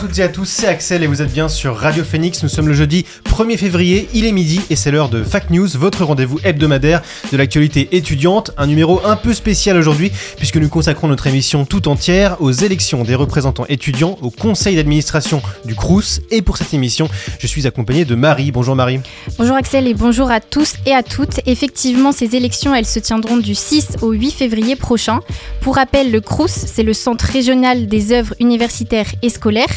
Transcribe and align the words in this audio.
Toutes 0.00 0.18
et 0.18 0.22
à 0.22 0.28
tous, 0.30 0.46
c'est 0.46 0.66
Axel 0.66 1.02
et 1.02 1.06
vous 1.06 1.20
êtes 1.20 1.30
bien 1.30 1.50
sur 1.50 1.76
Radio 1.76 2.04
Phoenix. 2.04 2.42
Nous 2.42 2.48
sommes 2.48 2.68
le 2.68 2.72
jeudi 2.72 3.04
1er 3.24 3.58
février, 3.58 4.08
il 4.14 4.24
est 4.24 4.32
midi 4.32 4.62
et 4.70 4.76
c'est 4.76 4.90
l'heure 4.90 5.10
de 5.10 5.22
Fact 5.22 5.50
News, 5.50 5.68
votre 5.74 6.04
rendez-vous 6.04 6.38
hebdomadaire 6.42 7.02
de 7.30 7.36
l'actualité 7.36 7.86
étudiante. 7.92 8.50
Un 8.56 8.66
numéro 8.66 9.02
un 9.04 9.16
peu 9.16 9.34
spécial 9.34 9.76
aujourd'hui 9.76 10.10
puisque 10.38 10.56
nous 10.56 10.70
consacrons 10.70 11.06
notre 11.06 11.26
émission 11.26 11.66
tout 11.66 11.86
entière 11.86 12.40
aux 12.40 12.50
élections 12.50 13.04
des 13.04 13.14
représentants 13.14 13.66
étudiants 13.68 14.16
au 14.22 14.30
conseil 14.30 14.76
d'administration 14.76 15.42
du 15.66 15.74
CRUS. 15.74 16.22
Et 16.30 16.40
pour 16.40 16.56
cette 16.56 16.72
émission, 16.72 17.10
je 17.38 17.46
suis 17.46 17.66
accompagné 17.66 18.06
de 18.06 18.14
Marie. 18.14 18.52
Bonjour 18.52 18.76
Marie. 18.76 19.00
Bonjour 19.36 19.56
Axel 19.56 19.86
et 19.86 19.92
bonjour 19.92 20.30
à 20.30 20.40
tous 20.40 20.76
et 20.86 20.94
à 20.94 21.02
toutes. 21.02 21.40
Effectivement, 21.44 22.12
ces 22.12 22.36
élections, 22.36 22.74
elles 22.74 22.86
se 22.86 23.00
tiendront 23.00 23.36
du 23.36 23.54
6 23.54 23.96
au 24.00 24.12
8 24.12 24.30
février 24.30 24.76
prochain. 24.76 25.20
Pour 25.60 25.74
rappel, 25.74 26.10
le 26.10 26.22
CRUS, 26.22 26.48
c'est 26.48 26.84
le 26.84 26.94
Centre 26.94 27.26
régional 27.26 27.86
des 27.86 28.12
œuvres 28.12 28.34
universitaires 28.40 29.08
et 29.20 29.28
scolaires. 29.28 29.68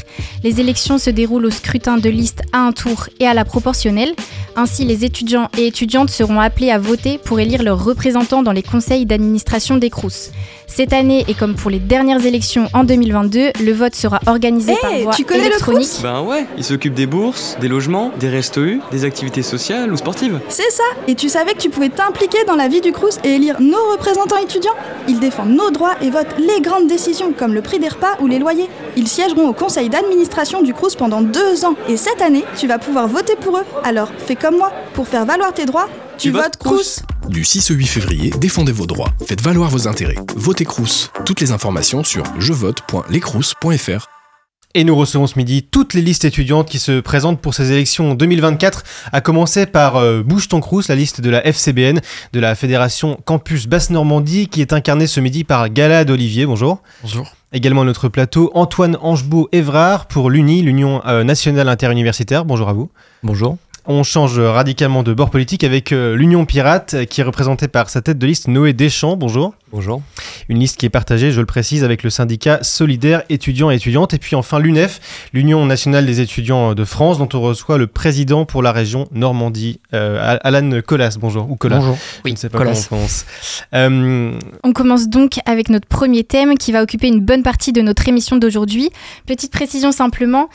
Les 0.44 0.60
élections 0.60 0.98
se 0.98 1.10
déroulent 1.10 1.46
au 1.46 1.52
scrutin 1.52 1.98
de 1.98 2.10
liste 2.10 2.42
à 2.52 2.60
un 2.60 2.72
tour 2.72 3.08
et 3.20 3.28
à 3.28 3.34
la 3.34 3.46
proportionnelle. 3.46 4.14
Ainsi, 4.56 4.86
les 4.86 5.04
étudiants 5.04 5.50
et 5.58 5.68
étudiantes 5.68 6.10
seront 6.10 6.40
appelés 6.40 6.70
à 6.70 6.78
voter 6.78 7.18
pour 7.18 7.40
élire 7.40 7.64
leurs 7.64 7.84
représentants 7.84 8.44
dans 8.44 8.52
les 8.52 8.62
conseils 8.62 9.06
d'administration 9.06 9.78
des 9.78 9.90
CRUS. 9.90 10.32
Cette 10.68 10.94
année, 10.94 11.24
et 11.28 11.34
comme 11.34 11.56
pour 11.56 11.70
les 11.70 11.80
dernières 11.80 12.26
élections 12.26 12.68
en 12.74 12.84
2022, 12.84 13.52
le 13.64 13.74
vote 13.74 13.96
sera 13.96 14.20
organisé 14.26 14.72
Hey, 14.72 14.78
par 14.82 15.00
voie 15.00 15.14
tu 15.14 15.24
connais 15.24 15.42
le 15.42 15.48
électronique. 15.48 15.88
Ben 16.02 16.22
ouais, 16.22 16.46
il 16.58 16.64
s'occupe 16.64 16.94
des 16.94 17.06
bourses, 17.06 17.58
des 17.62 17.68
logements, 17.68 18.12
des 18.20 18.30
restos 18.30 18.64
U, 18.64 18.82
des 18.92 19.06
activités 19.06 19.44
sociales 19.44 19.92
ou 19.92 19.98
sportives. 19.98 20.40
C'est 20.50 20.72
ça 20.72 20.84
Et 21.08 21.16
tu 21.16 21.30
savais 21.30 21.54
que 21.54 21.60
tu 21.60 21.70
pouvais 21.70 21.90
t'impliquer 21.90 22.44
dans 22.48 22.56
la 22.56 22.68
vie 22.68 22.82
du 22.82 22.92
Crous 22.92 23.18
et 23.24 23.36
élire 23.36 23.60
nos 23.62 23.92
représentants 23.92 24.38
étudiants? 24.38 24.74
Ils 25.08 25.20
défendent 25.20 25.56
nos 25.56 25.70
droits 25.70 25.96
et 26.02 26.10
votent 26.10 26.36
les 26.40 26.62
grandes 26.62 26.88
décisions, 26.88 27.34
comme 27.38 27.54
le 27.54 27.62
prix 27.62 27.80
des 27.80 27.90
repas 27.90 28.18
ou 28.20 28.28
les 28.28 28.40
loyers. 28.40 28.70
Ils 28.96 29.08
siégeront 29.08 29.48
au 29.48 29.54
conseil 29.54 29.90
d'administration 29.90 30.03
du 30.64 30.74
Crous 30.74 30.96
pendant 30.96 31.22
deux 31.22 31.66
ans. 31.66 31.76
Et 31.88 31.98
cette 31.98 32.22
année, 32.22 32.44
tu 32.58 32.68
vas 32.68 32.78
pouvoir 32.78 33.08
voter 33.08 33.36
pour 33.36 33.58
eux. 33.58 33.66
Alors, 33.84 34.10
fais 34.18 34.36
comme 34.36 34.58
moi. 34.58 34.72
Pour 34.94 35.08
faire 35.08 35.26
valoir 35.26 35.54
tes 35.54 35.66
droits, 35.66 35.88
tu, 36.18 36.30
Tu 36.30 36.32
votes 36.32 36.58
Crous. 36.58 37.02
Du 37.30 37.44
6 37.44 37.72
au 37.72 37.74
8 37.74 37.88
février, 37.88 38.30
défendez 38.38 38.72
vos 38.72 38.86
droits, 38.86 39.10
faites 39.26 39.42
valoir 39.42 39.70
vos 39.70 39.88
intérêts. 39.88 40.18
Votez 40.36 40.66
Crous. 40.66 41.10
Toutes 41.26 41.40
les 41.42 41.52
informations 41.52 42.04
sur 42.04 42.24
jevote.lescrous.fr. 42.40 44.08
Et 44.76 44.84
nous 44.84 44.96
recevons 44.96 45.28
ce 45.28 45.38
midi 45.38 45.64
toutes 45.64 45.94
les 45.94 46.02
listes 46.02 46.26
étudiantes 46.26 46.68
qui 46.68 46.80
se 46.80 47.00
présentent 47.00 47.40
pour 47.40 47.54
ces 47.54 47.72
élections 47.72 48.16
2024, 48.16 48.84
à 49.12 49.22
commencer 49.22 49.68
par 49.68 49.98
euh, 49.98 50.24
Bouge 50.24 50.48
ton 50.48 50.62
Crous, 50.62 50.88
la 50.90 50.96
liste 50.96 51.22
de 51.22 51.30
la 51.30 51.46
FCBN, 51.46 52.02
de 52.34 52.40
la 52.40 52.56
Fédération 52.56 53.20
Campus 53.24 53.68
Basse-Normandie, 53.68 54.48
qui 54.48 54.62
est 54.62 54.74
incarnée 54.74 55.06
ce 55.08 55.20
midi 55.20 55.44
par 55.44 55.70
Galade 55.70 56.10
Olivier. 56.10 56.48
Bonjour. 56.48 56.82
Bonjour. 57.04 57.32
Également 57.56 57.82
à 57.82 57.86
notre 57.86 58.10
plateau, 58.10 58.50
Antoine 58.56 58.98
Angebault-Évrard 59.00 60.08
pour 60.08 60.32
l'UNI, 60.32 60.64
l'Union 60.64 61.06
euh, 61.06 61.24
nationale 61.24 61.70
interuniversitaire. 61.70 62.46
Bonjour 62.46 62.68
à 62.68 62.74
vous. 62.74 62.90
Bonjour. 63.22 63.58
On 63.86 64.04
change 64.04 64.40
radicalement 64.40 65.04
de 65.04 65.14
bord 65.14 65.30
politique 65.30 65.66
avec 65.66 65.92
euh, 65.92 66.16
l'Union 66.16 66.46
Pirate, 66.46 67.06
qui 67.10 67.20
est 67.20 67.24
représentée 67.24 67.68
par 67.68 67.90
sa 67.90 68.02
tête 68.02 68.18
de 68.18 68.26
liste 68.26 68.48
Noé 68.48 68.72
Deschamps. 68.72 69.18
Bonjour. 69.18 69.56
Bonjour. 69.74 70.02
Une 70.48 70.58
liste 70.58 70.78
qui 70.78 70.86
est 70.86 70.90
partagée, 70.90 71.32
je 71.34 71.42
le 71.42 71.46
précise, 71.46 71.84
avec 71.84 72.02
le 72.02 72.10
syndicat 72.10 72.60
solidaire 72.62 73.24
étudiants 73.28 73.72
et 73.72 73.76
étudiantes. 73.76 74.14
Et 74.14 74.20
puis 74.20 74.38
enfin 74.38 74.60
l'UNEF, 74.60 75.28
l'Union 75.34 75.66
nationale 75.66 76.06
des 76.06 76.22
étudiants 76.22 76.76
de 76.76 76.86
France, 76.86 77.18
dont 77.18 77.28
on 77.34 77.42
reçoit 77.42 77.78
le 77.78 77.88
président 77.88 78.46
pour 78.46 78.64
la 78.64 78.72
région 78.72 79.10
Normandie, 79.12 79.82
euh, 79.94 80.38
Alan 80.44 80.80
Colas. 80.86 81.18
Bonjour. 81.20 81.52
Ou 81.52 81.58
Colas. 81.58 81.80
Bonjour. 81.80 81.98
Je 82.24 82.32
ne 82.32 82.36
sais 82.38 82.48
pas 82.48 82.60
comment 82.60 82.72
on 82.72 82.84
prononce. 82.84 83.26
Euh, 83.74 84.40
On 84.64 84.72
commence 84.72 85.10
donc 85.10 85.40
avec 85.46 85.68
notre 85.68 85.88
premier 85.88 86.24
thème 86.24 86.58
qui 86.58 86.72
va 86.72 86.84
occuper 86.84 87.08
une 87.08 87.20
bonne 87.20 87.44
partie 87.44 87.74
de 87.74 87.82
notre 87.82 88.08
émission 88.08 88.38
d'aujourd'hui. 88.38 88.92
Petite 89.26 89.52
précision 89.52 89.92
simplement. 89.92 90.48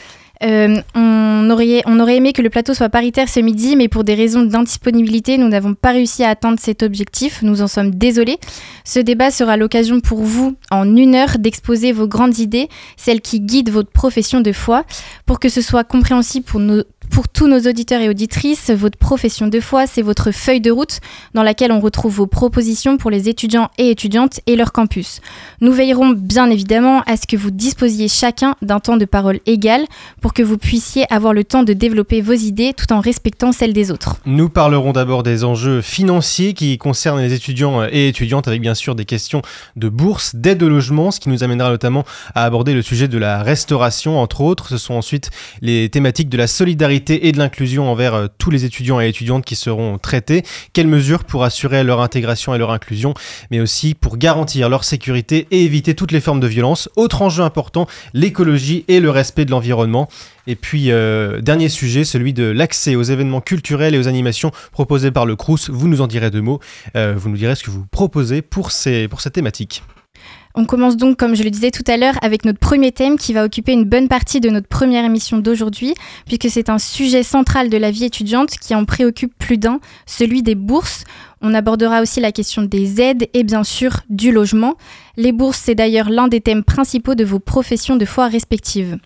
Euh, 0.42 0.80
on, 0.94 1.50
aurait, 1.50 1.82
on 1.86 1.98
aurait 2.00 2.16
aimé 2.16 2.32
que 2.32 2.42
le 2.42 2.50
plateau 2.50 2.74
soit 2.74 2.88
paritaire 2.88 3.28
ce 3.28 3.40
midi, 3.40 3.76
mais 3.76 3.88
pour 3.88 4.04
des 4.04 4.14
raisons 4.14 4.42
d'indisponibilité, 4.42 5.38
nous 5.38 5.48
n'avons 5.48 5.74
pas 5.74 5.90
réussi 5.90 6.24
à 6.24 6.30
atteindre 6.30 6.58
cet 6.60 6.82
objectif. 6.82 7.42
Nous 7.42 7.62
en 7.62 7.66
sommes 7.66 7.94
désolés. 7.94 8.38
Ce 8.84 9.00
débat 9.00 9.30
sera 9.30 9.56
l'occasion 9.56 10.00
pour 10.00 10.22
vous, 10.22 10.56
en 10.70 10.96
une 10.96 11.14
heure, 11.14 11.38
d'exposer 11.38 11.92
vos 11.92 12.06
grandes 12.06 12.38
idées, 12.38 12.68
celles 12.96 13.20
qui 13.20 13.40
guident 13.40 13.70
votre 13.70 13.90
profession 13.90 14.40
de 14.40 14.52
foi, 14.52 14.84
pour 15.26 15.40
que 15.40 15.48
ce 15.48 15.60
soit 15.60 15.84
compréhensible 15.84 16.46
pour 16.46 16.60
nos 16.60 16.82
pour 17.10 17.28
tous 17.28 17.46
nos 17.46 17.60
auditeurs 17.60 18.00
et 18.00 18.08
auditrices, 18.08 18.70
votre 18.70 18.98
profession 18.98 19.46
de 19.46 19.60
foi, 19.60 19.86
c'est 19.86 20.02
votre 20.02 20.30
feuille 20.30 20.60
de 20.60 20.70
route 20.70 21.00
dans 21.34 21.42
laquelle 21.42 21.72
on 21.72 21.80
retrouve 21.80 22.14
vos 22.14 22.26
propositions 22.26 22.96
pour 22.96 23.10
les 23.10 23.28
étudiants 23.28 23.70
et 23.78 23.90
étudiantes 23.90 24.40
et 24.46 24.56
leur 24.56 24.72
campus. 24.72 25.20
Nous 25.60 25.72
veillerons 25.72 26.10
bien 26.10 26.50
évidemment 26.50 27.02
à 27.06 27.16
ce 27.16 27.26
que 27.26 27.36
vous 27.36 27.50
disposiez 27.50 28.08
chacun 28.08 28.54
d'un 28.62 28.80
temps 28.80 28.96
de 28.96 29.04
parole 29.04 29.40
égal 29.46 29.84
pour 30.20 30.34
que 30.34 30.42
vous 30.42 30.58
puissiez 30.58 31.04
avoir 31.12 31.32
le 31.32 31.44
temps 31.44 31.62
de 31.62 31.72
développer 31.72 32.20
vos 32.20 32.32
idées 32.32 32.74
tout 32.76 32.92
en 32.92 33.00
respectant 33.00 33.52
celles 33.52 33.72
des 33.72 33.90
autres. 33.90 34.16
Nous 34.26 34.48
parlerons 34.48 34.92
d'abord 34.92 35.22
des 35.22 35.44
enjeux 35.44 35.80
financiers 35.80 36.54
qui 36.54 36.76
concernent 36.78 37.20
les 37.20 37.32
étudiants 37.32 37.84
et 37.84 38.08
étudiantes 38.08 38.48
avec 38.48 38.60
bien 38.60 38.74
sûr 38.74 38.94
des 38.94 39.04
questions 39.04 39.42
de 39.76 39.88
bourse, 39.88 40.34
d'aide 40.34 40.62
au 40.62 40.68
logement, 40.68 41.10
ce 41.10 41.20
qui 41.20 41.28
nous 41.28 41.44
amènera 41.44 41.70
notamment 41.70 42.04
à 42.34 42.44
aborder 42.44 42.74
le 42.74 42.82
sujet 42.82 43.08
de 43.08 43.18
la 43.18 43.42
restauration 43.42 44.18
entre 44.20 44.40
autres. 44.40 44.68
Ce 44.68 44.78
sont 44.78 44.94
ensuite 44.94 45.30
les 45.62 45.88
thématiques 45.88 46.28
de 46.28 46.36
la 46.36 46.46
solidarité 46.46 46.97
et 47.08 47.32
de 47.32 47.38
l'inclusion 47.38 47.90
envers 47.90 48.14
euh, 48.14 48.26
tous 48.38 48.50
les 48.50 48.64
étudiants 48.64 49.00
et 49.00 49.08
étudiantes 49.08 49.44
qui 49.44 49.56
seront 49.56 49.98
traités. 49.98 50.42
Quelles 50.72 50.86
mesures 50.86 51.24
pour 51.24 51.44
assurer 51.44 51.84
leur 51.84 52.00
intégration 52.00 52.54
et 52.54 52.58
leur 52.58 52.70
inclusion, 52.70 53.14
mais 53.50 53.60
aussi 53.60 53.94
pour 53.94 54.16
garantir 54.16 54.68
leur 54.68 54.84
sécurité 54.84 55.46
et 55.50 55.64
éviter 55.64 55.94
toutes 55.94 56.12
les 56.12 56.20
formes 56.20 56.40
de 56.40 56.46
violence? 56.46 56.88
Autre 56.96 57.22
enjeu 57.22 57.42
important, 57.42 57.86
l'écologie 58.14 58.84
et 58.88 59.00
le 59.00 59.10
respect 59.10 59.44
de 59.44 59.50
l'environnement. 59.50 60.08
Et 60.46 60.56
puis, 60.56 60.90
euh, 60.90 61.40
dernier 61.40 61.68
sujet, 61.68 62.04
celui 62.04 62.32
de 62.32 62.44
l'accès 62.44 62.96
aux 62.96 63.02
événements 63.02 63.40
culturels 63.40 63.94
et 63.94 63.98
aux 63.98 64.08
animations 64.08 64.50
proposés 64.72 65.10
par 65.10 65.26
le 65.26 65.36
CRUS. 65.36 65.68
Vous 65.70 65.88
nous 65.88 66.00
en 66.00 66.06
direz 66.06 66.30
deux 66.30 66.40
mots. 66.40 66.60
Euh, 66.96 67.14
vous 67.16 67.28
nous 67.28 67.36
direz 67.36 67.54
ce 67.54 67.62
que 67.62 67.70
vous 67.70 67.84
proposez 67.90 68.40
pour 68.42 68.70
cette 68.72 69.32
thématique. 69.32 69.82
On 70.60 70.64
commence 70.64 70.96
donc, 70.96 71.16
comme 71.16 71.36
je 71.36 71.44
le 71.44 71.50
disais 71.50 71.70
tout 71.70 71.84
à 71.86 71.96
l'heure, 71.96 72.16
avec 72.20 72.44
notre 72.44 72.58
premier 72.58 72.90
thème 72.90 73.16
qui 73.16 73.32
va 73.32 73.44
occuper 73.44 73.70
une 73.70 73.84
bonne 73.84 74.08
partie 74.08 74.40
de 74.40 74.50
notre 74.50 74.66
première 74.66 75.04
émission 75.04 75.38
d'aujourd'hui, 75.38 75.94
puisque 76.26 76.50
c'est 76.50 76.68
un 76.68 76.80
sujet 76.80 77.22
central 77.22 77.70
de 77.70 77.76
la 77.76 77.92
vie 77.92 78.06
étudiante 78.06 78.50
qui 78.60 78.74
en 78.74 78.84
préoccupe 78.84 79.32
plus 79.38 79.56
d'un, 79.56 79.78
celui 80.04 80.42
des 80.42 80.56
bourses. 80.56 81.04
On 81.42 81.54
abordera 81.54 82.02
aussi 82.02 82.18
la 82.18 82.32
question 82.32 82.62
des 82.62 83.00
aides 83.00 83.28
et 83.34 83.44
bien 83.44 83.62
sûr 83.62 84.00
du 84.10 84.32
logement. 84.32 84.74
Les 85.16 85.30
bourses, 85.30 85.60
c'est 85.62 85.76
d'ailleurs 85.76 86.10
l'un 86.10 86.26
des 86.26 86.40
thèmes 86.40 86.64
principaux 86.64 87.14
de 87.14 87.24
vos 87.24 87.38
professions 87.38 87.94
de 87.94 88.04
foi 88.04 88.26
respectives. 88.26 88.98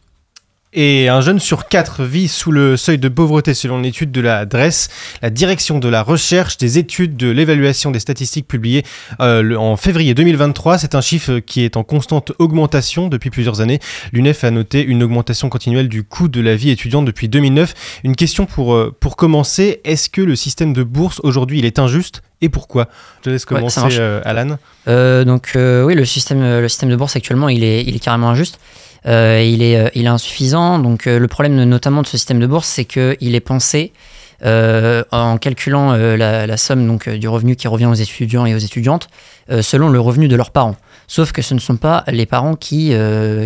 Et 0.74 1.08
un 1.08 1.20
jeune 1.20 1.38
sur 1.38 1.68
quatre 1.68 2.02
vit 2.02 2.28
sous 2.28 2.50
le 2.50 2.78
seuil 2.78 2.96
de 2.96 3.08
pauvreté 3.10 3.52
selon 3.52 3.78
une 3.78 3.84
étude 3.84 4.10
de 4.10 4.22
la 4.22 4.46
DRES, 4.46 4.88
la 5.20 5.28
direction 5.28 5.78
de 5.78 5.88
la 5.88 6.02
recherche, 6.02 6.56
des 6.56 6.78
études, 6.78 7.14
de 7.14 7.28
l'évaluation 7.30 7.90
des 7.90 8.00
statistiques 8.00 8.48
publiées 8.48 8.82
euh, 9.20 9.42
le- 9.42 9.58
en 9.58 9.76
février 9.76 10.14
2023. 10.14 10.78
C'est 10.78 10.94
un 10.94 11.02
chiffre 11.02 11.40
qui 11.40 11.62
est 11.62 11.76
en 11.76 11.84
constante 11.84 12.32
augmentation 12.38 13.08
depuis 13.08 13.28
plusieurs 13.28 13.60
années. 13.60 13.80
L'UNEF 14.14 14.44
a 14.44 14.50
noté 14.50 14.82
une 14.82 15.02
augmentation 15.02 15.50
continuelle 15.50 15.90
du 15.90 16.04
coût 16.04 16.28
de 16.28 16.40
la 16.40 16.56
vie 16.56 16.70
étudiante 16.70 17.04
depuis 17.04 17.28
2009. 17.28 17.74
Une 18.04 18.16
question 18.16 18.46
pour, 18.46 18.72
euh, 18.72 18.96
pour 18.98 19.16
commencer, 19.16 19.82
est-ce 19.84 20.08
que 20.08 20.22
le 20.22 20.36
système 20.36 20.72
de 20.72 20.84
bourse 20.84 21.20
aujourd'hui 21.22 21.58
il 21.58 21.66
est 21.66 21.78
injuste 21.78 22.22
et 22.40 22.48
pourquoi? 22.48 22.88
Je 23.18 23.24
te 23.24 23.30
laisse 23.30 23.44
commencer, 23.44 23.80
euh, 24.00 24.22
Alan. 24.24 24.56
Donc 25.26 25.52
oui, 25.54 25.94
le 25.94 26.04
système, 26.06 26.40
le 26.40 26.68
système 26.70 26.88
de 26.88 26.96
bourse 26.96 27.14
actuellement, 27.14 27.50
il 27.50 27.62
est, 27.62 27.82
il 27.82 27.94
est 27.94 27.98
carrément 28.02 28.30
injuste. 28.30 28.58
Euh, 29.06 29.42
il, 29.44 29.62
est, 29.62 29.76
euh, 29.76 29.88
il 29.94 30.04
est 30.04 30.08
insuffisant. 30.08 30.78
Donc 30.78 31.06
euh, 31.06 31.18
le 31.18 31.28
problème 31.28 31.62
notamment 31.64 32.02
de 32.02 32.06
ce 32.06 32.16
système 32.16 32.40
de 32.40 32.46
bourse, 32.46 32.68
c'est 32.68 32.84
qu'il 32.84 33.34
est 33.34 33.40
pensé 33.40 33.92
en 34.44 35.38
calculant 35.38 35.92
la, 35.94 36.56
somme 36.56 36.98
du 36.98 37.28
revenu 37.28 37.54
qui 37.54 37.68
revient 37.68 37.86
aux 37.86 37.94
étudiants 37.94 38.44
et 38.44 38.56
aux 38.56 38.58
étudiantes 38.58 39.06
selon 39.60 39.88
le 39.88 40.00
revenu 40.00 40.26
de 40.26 40.34
leurs 40.34 40.50
parents. 40.50 40.74
Sauf 41.06 41.30
que 41.30 41.42
ce 41.42 41.54
ne 41.54 41.60
sont 41.60 41.76
pas 41.76 42.02
les 42.08 42.26
parents 42.26 42.56
qui, 42.56 42.92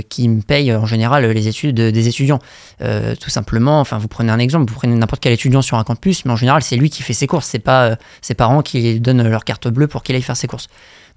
qui 0.08 0.28
payent 0.48 0.74
en 0.74 0.86
général 0.86 1.30
les 1.30 1.48
études 1.48 1.74
des 1.74 2.08
étudiants. 2.08 2.38
Tout 2.80 3.28
simplement, 3.28 3.78
enfin, 3.78 3.98
vous 3.98 4.08
prenez 4.08 4.32
un 4.32 4.38
exemple, 4.38 4.72
vous 4.72 4.78
prenez 4.78 4.94
n'importe 4.94 5.22
quel 5.22 5.34
étudiant 5.34 5.60
sur 5.60 5.76
un 5.76 5.84
campus, 5.84 6.24
mais 6.24 6.32
en 6.32 6.36
général, 6.36 6.62
c'est 6.62 6.76
lui 6.76 6.88
qui 6.88 7.02
fait 7.02 7.12
ses 7.12 7.26
courses. 7.26 7.46
C'est 7.46 7.58
pas 7.58 7.98
ses 8.22 8.32
parents 8.32 8.62
qui 8.62 8.98
donnent 8.98 9.28
leur 9.28 9.44
carte 9.44 9.68
bleue 9.68 9.88
pour 9.88 10.02
qu'il 10.02 10.16
aille 10.16 10.22
faire 10.22 10.38
ses 10.38 10.46
courses. 10.46 10.68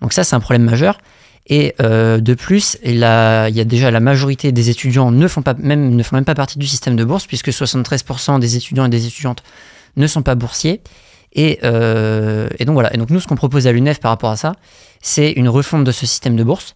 Donc 0.01 0.11
ça, 0.11 0.25
c'est 0.25 0.35
un 0.35 0.41
problème 0.41 0.63
majeur. 0.63 0.97
Et 1.49 1.73
euh, 1.81 2.19
de 2.19 2.35
plus, 2.35 2.77
il, 2.83 2.97
y 2.97 3.03
a 3.03 3.49
déjà 3.49 3.89
la 3.89 3.99
majorité 3.99 4.51
des 4.51 4.69
étudiants 4.69 5.11
ne 5.11 5.27
font, 5.27 5.41
pas, 5.41 5.55
même, 5.55 5.95
ne 5.95 6.03
font 6.03 6.15
même 6.15 6.25
pas 6.25 6.35
partie 6.35 6.59
du 6.59 6.67
système 6.67 6.95
de 6.95 7.03
bourse, 7.03 7.25
puisque 7.25 7.49
73% 7.49 8.39
des 8.39 8.55
étudiants 8.55 8.85
et 8.85 8.89
des 8.89 9.07
étudiantes 9.07 9.41
ne 9.97 10.05
sont 10.05 10.21
pas 10.21 10.35
boursiers. 10.35 10.81
Et, 11.33 11.59
euh, 11.63 12.49
et 12.59 12.65
donc 12.65 12.75
voilà. 12.75 12.93
Et 12.93 12.97
donc 12.97 13.09
nous, 13.09 13.19
ce 13.19 13.27
qu'on 13.27 13.35
propose 13.35 13.65
à 13.65 13.71
l'UNEF 13.71 13.99
par 13.99 14.11
rapport 14.11 14.29
à 14.29 14.37
ça, 14.37 14.53
c'est 15.01 15.31
une 15.31 15.49
refonte 15.49 15.83
de 15.83 15.91
ce 15.91 16.05
système 16.05 16.35
de 16.35 16.43
bourse 16.43 16.75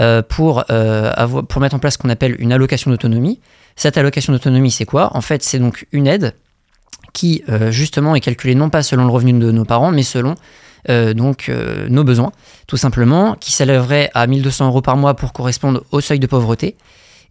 euh, 0.00 0.22
pour, 0.22 0.64
pour 0.64 1.60
mettre 1.60 1.76
en 1.76 1.78
place 1.78 1.94
ce 1.94 1.98
qu'on 1.98 2.10
appelle 2.10 2.34
une 2.40 2.52
allocation 2.52 2.90
d'autonomie. 2.90 3.40
Cette 3.76 3.96
allocation 3.96 4.32
d'autonomie, 4.32 4.72
c'est 4.72 4.84
quoi? 4.84 5.16
En 5.16 5.20
fait, 5.20 5.44
c'est 5.44 5.60
donc 5.60 5.86
une 5.92 6.08
aide 6.08 6.34
qui 7.12 7.44
justement 7.70 8.16
est 8.16 8.20
calculée 8.20 8.56
non 8.56 8.68
pas 8.68 8.82
selon 8.82 9.04
le 9.04 9.10
revenu 9.10 9.32
de 9.32 9.52
nos 9.52 9.64
parents, 9.64 9.92
mais 9.92 10.02
selon 10.02 10.34
euh, 10.88 11.14
donc 11.14 11.48
euh, 11.48 11.88
nos 11.88 12.04
besoins, 12.04 12.32
tout 12.66 12.76
simplement, 12.76 13.34
qui 13.38 13.52
s'élèverait 13.52 14.10
à 14.14 14.26
1200 14.26 14.66
euros 14.68 14.82
par 14.82 14.96
mois 14.96 15.14
pour 15.14 15.32
correspondre 15.32 15.82
au 15.92 16.00
seuil 16.00 16.18
de 16.18 16.26
pauvreté. 16.26 16.76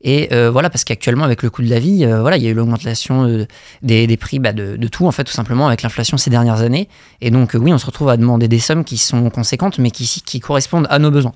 Et 0.01 0.29
euh, 0.31 0.51
voilà, 0.51 0.69
parce 0.69 0.83
qu'actuellement, 0.83 1.23
avec 1.23 1.41
le 1.41 1.49
coût 1.49 1.63
de 1.63 1.69
la 1.69 1.79
vie, 1.79 2.05
voilà, 2.05 2.37
il 2.37 2.43
y 2.43 2.47
a 2.47 2.51
eu 2.51 2.53
l'augmentation 2.53 3.45
des, 3.81 4.05
des 4.05 4.17
prix 4.17 4.37
bah, 4.37 4.53
de, 4.53 4.75
de 4.75 4.87
tout, 4.87 5.07
en 5.07 5.11
fait, 5.11 5.23
tout 5.23 5.33
simplement, 5.33 5.67
avec 5.67 5.81
l'inflation 5.81 6.17
ces 6.17 6.29
dernières 6.29 6.61
années. 6.61 6.87
Et 7.21 7.31
donc, 7.31 7.55
oui, 7.59 7.73
on 7.73 7.77
se 7.79 7.85
retrouve 7.87 8.09
à 8.09 8.17
demander 8.17 8.47
des 8.47 8.59
sommes 8.59 8.83
qui 8.83 8.97
sont 8.97 9.29
conséquentes, 9.31 9.79
mais 9.79 9.89
qui, 9.89 10.05
qui 10.23 10.39
correspondent 10.39 10.85
à 10.91 10.99
nos 10.99 11.09
besoins. 11.09 11.33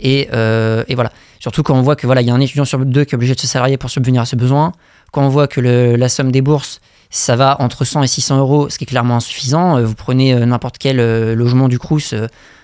Et, 0.00 0.22
et 0.22 0.94
voilà. 0.94 1.12
Surtout 1.38 1.62
quand 1.62 1.74
on 1.74 1.82
voit 1.82 1.94
que 1.96 2.06
voilà, 2.06 2.20
il 2.20 2.26
y 2.26 2.30
a 2.30 2.34
un 2.34 2.40
étudiant 2.40 2.64
sur 2.64 2.84
deux 2.84 3.04
qui 3.04 3.14
est 3.14 3.16
obligé 3.16 3.34
de 3.34 3.40
se 3.40 3.46
salarier 3.46 3.76
pour 3.76 3.90
subvenir 3.90 4.22
à 4.22 4.26
ses 4.26 4.36
besoins. 4.36 4.72
Quand 5.12 5.22
on 5.24 5.28
voit 5.28 5.46
que 5.46 5.60
le- 5.60 5.96
la 5.96 6.08
somme 6.08 6.30
des 6.32 6.42
bourses, 6.42 6.80
ça 7.10 7.36
va 7.36 7.56
entre 7.60 7.84
100 7.84 8.02
et 8.04 8.06
600 8.06 8.38
euros, 8.38 8.70
ce 8.70 8.78
qui 8.78 8.84
est 8.84 8.86
clairement 8.86 9.16
insuffisant. 9.16 9.76
Euh, 9.78 9.84
Vous 9.84 9.94
prenez 9.94 10.32
euh, 10.32 10.46
n'importe 10.46 10.78
quel 10.78 11.00
euh, 11.00 11.34
logement 11.34 11.68
du 11.68 11.78
Crous, 11.78 12.14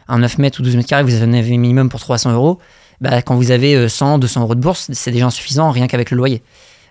un 0.09 0.19
9 0.19 0.39
mètres 0.39 0.61
ou 0.61 0.63
12 0.63 0.77
mètres 0.77 0.89
carrés, 0.89 1.03
vous 1.03 1.23
en 1.23 1.33
avez 1.33 1.57
minimum 1.57 1.89
pour 1.89 2.01
300 2.01 2.33
euros. 2.33 2.59
Bah, 3.01 3.21
quand 3.23 3.35
vous 3.37 3.51
avez 3.51 3.75
euh, 3.75 3.89
100, 3.89 4.19
200 4.19 4.41
euros 4.43 4.55
de 4.55 4.61
bourse, 4.61 4.89
c'est 4.93 5.11
déjà 5.11 5.27
insuffisant, 5.27 5.71
rien 5.71 5.87
qu'avec 5.87 6.11
le 6.11 6.17
loyer. 6.17 6.43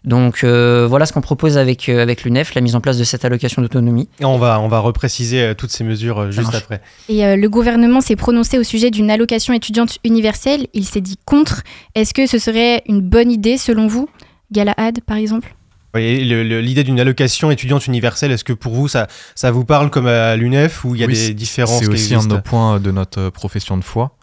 Donc 0.04 0.44
euh, 0.44 0.86
voilà 0.88 1.08
ce 1.08 1.14
qu'on 1.14 1.22
propose 1.22 1.58
avec, 1.58 1.90
euh, 1.90 2.00
avec 2.04 2.24
l'UNEF, 2.26 2.54
la 2.54 2.62
mise 2.62 2.76
en 2.76 2.82
place 2.82 3.00
de 3.00 3.04
cette 3.04 3.26
allocation 3.26 3.64
d'autonomie. 3.64 4.08
Et 4.20 4.26
on 4.26 4.38
va, 4.38 4.60
on 4.60 4.68
va 4.68 4.78
repréciser 4.78 5.42
euh, 5.42 5.54
toutes 5.56 5.72
ces 5.72 5.84
mesures 5.84 6.20
euh, 6.20 6.30
juste 6.32 6.44
marche. 6.52 6.58
après. 6.58 6.82
Et 7.10 7.26
euh, 7.26 7.36
le 7.36 7.50
gouvernement 7.50 8.02
s'est 8.02 8.16
prononcé 8.16 8.60
au 8.60 8.64
sujet 8.64 8.92
d'une 8.92 9.10
allocation 9.10 9.56
étudiante 9.56 9.98
universelle. 10.04 10.68
Il 10.76 10.86
s'est 10.86 11.02
dit 11.02 11.18
contre. 11.26 11.64
Est-ce 11.96 12.14
que 12.14 12.28
ce 12.28 12.38
serait 12.38 12.84
une 12.88 13.02
bonne 13.02 13.32
idée 13.32 13.58
selon 13.58 13.88
vous? 13.88 14.08
Galahad, 14.52 15.00
par 15.08 15.18
exemple? 15.18 15.55
L'idée 15.96 16.84
d'une 16.84 17.00
allocation 17.00 17.52
étudiante 17.52 17.88
universelle, 17.88 18.32
est-ce 18.32 18.44
que 18.44 18.54
pour 18.54 18.74
vous, 18.74 18.88
ça, 18.88 19.08
ça 19.36 19.52
vous 19.52 19.66
parle 19.66 19.90
comme 19.90 20.08
à 20.08 20.36
l'UNEF 20.36 20.84
ou 20.84 20.96
il 20.96 21.02
y 21.02 21.04
a 21.04 21.08
Oui, 21.08 21.14
des 21.14 21.34
différences 21.34 21.80
C'est 21.80 21.88
aussi 21.88 22.16
un 22.16 22.24
de 22.24 22.28
nos 22.28 22.42
points 22.42 22.80
de 22.80 22.92
notre 22.92 23.30
profession 23.30 23.78
de 23.78 23.84
foi. 23.84 24.16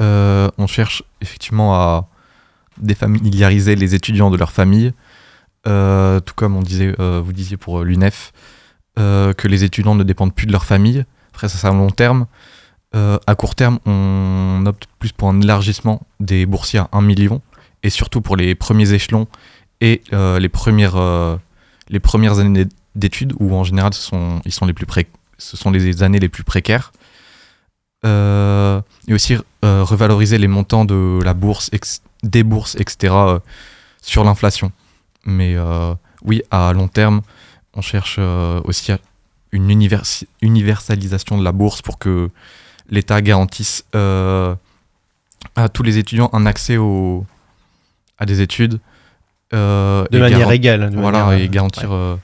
Euh, 0.00 0.48
on 0.58 0.66
cherche 0.66 1.02
effectivement 1.20 1.74
à 1.74 2.08
défamiliariser 2.78 3.76
les 3.76 3.94
étudiants 3.94 4.30
de 4.30 4.36
leur 4.36 4.52
famille, 4.52 4.92
euh, 5.66 6.20
tout 6.20 6.34
comme 6.34 6.56
on 6.56 6.62
disait, 6.62 6.94
euh, 7.00 7.22
vous 7.24 7.32
disiez 7.32 7.56
pour 7.56 7.82
l'UNEF, 7.82 8.32
que 8.96 9.46
les 9.46 9.62
étudiants 9.62 9.94
ne 9.94 10.04
dépendent 10.04 10.34
plus 10.34 10.46
de 10.46 10.52
leur 10.52 10.64
famille. 10.64 11.04
Après, 11.34 11.50
ça, 11.50 11.58
c'est 11.58 11.66
à 11.66 11.70
long 11.70 11.90
terme. 11.90 12.26
À 12.94 13.34
court 13.34 13.54
terme, 13.54 13.78
on 13.84 14.64
opte 14.64 14.86
plus 14.98 15.12
pour 15.12 15.28
un 15.28 15.38
élargissement 15.42 16.06
des 16.18 16.46
boursiers 16.46 16.78
à 16.78 16.88
1 16.92 17.02
million, 17.02 17.42
et 17.82 17.90
surtout 17.90 18.22
pour 18.22 18.36
les 18.36 18.54
premiers 18.54 18.94
échelons 18.94 19.28
et 19.80 20.02
euh, 20.12 20.38
les, 20.38 20.48
premières, 20.48 20.96
euh, 20.96 21.36
les 21.88 22.00
premières 22.00 22.38
années 22.38 22.66
d'études, 22.94 23.34
où 23.38 23.54
en 23.54 23.64
général, 23.64 23.92
ce 23.94 24.02
sont, 24.02 24.40
ils 24.44 24.52
sont 24.52 24.66
les 24.66 24.72
plus 24.72 24.86
pré- 24.86 25.06
ce 25.38 25.56
sont 25.56 25.70
les 25.70 26.02
années 26.02 26.18
les 26.18 26.28
plus 26.28 26.44
précaires. 26.44 26.92
Euh, 28.04 28.80
et 29.08 29.14
aussi 29.14 29.36
revaloriser 29.62 30.38
les 30.38 30.46
montants 30.48 30.84
de 30.84 31.20
la 31.24 31.34
bourse, 31.34 31.70
des 32.22 32.44
bourses, 32.44 32.76
etc. 32.76 33.12
sur 34.00 34.22
l'inflation. 34.22 34.70
Mais 35.24 35.56
oui, 36.22 36.42
à 36.50 36.72
long 36.72 36.86
terme, 36.88 37.22
on 37.74 37.80
cherche 37.80 38.20
aussi 38.64 38.92
une 39.50 39.70
universalisation 39.70 41.38
de 41.38 41.42
la 41.44 41.52
bourse 41.52 41.82
pour 41.82 41.98
que 41.98 42.30
l'État 42.88 43.20
garantisse 43.22 43.84
à 43.92 45.68
tous 45.72 45.82
les 45.82 45.98
étudiants 45.98 46.30
un 46.32 46.46
accès 46.46 46.78
à 48.18 48.26
des 48.26 48.40
études. 48.40 48.78
Euh, 49.52 50.04
De 50.10 50.18
et 50.18 50.20
manière 50.20 50.50
égale, 50.50 50.90
de 50.90 50.96
voilà, 50.96 51.24
manière, 51.24 51.38
et 51.40 51.44
euh, 51.44 51.48
garantir 51.48 51.92
euh, 51.92 52.16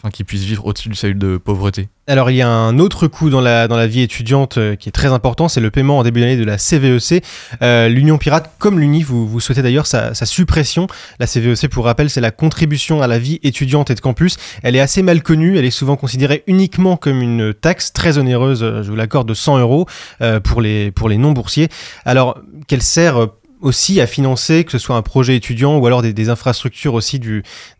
enfin, 0.00 0.10
qu'ils 0.10 0.24
puissent 0.24 0.44
vivre 0.44 0.64
au-dessus 0.66 0.88
du 0.88 0.94
seuil 0.94 1.14
de 1.14 1.36
pauvreté. 1.36 1.88
Alors 2.06 2.30
il 2.30 2.36
y 2.36 2.42
a 2.42 2.48
un 2.48 2.78
autre 2.78 3.06
coût 3.06 3.30
dans 3.30 3.40
la, 3.40 3.68
dans 3.68 3.76
la 3.76 3.86
vie 3.86 4.00
étudiante 4.00 4.58
euh, 4.58 4.74
qui 4.74 4.88
est 4.88 4.92
très 4.92 5.08
important, 5.08 5.48
c'est 5.48 5.60
le 5.60 5.70
paiement 5.70 5.98
en 5.98 6.02
début 6.02 6.20
d'année 6.20 6.36
de 6.36 6.44
la 6.44 6.58
CVEC. 6.58 7.22
Euh, 7.62 7.88
L'Union 7.88 8.18
Pirate, 8.18 8.50
comme 8.58 8.80
l'UNI, 8.80 9.02
vous, 9.02 9.28
vous 9.28 9.38
souhaitez 9.38 9.62
d'ailleurs 9.62 9.86
sa, 9.86 10.14
sa 10.14 10.26
suppression. 10.26 10.86
La 11.20 11.26
CVEC, 11.26 11.68
pour 11.68 11.84
rappel, 11.84 12.10
c'est 12.10 12.20
la 12.20 12.30
contribution 12.30 13.02
à 13.02 13.06
la 13.06 13.18
vie 13.18 13.38
étudiante 13.42 13.90
et 13.90 13.94
de 13.94 14.00
campus. 14.00 14.38
Elle 14.62 14.74
est 14.74 14.80
assez 14.80 15.02
mal 15.02 15.22
connue, 15.22 15.58
elle 15.58 15.64
est 15.64 15.70
souvent 15.70 15.96
considérée 15.96 16.42
uniquement 16.46 16.96
comme 16.96 17.20
une 17.20 17.54
taxe 17.54 17.92
très 17.92 18.18
onéreuse, 18.18 18.60
je 18.82 18.90
vous 18.90 18.96
l'accorde, 18.96 19.28
de 19.28 19.34
100 19.34 19.58
euros 19.58 19.86
euh, 20.20 20.40
pour 20.40 20.60
les, 20.62 20.90
pour 20.90 21.08
les 21.08 21.18
non-boursiers. 21.18 21.68
Alors 22.04 22.38
qu'elle 22.66 22.82
sert... 22.82 23.28
aussi 23.60 24.00
à 24.00 24.06
financer, 24.06 24.64
que 24.64 24.72
ce 24.72 24.78
soit 24.78 24.96
un 24.96 25.02
projet 25.02 25.36
étudiant 25.36 25.76
ou 25.78 25.86
alors 25.86 26.02
des, 26.02 26.28
infrastructures 26.28 26.94
aussi 26.94 27.20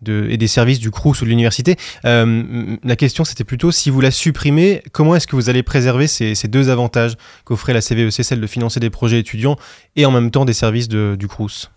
et 0.07 0.37
des 0.37 0.47
services 0.47 0.79
du 0.79 0.91
CRUS 0.91 1.21
ou 1.21 1.25
de 1.25 1.31
l'université. 1.31 1.77
Euh, 2.05 2.77
la 2.85 2.97
question, 2.97 3.25
c'était 3.25 3.45
plutôt 3.45 3.71
si 3.71 3.91
vous 3.91 4.01
la 4.01 4.11
supprimez, 4.11 4.83
comment 4.93 5.15
est-ce 5.15 5.27
que 5.27 5.37
vous 5.37 5.49
allez 5.49 5.63
préserver 5.63 6.07
ces, 6.07 6.35
deux 6.49 6.69
avantages 6.69 7.17
qu'offrait 7.45 7.75
la 7.75 7.81
CVEC, 7.81 8.13
celle 8.25 8.41
de 8.41 8.47
financer 8.47 8.81
des 8.81 8.91
projets 8.91 9.19
étudiants 9.19 9.57
et 9.97 10.07
en 10.07 10.11
même 10.11 10.31
temps 10.31 10.45
des 10.45 10.53
services 10.53 10.89
du 10.89 11.29
CRUS 11.29 11.71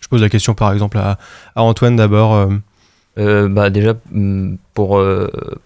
Je 0.00 0.08
pose 0.08 0.22
la 0.22 0.28
question 0.28 0.54
par 0.54 0.72
exemple 0.72 0.98
à, 0.98 1.18
Antoine 1.56 1.96
d'abord. 1.96 2.34
euh. 2.34 2.48
Euh, 3.18 3.46
bah 3.46 3.68
déjà, 3.68 3.92
mm, 4.10 4.56
pour, 4.72 5.04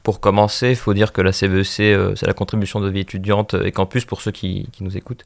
pour 0.02 0.18
commencer, 0.18 0.70
il 0.70 0.76
faut 0.76 0.94
dire 0.94 1.12
que 1.12 1.20
la 1.20 1.30
CVEC, 1.30 1.80
euh, 1.80 2.12
c'est 2.16 2.26
la 2.26 2.32
contribution 2.32 2.80
de 2.80 2.90
vie 2.90 3.00
étudiante 3.00 3.54
et 3.54 3.70
campus 3.70 4.04
pour 4.04 4.20
ceux 4.20 4.32
qui 4.32 4.68
nous 4.80 4.96
écoutent. 4.96 5.24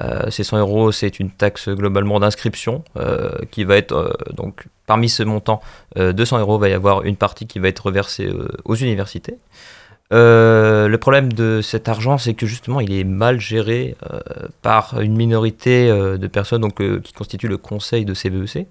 Euh, 0.00 0.30
ces 0.30 0.44
100 0.44 0.58
euros, 0.58 0.92
c'est 0.92 1.18
une 1.18 1.30
taxe 1.30 1.68
globalement 1.68 2.20
d'inscription 2.20 2.84
euh, 2.96 3.30
qui 3.50 3.64
va 3.64 3.76
être, 3.76 3.92
euh, 3.92 4.12
donc 4.34 4.66
parmi 4.86 5.08
ce 5.08 5.22
montant, 5.22 5.60
euh, 5.96 6.12
200 6.12 6.38
euros, 6.40 6.58
va 6.58 6.68
y 6.68 6.72
avoir 6.72 7.02
une 7.04 7.16
partie 7.16 7.46
qui 7.46 7.58
va 7.58 7.68
être 7.68 7.86
reversée 7.86 8.30
aux 8.64 8.74
universités. 8.74 9.36
Le 10.10 10.96
problème 10.96 11.32
de 11.32 11.60
cet 11.62 11.88
argent, 11.88 12.16
c'est 12.16 12.34
que 12.34 12.46
justement, 12.46 12.80
il 12.80 12.92
est 12.92 13.04
mal 13.04 13.40
géré 13.40 13.94
par 14.62 15.00
une 15.00 15.14
minorité 15.14 15.88
de 15.88 16.26
personnes 16.26 16.62
donc, 16.62 16.76
qui 17.02 17.12
constituent 17.12 17.48
le 17.48 17.58
conseil 17.58 18.06
de 18.06 18.14
CVEC 18.14 18.66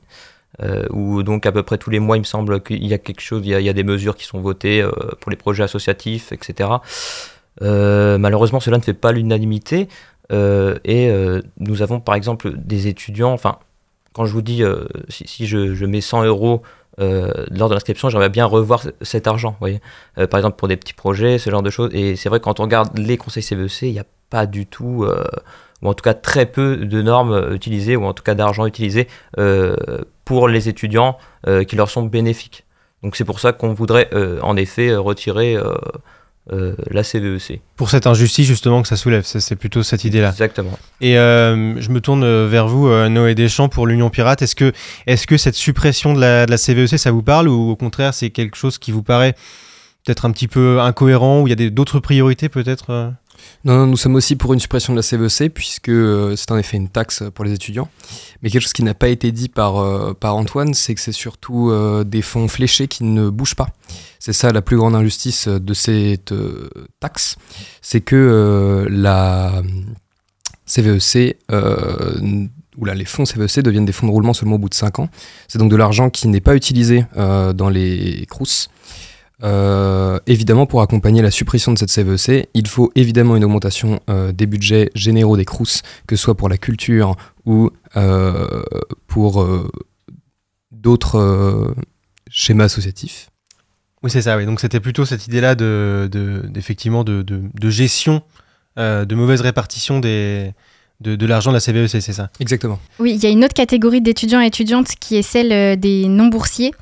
euh, 0.64 0.88
où 0.90 1.22
donc 1.22 1.46
à 1.46 1.52
peu 1.52 1.62
près 1.62 1.78
tous 1.78 1.92
les 1.92 2.00
mois, 2.00 2.18
il 2.18 2.22
me 2.22 2.26
semble 2.26 2.62
qu'il 2.62 2.88
y 2.88 2.94
a 2.94 2.98
quelque 2.98 3.22
chose, 3.22 3.44
il 3.46 3.52
y 3.52 3.70
a, 3.70 3.74
des 3.74 3.84
mesures 3.84 4.16
qui 4.16 4.26
sont 4.26 4.40
votées 4.40 4.84
pour 5.20 5.30
les 5.30 5.38
projets 5.38 5.62
associatifs, 5.64 6.32
etc. 6.32 6.70
Malheureusement, 7.62 8.60
cela 8.60 8.78
ne 8.78 8.84
fait 8.84 8.94
pas 8.94 9.12
l'unanimité. 9.12 9.88
Euh, 10.32 10.78
et 10.84 11.10
euh, 11.10 11.42
nous 11.58 11.82
avons 11.82 12.00
par 12.00 12.16
exemple 12.16 12.54
des 12.58 12.88
étudiants, 12.88 13.32
enfin, 13.32 13.60
quand 14.14 14.26
je 14.26 14.34
vous 14.34 14.42
dis, 14.42 14.64
euh, 14.64 14.86
si, 15.10 15.48
je, 15.48 15.86
mets 15.86 16.02
100 16.02 16.24
euros 16.24 16.62
lors 17.00 17.70
de 17.70 17.74
l'inscription, 17.74 18.10
j'aimerais 18.10 18.30
bien 18.30 18.46
revoir 18.46 18.84
cet 19.02 19.28
argent, 19.28 19.52
vous 19.52 19.58
voyez. 19.60 19.82
Par 20.16 20.40
exemple, 20.40 20.58
pour 20.58 20.68
des 20.68 20.78
petits 20.78 20.96
projets, 20.96 21.38
ce 21.38 21.52
genre 21.52 21.62
de 21.62 21.70
choses. 21.70 21.92
Et 21.94 22.16
c'est 22.16 22.28
vrai, 22.28 22.40
quand 22.40 22.60
on 22.60 22.64
regarde 22.64 22.98
les 22.98 23.18
conseils 23.18 23.44
CVEC, 23.44 23.84
il 23.84 23.92
n'y 23.92 24.00
a 24.00 24.06
pas 24.32 24.48
du 24.48 24.66
tout, 24.66 25.06
ou 25.84 25.88
en 25.88 25.94
tout 25.94 26.02
cas 26.02 26.16
très 26.16 26.48
peu 26.48 26.78
de 26.78 27.02
normes 27.04 27.54
utilisées, 27.54 27.96
ou 27.96 28.06
en 28.06 28.14
tout 28.14 28.24
cas 28.24 28.34
d'argent 28.34 28.66
utilisé 28.66 29.08
pour 30.26 30.48
les 30.48 30.70
étudiants 30.70 31.20
qui 31.68 31.76
leur 31.76 31.92
sont 31.92 32.02
bénéfiques. 32.02 32.66
Donc 33.04 33.16
c'est 33.16 33.26
pour 33.26 33.40
ça 33.40 33.54
qu'on 33.54 33.76
voudrait 33.76 34.10
en 34.42 34.58
effet 34.58 34.96
retirer 34.96 35.56
euh, 36.54 36.76
la 36.92 37.04
CVEC. 37.04 37.62
Pour 37.76 37.90
cette 37.90 38.08
injustice 38.08 38.48
justement 38.48 38.82
que 38.82 38.88
ça 38.88 38.96
soulève, 38.96 39.24
c'est 39.26 39.56
plutôt 39.56 39.84
cette 39.84 40.06
idée-là. 40.06 40.30
Exactement. 40.30 40.80
Et 41.02 41.18
euh, 41.18 41.80
je 41.82 41.90
me 41.90 42.00
tourne 42.00 42.24
euh, 42.24 42.48
vers 42.48 42.68
vous, 42.68 42.90
Noé 43.10 43.36
Deschamps, 43.36 43.68
pour 43.68 43.86
l'Union 43.86 44.10
Pirate. 44.10 44.42
Est-ce 44.42 44.56
que, 44.56 44.72
est 45.08 45.26
que 45.26 45.38
cette 45.38 45.56
suppression 45.56 46.14
de 46.14 46.22
la, 46.22 46.46
de 46.46 46.52
la 46.52 46.58
CVEC, 46.58 46.98
ça 46.98 47.12
vous 47.12 47.24
parle 47.24 47.50
ou 47.50 47.72
au 47.72 47.76
contraire 47.76 48.14
c'est 48.14 48.30
quelque 48.30 48.56
chose 48.56 48.78
qui 48.78 48.92
vous 48.92 49.04
paraît 49.04 49.36
peut-être 50.06 50.26
un 50.26 50.32
petit 50.32 50.48
peu 50.48 50.80
incohérent 50.80 51.42
ou 51.42 51.48
il 51.48 51.60
y 51.60 51.66
a 51.66 51.70
d'autres 51.70 52.00
priorités 52.00 52.48
peut-être 52.48 53.12
Non, 53.66 53.86
nous 53.88 53.98
sommes 53.98 54.16
aussi 54.16 54.36
pour 54.36 54.54
une 54.54 54.60
suppression 54.60 54.94
de 54.94 54.98
la 54.98 55.04
CVEC, 55.04 55.54
puisque 55.54 55.90
euh, 55.90 56.36
c'est 56.36 56.52
en 56.52 56.58
effet 56.58 56.78
une 56.78 56.90
taxe 56.90 57.24
pour 57.34 57.44
les 57.46 57.54
étudiants. 57.54 57.90
Mais 58.42 58.50
quelque 58.50 58.62
chose 58.62 58.74
qui 58.74 58.84
n'a 58.84 58.94
pas 58.94 59.10
été 59.10 59.32
dit 59.32 59.50
par, 59.50 59.78
euh, 59.78 60.14
par 60.14 60.36
Antoine, 60.36 60.74
c'est 60.74 60.96
que 60.96 61.02
c'est 61.02 61.12
surtout 61.12 61.70
euh, 61.72 62.04
des 62.04 62.22
fonds 62.22 62.48
fléchés 62.48 62.88
qui 62.88 63.04
ne 63.04 63.30
bougent 63.30 63.56
pas. 63.56 63.70
C'est 64.20 64.34
ça 64.34 64.52
la 64.52 64.62
plus 64.62 64.78
grande 64.78 64.96
injustice 64.96 65.48
de 65.48 65.74
cette 65.74 66.34
taxe, 67.00 67.36
c'est 67.82 68.02
que 68.02 68.86
la 68.90 69.62
CVEC, 70.66 71.38
euh, 71.52 72.18
n- 72.20 72.50
oula, 72.78 72.94
les 72.94 73.06
fonds 73.06 73.26
CVEC 73.26 73.60
deviennent 73.64 73.86
des 73.86 73.92
fonds 73.92 74.08
de 74.08 74.12
roulement 74.12 74.34
seulement 74.34 74.56
au 74.56 74.60
bout 74.60 74.70
de 74.70 74.74
5 74.76 75.00
ans. 75.00 75.10
C'est 75.48 75.60
donc 75.60 75.72
de 75.72 75.76
l'argent 75.76 76.10
qui 76.10 76.28
n'est 76.28 76.42
pas 76.42 76.56
utilisé 76.56 77.06
dans 77.16 77.70
les 77.70 78.26
CRUS. 78.30 78.70
Euh, 79.44 80.20
évidemment, 80.26 80.66
pour 80.66 80.82
accompagner 80.82 81.22
la 81.22 81.30
suppression 81.30 81.72
de 81.72 81.78
cette 81.78 81.92
CVEC, 81.92 82.50
il 82.56 82.68
faut 82.68 82.92
évidemment 82.96 83.36
une 83.36 83.44
augmentation 83.44 84.00
euh, 84.10 84.32
des 84.32 84.48
budgets 84.48 84.90
généraux 84.96 85.38
des 85.38 85.46
CRUS, 85.46 85.84
que 86.08 86.16
ce 86.16 86.24
soit 86.24 86.36
pour 86.36 86.50
la 86.50 86.58
culture 86.58 87.16
ou 87.46 87.70
euh, 87.96 88.64
pour 89.06 89.44
euh, 89.44 89.70
d'autres 90.72 91.20
euh, 91.20 91.76
schémas 92.32 92.66
associatifs. 92.66 93.30
Oui, 94.02 94.10
c'est 94.10 94.24
ça. 94.24 94.38
Oui. 94.38 94.46
Donc 94.46 94.60
c'était 94.60 94.80
plutôt 94.80 95.06
cette 95.06 95.28
idée-là 95.28 95.54
de, 95.54 96.10
de, 96.12 96.42
d'effectivement 96.48 97.04
de, 97.04 97.22
de, 97.22 97.44
de 97.54 97.70
gestion, 97.70 98.24
euh, 98.80 99.06
de 99.06 99.14
mauvaise 99.14 99.42
répartition 99.42 100.00
des, 100.00 100.52
de, 101.00 101.16
de 101.16 101.26
l'argent 101.28 101.52
de 101.52 101.58
la 101.58 101.60
CVEC, 101.60 102.02
c'est 102.02 102.14
ça? 102.14 102.32
Exactement. 102.40 102.80
Oui, 103.00 103.14
il 103.14 103.24
y 103.24 103.28
a 103.28 103.30
une 103.30 103.46
autre 103.46 103.54
catégorie 103.54 104.02
d'étudiants 104.02 104.42
et 104.42 104.48
étudiantes 104.48 104.94
qui 105.00 105.16
est 105.16 105.22
celle 105.22 105.80
des 105.80 106.08
non-boursiers, 106.08 106.74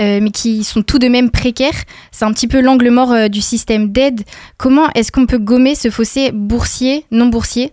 euh, 0.00 0.20
mais 0.22 0.30
qui 0.30 0.62
sont 0.62 0.82
tout 0.82 1.00
de 1.00 1.08
même 1.08 1.30
précaires. 1.30 1.82
C'est 2.12 2.24
un 2.24 2.32
petit 2.32 2.46
peu 2.46 2.60
l'angle 2.60 2.88
mort 2.90 3.10
euh, 3.10 3.26
du 3.26 3.40
système 3.40 3.90
d'aide. 3.90 4.22
Comment 4.56 4.88
est-ce 4.94 5.10
qu'on 5.10 5.26
peut 5.26 5.38
gommer 5.38 5.74
ce 5.74 5.90
fossé 5.90 6.30
boursier-non-boursier 6.32 7.72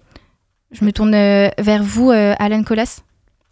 Je 0.71 0.83
me 0.85 0.91
tourne 0.91 1.13
euh, 1.13 1.49
vers 1.59 1.83
vous, 1.83 2.09
Alan 2.11 2.63
Colas. 2.63 3.01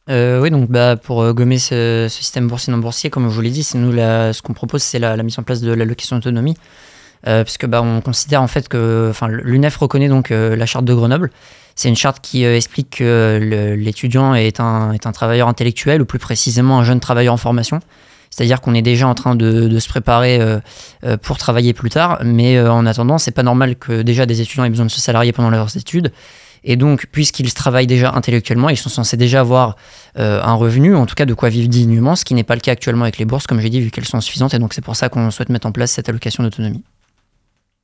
Oui, 0.10 0.50
donc 0.50 0.70
bah, 0.70 0.96
pour 0.96 1.34
gommer 1.34 1.60
ce, 1.60 2.08
système 2.10 2.48
boursier 2.48 2.74
non 2.74 2.80
boursier, 2.80 3.12
comme 3.12 3.30
je 3.30 3.36
vous 3.36 3.42
l'ai 3.42 3.52
dit, 3.52 3.64
ce 3.64 4.42
qu'on 4.42 4.54
propose, 4.54 4.82
c'est 4.82 5.00
la, 5.00 5.22
mise 5.22 5.38
en 5.38 5.44
place 5.44 5.62
de 5.62 5.72
l'allocation 5.72 6.16
d'autonomie, 6.16 6.58
euh, 7.28 7.44
puisque 7.44 7.68
bah, 7.68 7.82
on 7.84 8.02
considère 8.02 8.42
en 8.42 8.48
fait 8.48 8.68
que, 8.68 9.14
l'UNEF 9.28 9.78
reconnaît 9.78 10.10
donc 10.10 10.32
la 10.32 10.66
charte 10.66 10.86
de 10.86 10.96
Grenoble. 10.96 11.30
C'est 11.76 11.90
une 11.90 11.96
charte 11.96 12.22
qui 12.22 12.44
explique 12.44 12.98
que 12.98 13.76
l'étudiant 13.78 14.34
est 14.34 14.60
un 14.60 15.12
travailleur 15.14 15.48
intellectuel, 15.48 16.02
ou 16.02 16.06
plus 16.06 16.20
précisément 16.20 16.80
un 16.80 16.84
jeune 16.84 17.00
travailleur 17.00 17.36
en 17.36 17.38
formation. 17.38 17.80
C'est-à-dire 18.34 18.62
qu'on 18.62 18.74
est 18.74 18.82
déjà 18.82 19.08
en 19.08 19.14
train 19.14 19.36
de, 19.36 19.78
se 19.78 19.88
préparer 19.88 20.42
euh, 20.42 20.60
euh, 21.04 21.18
pour 21.18 21.38
travailler 21.38 21.74
plus 21.74 21.92
tard, 21.92 22.18
mais 22.24 22.58
euh, 22.58 22.72
en 22.72 22.88
attendant, 22.88 23.20
c'est 23.20 23.30
pas 23.32 23.44
normal 23.44 23.76
que 23.76 24.02
déjà 24.02 24.26
des 24.26 24.42
étudiants 24.42 24.64
aient 24.64 24.72
besoin 24.72 24.88
de 24.88 24.92
se 24.92 25.00
salarier 25.00 25.32
pendant 25.32 25.52
leurs 25.52 25.78
études. 25.78 26.12
Et 26.64 26.76
donc, 26.76 27.06
puisqu'ils 27.12 27.54
travaillent 27.54 27.86
déjà 27.86 28.12
intellectuellement, 28.16 28.70
ils 28.70 28.78
sont 28.78 28.90
censés 28.90 29.18
déjà 29.18 29.42
avoir 29.42 29.76
un 30.16 30.54
revenu, 30.54 30.96
en 30.96 31.06
tout 31.06 31.14
cas 31.14 31.26
de 31.26 31.34
quoi 31.34 31.50
vivre 31.50 31.68
dignement, 31.68 32.16
ce 32.16 32.24
qui 32.24 32.34
n'est 32.34 32.46
pas 32.46 32.56
le 32.56 32.62
cas 32.62 32.72
actuellement 32.72 33.04
avec 33.04 33.18
les 33.18 33.26
bourses, 33.26 33.48
comme 33.48 33.60
j'ai 33.60 33.70
dit, 33.70 33.82
vu 33.82 33.92
qu'elles 33.92 34.06
sont 34.06 34.18
insuffisantes. 34.18 34.54
Et 34.54 34.60
donc, 34.60 34.74
c'est 34.74 34.84
pour 34.84 34.96
ça 34.96 35.10
qu'on 35.10 35.30
souhaite 35.30 35.50
mettre 35.50 35.68
en 35.68 35.74
place 35.74 35.92
cette 35.92 36.08
allocation 36.08 36.42
d'autonomie. 36.42 36.82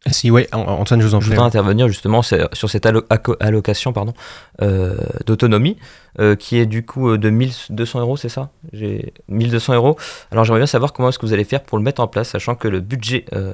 Si, 0.08 0.32
ouais, 0.32 0.48
An- 0.53 0.62
Antoine, 0.62 1.01
je 1.01 1.08
vous 1.08 1.13
en 1.15 1.20
Je 1.20 1.25
prie. 1.25 1.36
voudrais 1.36 1.48
intervenir 1.48 1.88
justement 1.89 2.22
sur 2.22 2.70
cette 2.70 2.86
allo- 2.86 3.03
allocation 3.41 3.91
pardon, 3.91 4.13
euh, 4.62 4.96
d'autonomie 5.25 5.75
euh, 6.20 6.36
qui 6.38 6.58
est 6.58 6.65
du 6.65 6.86
coup 6.86 7.10
euh, 7.10 7.18
de 7.18 7.29
1200 7.29 8.00
euros, 8.00 8.15
c'est 8.15 8.29
ça? 8.29 8.50
J'ai 8.72 9.13
1200 9.27 9.74
euros. 9.75 9.98
Alors 10.32 10.46
j'aimerais 10.46 10.62
bien 10.62 10.68
savoir 10.68 10.94
comment 10.94 11.10
est-ce 11.10 11.20
que 11.20 11.25
vous 11.25 11.34
allez 11.34 11.44
faire 11.44 11.62
pour 11.63 11.77
le 11.77 11.84
mettre 11.84 12.01
en 12.01 12.08
place, 12.08 12.29
sachant 12.29 12.56
que 12.56 12.70
le 12.70 12.79
budget 12.79 13.25
euh, 13.34 13.53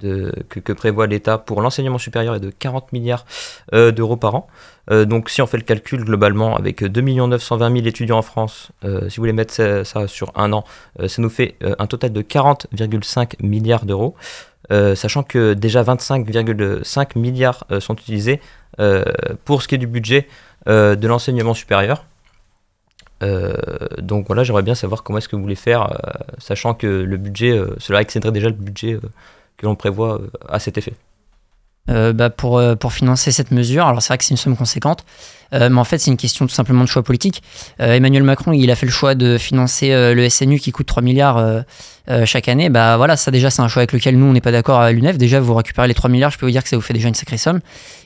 de, 0.00 0.34
que, 0.48 0.58
que 0.58 0.72
prévoit 0.72 1.06
l'État 1.06 1.38
pour 1.38 1.62
l'enseignement 1.62 1.98
supérieur 1.98 2.34
est 2.34 2.40
de 2.40 2.50
40 2.50 2.92
milliards 2.92 3.24
d'euros 3.72 4.16
par 4.16 4.34
an. 4.34 4.48
Donc 4.90 5.28
si 5.28 5.42
on 5.42 5.46
fait 5.46 5.58
le 5.58 5.62
calcul 5.64 6.02
globalement 6.04 6.56
avec 6.56 6.82
2 6.82 7.00
920 7.02 7.72
000 7.76 7.86
étudiants 7.86 8.18
en 8.18 8.22
France, 8.22 8.70
si 8.82 8.88
vous 9.16 9.22
voulez 9.22 9.32
mettre 9.34 9.52
ça, 9.54 9.84
ça 9.84 10.08
sur 10.08 10.32
un 10.34 10.52
an, 10.54 10.64
ça 11.06 11.20
nous 11.22 11.28
fait 11.30 11.56
un 11.78 11.86
total 11.86 12.12
de 12.12 12.22
40,5 12.22 13.34
milliards 13.42 13.84
d'euros. 13.84 14.14
Euh, 14.70 14.94
sachant 14.94 15.22
que 15.22 15.54
déjà 15.54 15.82
25,5 15.82 17.18
milliards 17.18 17.64
euh, 17.70 17.80
sont 17.80 17.94
utilisés 17.94 18.40
euh, 18.80 19.02
pour 19.44 19.62
ce 19.62 19.68
qui 19.68 19.76
est 19.76 19.78
du 19.78 19.86
budget 19.86 20.28
de 20.66 21.06
l'enseignement 21.06 21.54
supérieur. 21.54 22.04
Donc 23.22 24.26
voilà, 24.26 24.44
j'aimerais 24.44 24.62
bien 24.62 24.74
savoir 24.74 25.02
comment 25.02 25.16
est-ce 25.16 25.28
que 25.30 25.34
vous 25.34 25.40
voulez 25.40 25.54
faire, 25.54 25.98
sachant 26.36 26.74
que 26.74 26.86
le 26.86 27.16
budget, 27.16 27.58
cela 27.78 28.02
excéderait 28.02 28.32
déjà 28.32 28.48
le 28.48 28.54
budget 28.54 28.98
que 29.56 29.64
l'on 29.64 29.76
prévoit 29.76 30.20
à 30.46 30.58
cet 30.58 30.76
effet. 30.76 30.92
Euh, 31.88 32.12
bah, 32.12 32.28
pour, 32.28 32.58
euh, 32.58 32.74
pour 32.74 32.92
financer 32.92 33.32
cette 33.32 33.50
mesure. 33.50 33.86
Alors 33.86 34.02
c'est 34.02 34.08
vrai 34.08 34.18
que 34.18 34.24
c'est 34.24 34.32
une 34.32 34.36
somme 34.36 34.56
conséquente, 34.56 35.04
euh, 35.54 35.70
mais 35.70 35.78
en 35.78 35.84
fait 35.84 35.96
c'est 35.96 36.10
une 36.10 36.18
question 36.18 36.46
tout 36.46 36.52
simplement 36.52 36.84
de 36.84 36.88
choix 36.88 37.02
politique. 37.02 37.42
Emmanuel 37.78 38.24
Macron, 38.24 38.52
il 38.52 38.70
a 38.70 38.76
fait 38.76 38.84
le 38.84 38.92
choix 38.92 39.14
de 39.14 39.38
financer 39.38 39.90
le 39.90 40.28
SNU 40.28 40.58
qui 40.58 40.70
coûte 40.70 40.86
3 40.86 41.02
milliards 41.02 41.64
chaque 42.24 42.48
année. 42.48 42.68
Bah 42.68 42.96
voilà, 42.96 43.16
ça 43.16 43.30
déjà 43.30 43.50
c'est 43.50 43.62
un 43.62 43.68
choix 43.68 43.80
avec 43.80 43.92
lequel 43.92 44.18
nous 44.18 44.26
on 44.26 44.32
n'est 44.32 44.40
pas 44.40 44.52
d'accord 44.52 44.80
à 44.80 44.92
l'UNEF. 44.92 45.16
Déjà 45.16 45.40
vous 45.40 45.54
récupérez 45.54 45.88
les 45.88 45.94
3 45.94 46.10
milliards, 46.10 46.30
je 46.30 46.38
peux 46.38 46.46
vous 46.46 46.52
dire 46.52 46.62
que 46.62 46.68
ça 46.68 46.76
vous 46.76 46.82
fait 46.82 46.94
déjà 46.94 47.08
une 47.08 47.14
sacrée 47.14 47.38
somme. 47.38 47.60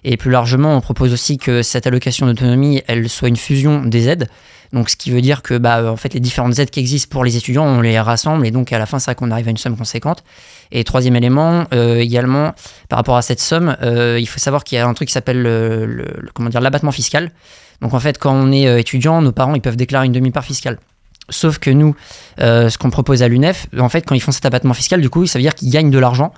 Et 0.04 0.16
plus 0.16 0.30
largement, 0.30 0.76
on 0.76 0.80
propose 0.80 1.12
aussi 1.12 1.38
que 1.38 1.62
cette 1.62 1.86
allocation 1.86 2.26
d'autonomie, 2.26 2.82
elle 2.86 3.08
soit 3.08 3.28
une 3.28 3.36
fusion 3.36 3.84
des 3.84 4.08
aides. 4.08 4.28
Donc, 4.72 4.88
ce 4.88 4.96
qui 4.96 5.10
veut 5.10 5.20
dire 5.20 5.42
que, 5.42 5.58
bah, 5.58 5.90
en 5.90 5.96
fait, 5.96 6.14
les 6.14 6.20
différentes 6.20 6.58
aides 6.58 6.70
qui 6.70 6.80
existent 6.80 7.10
pour 7.10 7.24
les 7.24 7.36
étudiants, 7.36 7.64
on 7.64 7.82
les 7.82 8.00
rassemble 8.00 8.46
et 8.46 8.50
donc 8.50 8.72
à 8.72 8.78
la 8.78 8.86
fin, 8.86 8.98
c'est 8.98 9.06
vrai 9.06 9.14
qu'on 9.14 9.30
arrive 9.30 9.46
à 9.48 9.50
une 9.50 9.58
somme 9.58 9.76
conséquente. 9.76 10.24
Et 10.70 10.82
troisième 10.84 11.14
élément, 11.14 11.66
euh, 11.74 11.96
également, 11.96 12.54
par 12.88 12.98
rapport 12.98 13.16
à 13.16 13.22
cette 13.22 13.40
somme, 13.40 13.76
euh, 13.82 14.18
il 14.18 14.26
faut 14.26 14.38
savoir 14.38 14.64
qu'il 14.64 14.76
y 14.76 14.80
a 14.80 14.86
un 14.86 14.94
truc 14.94 15.08
qui 15.08 15.12
s'appelle 15.12 15.42
le, 15.42 16.06
comment 16.32 16.48
dire 16.48 16.62
l'abattement 16.62 16.92
fiscal. 16.92 17.30
Donc, 17.82 17.92
en 17.92 18.00
fait, 18.00 18.16
quand 18.16 18.32
on 18.32 18.50
est 18.50 18.66
euh, 18.66 18.78
étudiant, 18.78 19.20
nos 19.20 19.32
parents, 19.32 19.54
ils 19.54 19.60
peuvent 19.60 19.76
déclarer 19.76 20.06
une 20.06 20.12
demi-part 20.12 20.44
fiscale. 20.44 20.78
Sauf 21.28 21.58
que 21.58 21.70
nous, 21.70 21.94
ce 22.38 22.76
qu'on 22.76 22.90
propose 22.90 23.22
à 23.22 23.28
l'UNEF, 23.28 23.66
en 23.78 23.88
fait, 23.88 24.02
quand 24.02 24.14
ils 24.14 24.20
font 24.20 24.32
cet 24.32 24.44
abattement 24.44 24.74
fiscal, 24.74 25.00
du 25.00 25.08
coup, 25.08 25.24
ça 25.26 25.38
veut 25.38 25.42
dire 25.42 25.54
qu'ils 25.54 25.70
gagnent 25.70 25.90
de 25.90 25.98
l'argent. 25.98 26.32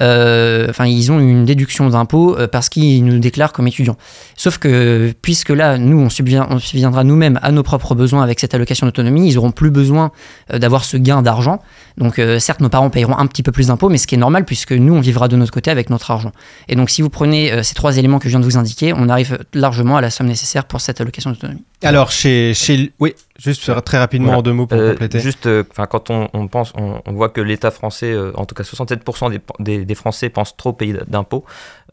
Euh, 0.00 0.66
Enfin, 0.70 0.86
ils 0.86 1.10
ont 1.12 1.18
une 1.18 1.44
déduction 1.44 1.88
d'impôt 1.90 2.36
euh, 2.38 2.46
parce 2.46 2.68
qu'ils 2.68 3.04
nous 3.04 3.18
déclarent 3.18 3.52
comme 3.52 3.66
étudiants. 3.66 3.96
Sauf 4.36 4.58
que, 4.58 5.12
puisque 5.22 5.50
là, 5.50 5.78
nous, 5.78 5.98
on, 5.98 6.08
subvient- 6.08 6.46
on 6.48 6.58
subviendra 6.58 7.04
nous-mêmes 7.04 7.38
à 7.42 7.50
nos 7.52 7.62
propres 7.62 7.94
besoins 7.94 8.22
avec 8.22 8.40
cette 8.40 8.54
allocation 8.54 8.86
d'autonomie, 8.86 9.28
ils 9.28 9.38
auront 9.38 9.50
plus 9.50 9.70
besoin 9.70 10.12
euh, 10.52 10.58
d'avoir 10.58 10.84
ce 10.84 10.96
gain 10.96 11.22
d'argent. 11.22 11.60
Donc, 11.98 12.18
euh, 12.18 12.38
certes, 12.38 12.60
nos 12.60 12.68
parents 12.68 12.90
payeront 12.90 13.16
un 13.18 13.26
petit 13.26 13.42
peu 13.42 13.52
plus 13.52 13.66
d'impôts, 13.68 13.88
mais 13.88 13.98
ce 13.98 14.06
qui 14.06 14.14
est 14.14 14.18
normal 14.18 14.44
puisque 14.44 14.72
nous, 14.72 14.94
on 14.94 15.00
vivra 15.00 15.28
de 15.28 15.36
notre 15.36 15.52
côté 15.52 15.70
avec 15.70 15.90
notre 15.90 16.10
argent. 16.10 16.32
Et 16.68 16.76
donc, 16.76 16.88
si 16.90 17.02
vous 17.02 17.10
prenez 17.10 17.52
euh, 17.52 17.62
ces 17.62 17.74
trois 17.74 17.96
éléments 17.96 18.18
que 18.18 18.24
je 18.26 18.30
viens 18.30 18.40
de 18.40 18.44
vous 18.44 18.56
indiquer, 18.58 18.92
on 18.96 19.08
arrive 19.08 19.38
largement 19.54 19.96
à 19.96 20.00
la 20.00 20.10
somme 20.10 20.26
nécessaire 20.28 20.64
pour 20.64 20.80
cette 20.80 21.00
allocation 21.00 21.30
d'autonomie. 21.30 21.64
Alors, 21.82 22.10
chez, 22.10 22.52
chez. 22.54 22.92
Oui, 23.00 23.14
juste 23.38 23.70
très 23.84 23.98
rapidement 23.98 24.26
Voilà. 24.26 24.38
en 24.38 24.42
deux 24.42 24.52
mots 24.52 24.66
pour 24.66 24.78
Euh, 24.78 24.90
compléter. 24.92 25.18
Juste, 25.20 25.46
euh, 25.46 25.64
enfin, 25.70 25.86
quand 25.86 26.10
on, 26.10 26.28
on 26.34 26.46
pense, 26.46 26.72
on, 26.76 27.00
on 27.06 27.12
voit 27.12 27.30
que 27.30 27.40
l'État 27.40 27.70
français, 27.70 28.12
euh, 28.12 28.32
en 28.36 28.44
tout 28.44 28.54
cas 28.54 28.62
67% 28.64 29.30
des, 29.30 29.40
des, 29.58 29.79
des 29.84 29.94
Français 29.94 30.28
pensent 30.28 30.56
trop 30.56 30.72
payer 30.72 30.94
d'impôts 31.06 31.44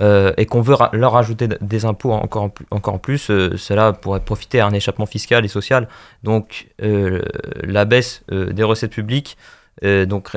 euh, 0.01 0.33
et 0.37 0.45
qu'on 0.45 0.61
veut 0.61 0.75
leur 0.93 1.15
ajouter 1.17 1.47
d- 1.47 1.57
des 1.61 1.85
impôts 1.85 2.11
encore 2.13 2.43
en, 2.43 2.49
plus- 2.49 2.65
encore 2.71 2.93
en 2.93 2.99
plus, 2.99 3.29
euh, 3.29 3.57
cela 3.57 3.93
pourrait 3.93 4.19
profiter 4.19 4.59
à 4.59 4.67
un 4.67 4.73
échappement 4.73 5.05
fiscal 5.05 5.45
et 5.45 5.47
social. 5.47 5.87
Donc, 6.23 6.67
euh, 6.81 7.21
la 7.63 7.85
baisse 7.85 8.23
des 8.29 8.63
recettes 8.63 8.91
publiques, 8.91 9.37
donc, 9.83 10.31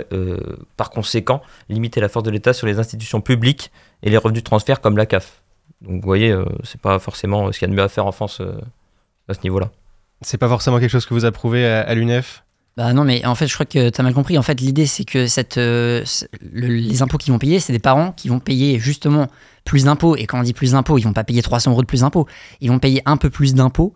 par 0.76 0.90
conséquent, 0.90 1.40
limiter 1.71 2.00
la 2.00 2.09
force 2.11 2.25
de 2.25 2.30
l'État 2.30 2.52
sur 2.52 2.66
les 2.66 2.78
institutions 2.78 3.23
publiques 3.23 3.71
et 4.02 4.11
les 4.11 4.19
revenus 4.19 4.42
de 4.42 4.45
transfert 4.45 4.80
comme 4.83 4.99
la 4.99 5.07
CAF. 5.07 5.40
Donc, 5.80 6.02
vous 6.02 6.07
voyez, 6.07 6.37
c'est 6.62 6.80
pas 6.80 6.99
forcément 6.99 7.50
ce 7.50 7.59
qu'il 7.59 7.66
y 7.66 7.71
a 7.71 7.73
de 7.73 7.76
mieux 7.76 7.83
à 7.83 7.88
faire 7.88 8.07
en 8.07 8.12
France 8.12 8.42
à 9.28 9.33
ce 9.35 9.38
niveau-là. 9.42 9.71
C'est 10.21 10.37
pas 10.37 10.49
forcément 10.49 10.78
quelque 10.78 10.90
chose 10.90 11.07
que 11.07 11.14
vous 11.14 11.25
approuvez 11.25 11.64
à 11.66 11.95
l'UNEF? 11.95 12.45
Bah 12.77 12.93
non, 12.93 13.05
mais 13.05 13.25
en 13.27 13.35
fait, 13.35 13.47
je 13.47 13.55
crois 13.55 13.67
que 13.67 13.91
tu 13.91 14.00
as 14.00 14.05
mal 14.05 14.15
compris. 14.15 14.39
En 14.39 14.43
fait, 14.43 14.61
l'idée, 14.61 14.87
c'est 14.87 15.05
que 15.05 15.27
cette, 15.27 15.59
euh, 15.59 16.05
les 16.53 17.03
impôts 17.03 17.19
qu'ils 17.19 17.33
vont 17.33 17.39
payer, 17.39 17.61
c'est 17.61 17.73
des 17.73 17.79
parents 17.79 18.12
qui 18.12 18.29
vont 18.29 18.39
payer 18.39 18.79
justement 18.79 19.27
plus 19.65 19.85
d'impôts. 19.85 20.17
Et 20.17 20.27
quand 20.27 20.39
on 20.39 20.43
dit 20.43 20.53
plus 20.53 20.73
d'impôts, 20.73 20.97
ils 20.99 21.03
vont 21.03 21.12
pas 21.12 21.25
payer 21.25 21.43
300 21.43 21.73
euros 21.73 21.83
de 21.83 21.87
plus 21.87 22.00
d'impôts. 22.00 22.27
Ils 22.61 22.71
vont 22.71 22.79
payer 22.79 23.03
un 23.07 23.17
peu 23.17 23.29
plus 23.29 23.55
d'impôts 23.55 23.95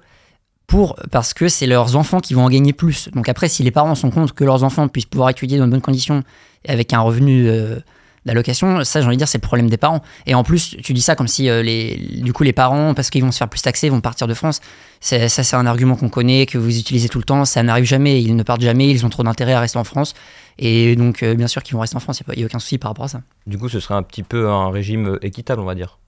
pour, 0.66 0.96
parce 1.10 1.34
que 1.34 1.48
c'est 1.48 1.66
leurs 1.66 1.96
enfants 1.96 2.20
qui 2.20 2.34
vont 2.34 2.44
en 2.44 2.50
gagner 2.50 2.72
plus. 2.72 3.08
Donc 3.14 3.28
après, 3.28 3.48
si 3.48 3.62
les 3.62 3.70
parents 3.70 3.94
sont 3.94 4.10
compte 4.10 4.32
que 4.32 4.44
leurs 4.44 4.64
enfants 4.64 4.88
puissent 4.88 5.06
pouvoir 5.06 5.30
étudier 5.30 5.58
dans 5.58 5.66
de 5.66 5.70
bonnes 5.70 5.80
conditions 5.80 6.22
avec 6.66 6.92
un 6.92 7.00
revenu 7.00 7.48
euh, 7.48 7.78
d'allocation, 8.26 8.84
ça, 8.84 9.00
j'ai 9.00 9.06
envie 9.06 9.16
de 9.16 9.18
dire, 9.18 9.28
c'est 9.28 9.38
le 9.38 9.46
problème 9.46 9.68
des 9.68 9.76
parents. 9.76 10.02
Et 10.26 10.34
en 10.34 10.42
plus, 10.42 10.76
tu 10.82 10.92
dis 10.92 11.02
ça 11.02 11.14
comme 11.14 11.28
si 11.28 11.48
euh, 11.48 11.62
les, 11.62 11.96
du 12.22 12.32
coup, 12.32 12.42
les 12.42 12.52
parents, 12.52 12.94
parce 12.94 13.10
qu'ils 13.10 13.22
vont 13.22 13.32
se 13.32 13.38
faire 13.38 13.48
plus 13.48 13.62
taxer, 13.62 13.88
vont 13.90 14.00
partir 14.00 14.26
de 14.26 14.34
France. 14.34 14.60
Ça, 15.00 15.28
c'est 15.28 15.56
un 15.56 15.66
argument 15.66 15.96
qu'on 15.96 16.08
connaît, 16.08 16.46
que 16.46 16.56
vous 16.56 16.78
utilisez 16.78 17.08
tout 17.08 17.18
le 17.18 17.24
temps. 17.24 17.44
Ça 17.44 17.62
n'arrive 17.62 17.84
jamais. 17.84 18.22
Ils 18.22 18.34
ne 18.34 18.42
partent 18.42 18.62
jamais. 18.62 18.88
Ils 18.88 19.04
ont 19.04 19.10
trop 19.10 19.22
d'intérêt 19.22 19.52
à 19.52 19.60
rester 19.60 19.78
en 19.78 19.84
France. 19.84 20.14
Et 20.58 20.96
donc, 20.96 21.22
euh, 21.22 21.34
bien 21.34 21.46
sûr 21.46 21.62
qu'ils 21.62 21.74
vont 21.74 21.80
rester 21.80 21.96
en 21.96 22.00
France. 22.00 22.22
Il 22.28 22.36
n'y 22.36 22.42
a, 22.42 22.46
aucun 22.46 22.58
souci 22.58 22.78
par 22.78 22.90
rapport 22.90 23.04
à 23.04 23.08
ça. 23.08 23.20
Du 23.46 23.58
coup, 23.58 23.68
ce 23.68 23.80
serait 23.80 23.94
un 23.94 24.02
petit 24.02 24.22
peu 24.22 24.48
un 24.48 24.70
régime 24.70 25.08
euh, 25.08 25.24
équitable, 25.26 25.60
on 25.60 25.66
va 25.66 25.74
dire. 25.74 25.98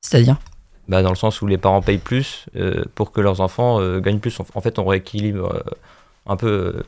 C'est-à-dire? 0.00 0.38
Bah, 0.88 1.02
Dans 1.02 1.10
le 1.10 1.16
sens 1.16 1.40
où 1.42 1.46
les 1.46 1.58
parents 1.58 1.82
payent 1.82 1.98
plus 1.98 2.46
euh, 2.56 2.84
pour 2.96 3.12
que 3.12 3.20
leurs 3.20 3.40
enfants 3.40 3.78
gagnent 4.00 4.18
plus. 4.18 4.36
En- 4.40 4.60
fait, 4.60 4.78
on 4.78 4.84
rééquilibre 4.86 5.62
un 6.26 6.36
peu 6.36 6.82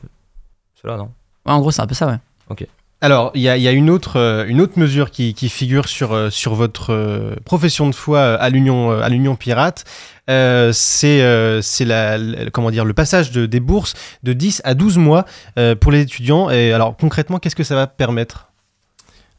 cela, 0.81 0.97
non? 0.97 1.11
Ouais, 1.45 1.53
En 1.53 1.59
gros, 1.61 1.71
c'est 1.71 1.81
un 1.81 1.87
peu 1.87 1.95
ça, 1.95 2.07
ouais. 2.07 2.17
Ok. 2.49 2.67
Alors, 3.03 3.31
il 3.33 3.41
y 3.41 3.49
a, 3.49 3.71
une, 3.73 3.89
autre, 3.89 4.17
euh, 4.17 4.65
mesure 4.77 5.11
qui, 5.11 5.33
figure 5.49 5.89
sur, 5.89 6.13
euh, 6.13 6.29
votre 6.51 6.93
euh, 6.93 7.35
profession 7.43 7.89
de 7.89 7.93
foi 7.93 8.21
à 8.21 8.49
l'Union 8.49 9.35
Pirate. 9.37 9.83
C'est 10.29 11.19
le 12.85 12.93
passage 12.93 13.31
de, 13.31 13.45
des 13.45 13.59
bourses 13.59 13.93
de 14.23 14.31
10 14.31 14.61
à 14.63 14.73
12 14.73 14.99
mois 14.99 15.25
pour 15.81 15.91
les 15.91 15.99
étudiants. 15.99 16.49
Et 16.49 16.71
alors, 16.71 16.95
concrètement, 16.95 17.39
qu'est-ce 17.39 17.57
que 17.57 17.65
ça 17.65 17.75
va 17.75 17.87
permettre? 17.87 18.52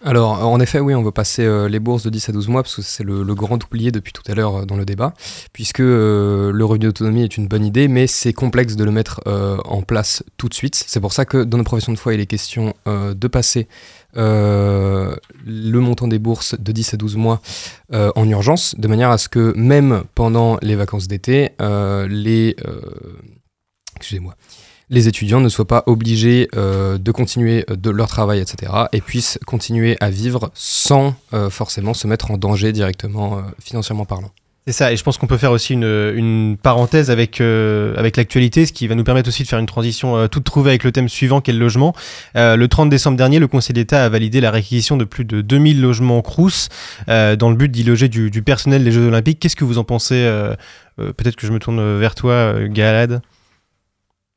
Alors, 0.04 0.46
en 0.46 0.60
effet, 0.60 0.80
oui, 0.80 0.94
on 0.94 1.02
veut 1.02 1.12
passer 1.12 1.46
euh, 1.46 1.66
les 1.66 1.78
bourses 1.78 2.02
de 2.02 2.10
10 2.10 2.28
à 2.28 2.32
12 2.32 2.48
mois, 2.48 2.62
parce 2.62 2.76
que 2.76 2.82
c'est 2.82 3.02
le, 3.02 3.24
grand 3.34 3.64
oublié 3.64 3.90
depuis 3.90 4.12
tout 4.12 4.22
à 4.30 4.34
l'heure 4.34 4.56
euh, 4.56 4.64
dans 4.66 4.76
le 4.76 4.84
débat, 4.84 5.14
puisque 5.54 5.80
euh, 5.80 6.52
le 6.52 6.64
revenu 6.66 6.84
d'autonomie 6.84 7.22
est 7.22 7.38
une 7.38 7.48
bonne 7.48 7.64
idée, 7.64 7.88
mais 7.88 8.06
c'est 8.06 8.34
complexe 8.34 8.76
de 8.76 8.84
le 8.84 8.90
mettre 8.90 9.22
en 9.26 9.80
place 9.80 10.22
tout 10.36 10.50
de 10.50 10.54
suite. 10.54 10.74
C'est 10.86 11.00
pour 11.00 11.14
ça 11.14 11.24
que 11.24 11.42
dans 11.42 11.56
nos 11.56 11.64
professions 11.64 11.92
de 11.92 11.98
foi, 11.98 12.12
il 12.12 12.20
est 12.20 12.26
question 12.26 12.74
de 12.86 13.28
passer 13.28 13.66
le 14.14 15.18
montant 15.78 16.06
des 16.06 16.18
bourses 16.18 16.54
de 16.60 16.72
10 16.72 16.94
à 16.94 16.96
12 16.96 17.16
mois 17.16 17.40
en 17.92 18.28
urgence, 18.28 18.74
de 18.78 18.88
manière 18.88 19.10
à 19.10 19.18
ce 19.18 19.28
que 19.28 19.54
même 19.56 20.04
pendant 20.14 20.58
les 20.62 20.76
vacances 20.76 21.08
d'été, 21.08 21.52
les... 21.60 22.56
excusez-moi 23.96 24.34
les 24.90 25.08
étudiants 25.08 25.40
ne 25.40 25.48
soient 25.48 25.66
pas 25.66 25.82
obligés 25.86 26.48
euh, 26.54 26.98
de 26.98 27.12
continuer 27.12 27.64
de 27.68 27.90
leur 27.90 28.08
travail, 28.08 28.40
etc., 28.40 28.72
et 28.92 29.00
puissent 29.00 29.38
continuer 29.46 29.96
à 30.00 30.10
vivre 30.10 30.50
sans 30.54 31.14
euh, 31.32 31.50
forcément 31.50 31.94
se 31.94 32.06
mettre 32.06 32.30
en 32.30 32.36
danger 32.36 32.72
directement, 32.72 33.38
euh, 33.38 33.42
financièrement 33.60 34.04
parlant. 34.04 34.30
C'est 34.66 34.72
ça, 34.72 34.92
et 34.92 34.96
je 34.96 35.02
pense 35.02 35.18
qu'on 35.18 35.26
peut 35.26 35.36
faire 35.36 35.52
aussi 35.52 35.74
une, 35.74 36.56
parenthèse 36.62 37.10
avec, 37.10 37.42
euh, 37.42 37.94
avec 37.98 38.16
l'actualité, 38.16 38.64
ce 38.64 38.72
qui 38.72 38.86
va 38.86 38.94
nous 38.94 39.04
permettre 39.04 39.28
aussi 39.28 39.42
de 39.42 39.48
faire 39.48 39.58
une 39.58 39.66
transition 39.66 40.16
euh, 40.16 40.26
toute 40.26 40.44
trouvée 40.44 40.70
avec 40.70 40.84
le 40.84 40.92
thème 40.92 41.10
suivant, 41.10 41.42
qui 41.42 41.50
est 41.50 41.54
le 41.54 41.60
logement. 41.60 41.94
Euh, 42.34 42.56
le 42.56 42.66
30 42.66 42.88
décembre 42.88 43.18
dernier, 43.18 43.38
le 43.38 43.46
Conseil 43.46 43.74
d'État 43.74 44.02
a 44.02 44.08
validé 44.08 44.40
la 44.40 44.50
réquisition 44.50 44.96
de 44.96 45.04
plus 45.04 45.26
de 45.26 45.42
2000 45.42 45.82
logements 45.82 46.22
Crous 46.22 46.70
euh, 47.10 47.36
dans 47.36 47.50
le 47.50 47.56
but 47.56 47.70
d'y 47.70 47.84
loger 47.84 48.08
du, 48.08 48.30
du 48.30 48.42
personnel 48.42 48.84
des 48.84 48.92
Jeux 48.92 49.06
Olympiques. 49.06 49.38
Qu'est-ce 49.38 49.56
que 49.56 49.64
vous 49.64 49.76
en 49.76 49.84
pensez 49.84 50.14
euh, 50.14 50.54
euh, 50.98 51.12
Peut-être 51.12 51.36
que 51.36 51.46
je 51.46 51.52
me 51.52 51.58
tourne 51.58 51.98
vers 51.98 52.14
toi, 52.14 52.32
euh, 52.32 52.66
Galad. 52.66 53.20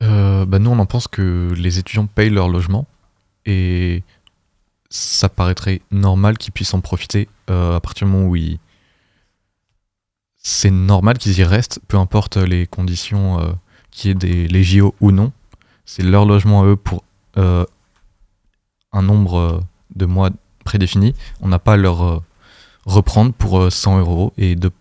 Euh, 0.04 0.46
bah 0.46 0.60
nous, 0.60 0.70
on 0.70 0.80
en 0.80 0.86
pense 0.86 1.08
que 1.08 1.54
les 1.56 1.80
étudiants 1.80 2.08
payent 2.08 2.30
leur 2.30 2.50
logement 2.50 2.86
et 3.46 4.04
ça 4.90 5.30
paraîtrait 5.30 5.82
normal 5.92 6.38
qu'ils 6.38 6.54
puissent 6.54 6.74
en 6.74 6.82
profiter 6.82 7.28
euh, 7.50 7.76
à 7.76 7.80
partir 7.80 8.08
du 8.08 8.14
moment 8.14 8.28
où 8.28 8.36
ils. 8.36 8.60
C'est 10.38 10.72
normal 10.72 11.18
qu'ils 11.18 11.40
y 11.40 11.44
restent, 11.44 11.82
peu 11.88 11.98
importe 11.98 12.38
les 12.38 12.68
conditions, 12.68 13.40
euh, 13.40 13.52
qu'il 13.92 14.10
y 14.10 14.12
ait 14.12 14.16
des, 14.16 14.48
les 14.48 14.64
JO 14.64 14.96
ou 15.02 15.12
non. 15.12 15.34
C'est 15.86 16.04
leur 16.04 16.26
logement 16.26 16.62
à 16.64 16.66
eux 16.68 16.76
pour 16.76 17.04
euh, 17.38 17.66
un 18.92 19.02
nombre 19.02 19.36
euh, 19.36 19.60
de 19.96 20.06
mois 20.06 20.30
prédéfini. 20.64 21.14
On 21.42 21.48
n'a 21.48 21.60
pas 21.60 21.74
à 21.74 21.78
leur 21.78 22.24
reprendre 22.86 23.34
pour 23.34 23.60
euh, 23.60 23.70
100 23.70 24.00
euros 24.00 24.34
et 24.38 24.56
deux, 24.56 24.72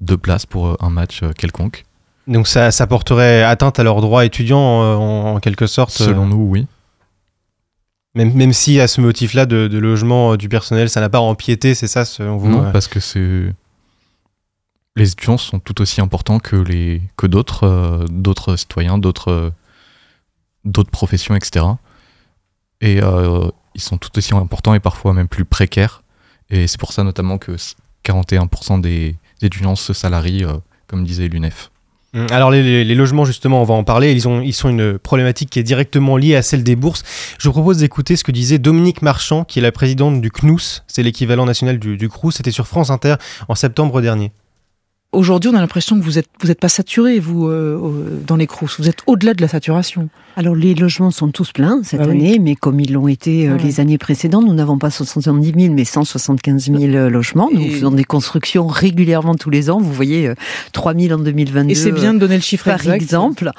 deux 0.00 0.16
places 0.16 0.46
pour 0.46 0.82
un 0.82 0.90
match 0.90 1.22
quelconque. 1.36 1.84
Donc 2.30 2.48
ça, 2.48 2.70
ça 2.70 2.86
porterait 2.86 3.42
atteinte 3.42 3.78
à 3.78 3.82
leurs 3.82 4.00
droits 4.00 4.24
étudiants 4.24 4.82
euh, 4.82 4.94
en, 4.94 5.34
en 5.34 5.40
quelque 5.40 5.66
sorte 5.66 5.90
Selon 5.90 6.24
euh, 6.24 6.28
nous, 6.28 6.46
oui. 6.48 6.66
Même, 8.14 8.32
même 8.34 8.52
si 8.52 8.80
à 8.80 8.88
ce 8.88 9.00
motif-là 9.00 9.46
de, 9.46 9.68
de 9.68 9.78
logement 9.78 10.32
euh, 10.32 10.36
du 10.36 10.48
personnel, 10.48 10.88
ça 10.88 11.00
n'a 11.00 11.08
pas 11.08 11.20
empiété, 11.20 11.74
c'est 11.74 11.86
ça 11.86 12.04
selon 12.04 12.38
vous 12.38 12.48
Non, 12.48 12.72
parce 12.72 12.88
que 12.88 13.00
c'est. 13.00 13.52
Les 14.96 15.12
étudiants 15.12 15.38
sont 15.38 15.60
tout 15.60 15.80
aussi 15.80 16.00
importants 16.00 16.40
que, 16.40 16.56
les... 16.56 17.00
que 17.16 17.26
d'autres 17.26 17.64
euh, 17.64 18.04
d'autres 18.10 18.56
citoyens, 18.56 18.98
d'autres 18.98 19.52
d'autres 20.64 20.90
professions, 20.90 21.36
etc. 21.36 21.66
Et 22.80 23.00
euh, 23.02 23.48
ils 23.74 23.80
sont 23.80 23.98
tout 23.98 24.16
aussi 24.18 24.34
importants 24.34 24.74
et 24.74 24.80
parfois 24.80 25.12
même 25.12 25.28
plus 25.28 25.44
précaires. 25.44 26.02
Et 26.48 26.66
c'est 26.66 26.80
pour 26.80 26.92
ça 26.92 27.04
notamment 27.04 27.38
que 27.38 27.52
41% 28.04 28.80
des 28.80 29.16
étudiants 29.42 29.76
se 29.76 29.92
salarient, 29.92 30.44
euh, 30.44 30.56
comme 30.86 31.04
disait 31.04 31.28
l'UNEF. 31.28 31.70
Hum, 32.12 32.26
Alors 32.30 32.50
les 32.50 32.94
logements 32.94 33.24
justement, 33.24 33.60
on 33.60 33.64
va 33.64 33.74
en 33.74 33.84
parler. 33.84 34.12
Ils, 34.12 34.26
ont, 34.26 34.40
ils 34.40 34.52
sont 34.52 34.68
une 34.68 34.98
problématique 34.98 35.50
qui 35.50 35.58
est 35.58 35.64
directement 35.64 36.16
liée 36.16 36.34
à 36.34 36.42
celle 36.42 36.64
des 36.64 36.76
bourses. 36.76 37.04
Je 37.38 37.48
vous 37.48 37.52
propose 37.52 37.78
d'écouter 37.78 38.16
ce 38.16 38.24
que 38.24 38.32
disait 38.32 38.58
Dominique 38.58 39.02
Marchand, 39.02 39.44
qui 39.44 39.60
est 39.60 39.62
la 39.62 39.72
présidente 39.72 40.20
du 40.20 40.30
CNUS, 40.30 40.82
c'est 40.88 41.02
l'équivalent 41.02 41.46
national 41.46 41.78
du, 41.78 41.96
du 41.96 42.08
CRUS. 42.08 42.32
C'était 42.32 42.50
sur 42.50 42.66
France 42.66 42.90
Inter 42.90 43.14
en 43.48 43.54
septembre 43.54 44.00
dernier. 44.00 44.32
Aujourd'hui, 45.12 45.50
on 45.52 45.56
a 45.56 45.60
l'impression 45.60 45.98
que 45.98 46.04
vous 46.04 46.18
êtes 46.18 46.28
vous 46.40 46.52
êtes 46.52 46.60
pas 46.60 46.68
saturé 46.68 47.18
vous 47.18 47.48
euh, 47.48 47.76
euh, 47.82 48.20
dans 48.24 48.36
les 48.36 48.46
crous. 48.46 48.76
Vous 48.78 48.88
êtes 48.88 48.98
au-delà 49.08 49.34
de 49.34 49.42
la 49.42 49.48
saturation. 49.48 50.08
Alors 50.36 50.54
les 50.54 50.72
logements 50.76 51.10
sont 51.10 51.28
tous 51.32 51.50
pleins 51.50 51.80
cette 51.82 51.98
Bah 51.98 52.06
oui. 52.08 52.12
année, 52.12 52.38
mais 52.38 52.54
comme 52.54 52.78
ils 52.78 52.92
l'ont 52.92 53.08
été 53.08 53.48
euh, 53.48 53.54
Ouais. 53.56 53.62
les 53.64 53.80
années 53.80 53.98
précédentes, 53.98 54.46
nous 54.46 54.54
n'avons 54.54 54.78
pas 54.78 54.90
70 54.90 55.52
000 55.62 55.74
mais 55.74 55.84
175 55.84 56.66
000 56.66 56.82
euh, 56.94 57.10
logements. 57.10 57.48
Nous 57.52 57.60
Et- 57.60 57.70
faisons 57.70 57.90
des 57.90 58.04
constructions 58.04 58.68
régulièrement 58.68 59.34
tous 59.34 59.50
les 59.50 59.68
ans. 59.68 59.80
Vous 59.80 59.92
voyez, 59.92 60.28
euh, 60.28 60.34
3 60.72 60.94
000 60.94 61.18
en 61.18 61.22
2022. 61.24 61.72
Et 61.72 61.74
c'est 61.74 61.90
bien 61.90 62.14
de 62.14 62.20
donner 62.20 62.36
le 62.36 62.40
chiffre 62.42 62.66
par 62.66 62.76
exact. 62.80 63.02
exemple, 63.02 63.50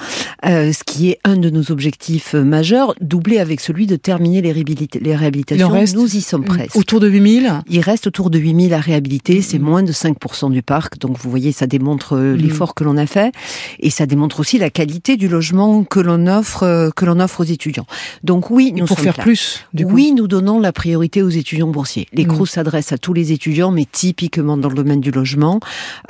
euh, 0.45 0.71
ce 0.71 0.85
qui 0.85 1.09
est 1.09 1.19
un 1.25 1.35
de 1.35 1.49
nos 1.49 1.69
objectifs 1.69 2.33
euh, 2.33 2.45
majeurs, 2.45 2.95
doublé 3.01 3.39
avec 3.39 3.59
celui 3.59 3.87
de 3.87 3.97
terminer 3.97 4.41
les, 4.41 4.53
réhabilita- 4.53 5.01
les 5.01 5.15
réhabilitations. 5.17 5.67
Reste 5.67 5.97
nous 5.97 6.15
y 6.15 6.21
sommes 6.21 6.45
presque. 6.45 6.77
Autour 6.77 7.01
de 7.01 7.09
8000 7.09 7.51
Il 7.69 7.81
reste 7.81 8.07
autour 8.07 8.29
de 8.29 8.39
8000 8.39 8.73
à 8.73 8.79
réhabiliter, 8.79 9.41
c'est 9.41 9.59
moins 9.59 9.83
de 9.83 9.91
5% 9.91 10.49
du 10.49 10.61
parc, 10.61 10.97
donc 10.97 11.17
vous 11.19 11.29
voyez, 11.29 11.40
ça 11.51 11.65
démontre 11.65 12.15
euh, 12.15 12.35
l'effort 12.35 12.75
que 12.75 12.83
l'on 12.83 12.97
a 12.97 13.05
fait, 13.07 13.33
et 13.79 13.89
ça 13.89 14.05
démontre 14.05 14.39
aussi 14.39 14.59
la 14.59 14.69
qualité 14.69 15.17
du 15.17 15.27
logement 15.27 15.83
que 15.83 15.99
l'on 15.99 16.27
offre, 16.27 16.63
euh, 16.63 16.89
que 16.95 17.05
l'on 17.05 17.19
offre 17.19 17.41
aux 17.41 17.45
étudiants. 17.45 17.85
Donc 18.23 18.51
oui, 18.51 18.71
nous 18.75 18.85
pour 18.85 18.97
sommes 18.97 19.05
faire 19.05 19.17
là. 19.17 19.23
plus, 19.23 19.65
du 19.73 19.85
coup. 19.85 19.93
oui, 19.93 20.11
nous 20.11 20.27
donnons 20.27 20.59
la 20.59 20.71
priorité 20.71 21.21
aux 21.23 21.29
étudiants 21.29 21.67
boursiers. 21.67 22.07
Les 22.13 22.25
Mm. 22.25 22.27
CROUS 22.27 22.45
s'adressent 22.45 22.91
à 22.91 22.97
tous 22.97 23.13
les 23.13 23.31
étudiants, 23.31 23.71
mais 23.71 23.87
typiquement 23.91 24.57
dans 24.57 24.69
le 24.69 24.75
domaine 24.75 25.01
du 25.01 25.11
logement, 25.11 25.59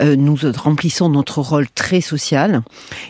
euh, 0.01 0.15
nous 0.15 0.37
remplissons 0.57 1.09
notre 1.09 1.39
rôle 1.39 1.67
très 1.73 2.01
social, 2.01 2.61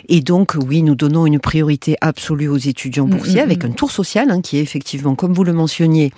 et 0.07 0.21
donc 0.21 0.55
oui, 0.67 0.83
nous 0.83 0.95
donnons 0.95 1.25
une 1.25 1.39
priorité 1.39 1.95
absolue 2.01 2.47
aux 2.47 2.57
étudiants 2.57 3.07
Mm, 3.07 3.09
boursiers 3.09 3.41
mm, 3.41 3.43
avec 3.43 3.63
mm. 3.63 3.67
un 3.67 3.71
tour 3.71 3.91
social 3.91 4.29
hein, 4.31 4.41
qui 4.41 4.57
est 4.57 4.61
effectivement, 4.61 5.15
comme 5.15 5.33
vous 5.33 5.43
le 5.43 5.53
mentionniez, 5.53 6.11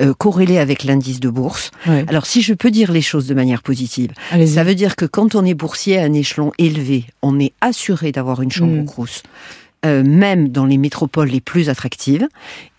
euh, 0.00 0.14
corrélé 0.14 0.58
avec 0.58 0.84
l'indice 0.84 1.20
de 1.20 1.28
bourse. 1.28 1.70
Ouais. 1.86 2.04
Alors 2.08 2.26
si 2.26 2.42
je 2.42 2.54
peux 2.54 2.70
dire 2.70 2.92
les 2.92 3.00
choses 3.02 3.26
de 3.26 3.34
manière 3.34 3.62
positive, 3.62 4.12
ça 4.46 4.64
veut 4.64 4.74
dire 4.74 4.96
que 4.96 5.04
quand 5.06 5.34
on 5.34 5.44
est 5.44 5.47
boursier 5.54 5.98
à 5.98 6.04
un 6.04 6.12
échelon 6.12 6.52
élevé, 6.58 7.04
on 7.22 7.38
est 7.40 7.52
assuré 7.60 8.12
d'avoir 8.12 8.42
une 8.42 8.50
chambre 8.50 8.72
Mm. 8.74 8.80
au 8.80 8.84
Crous. 8.84 9.22
Euh, 9.86 10.02
même 10.02 10.48
dans 10.48 10.64
les 10.66 10.76
métropoles 10.76 11.28
les 11.28 11.40
plus 11.40 11.68
attractives, 11.68 12.26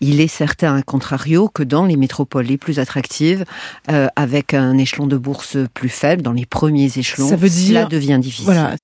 il 0.02 0.20
est 0.20 0.28
certain, 0.28 0.76
à 0.76 0.82
contrario, 0.82 1.48
que 1.48 1.62
dans 1.62 1.86
les 1.86 1.96
métropoles 1.96 2.44
les 2.44 2.58
plus 2.58 2.78
attractives, 2.78 3.46
euh, 3.90 4.06
avec 4.16 4.52
un 4.52 4.76
échelon 4.76 5.06
de 5.06 5.16
bourse 5.16 5.56
plus 5.72 5.88
faible, 5.88 6.20
dans 6.20 6.32
les 6.32 6.44
premiers 6.44 6.90
échelons, 6.98 7.28
Ça 7.30 7.36
veut 7.36 7.48
cela 7.48 7.80
dire- 7.80 7.88
devient 7.88 8.18
difficile. 8.20 8.44
Voilà. 8.44 8.76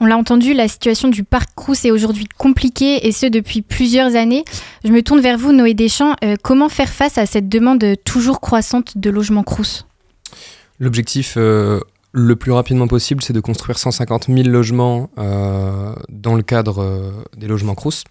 On 0.00 0.06
l'a 0.06 0.16
entendu, 0.16 0.52
la 0.52 0.66
situation 0.68 1.08
du 1.08 1.22
parc 1.24 1.50
Crous 1.54 1.84
est 1.84 1.90
aujourd'hui 1.92 2.26
compliquée 2.38 3.06
et 3.06 3.12
ce 3.12 3.26
depuis 3.26 3.62
plusieurs 3.62 4.14
années. 4.16 4.44
Je 4.84 4.90
me 4.90 5.00
tourne 5.02 5.20
vers 5.20 5.38
vous, 5.38 5.52
Noé 5.52 5.74
Deschamps. 5.74 6.14
Euh, 6.24 6.34
comment 6.42 6.68
faire 6.68 6.90
face 6.92 7.18
à 7.18 7.26
cette 7.26 7.48
demande 7.48 7.84
toujours 8.04 8.40
croissante 8.40 8.98
de 8.98 9.10
logements 9.10 9.42
Crous? 9.44 9.86
L'objectif 10.78 11.34
euh, 11.36 11.80
le 12.12 12.36
plus 12.36 12.52
rapidement 12.52 12.88
possible, 12.88 13.22
c'est 13.22 13.32
de 13.32 13.40
construire 13.40 13.78
150 13.78 14.26
000 14.28 14.48
logements 14.48 15.10
euh, 15.18 15.94
dans 16.08 16.34
le 16.34 16.42
cadre 16.42 16.82
euh, 16.82 17.10
des 17.36 17.46
logements 17.46 17.74
Crous. 17.74 18.04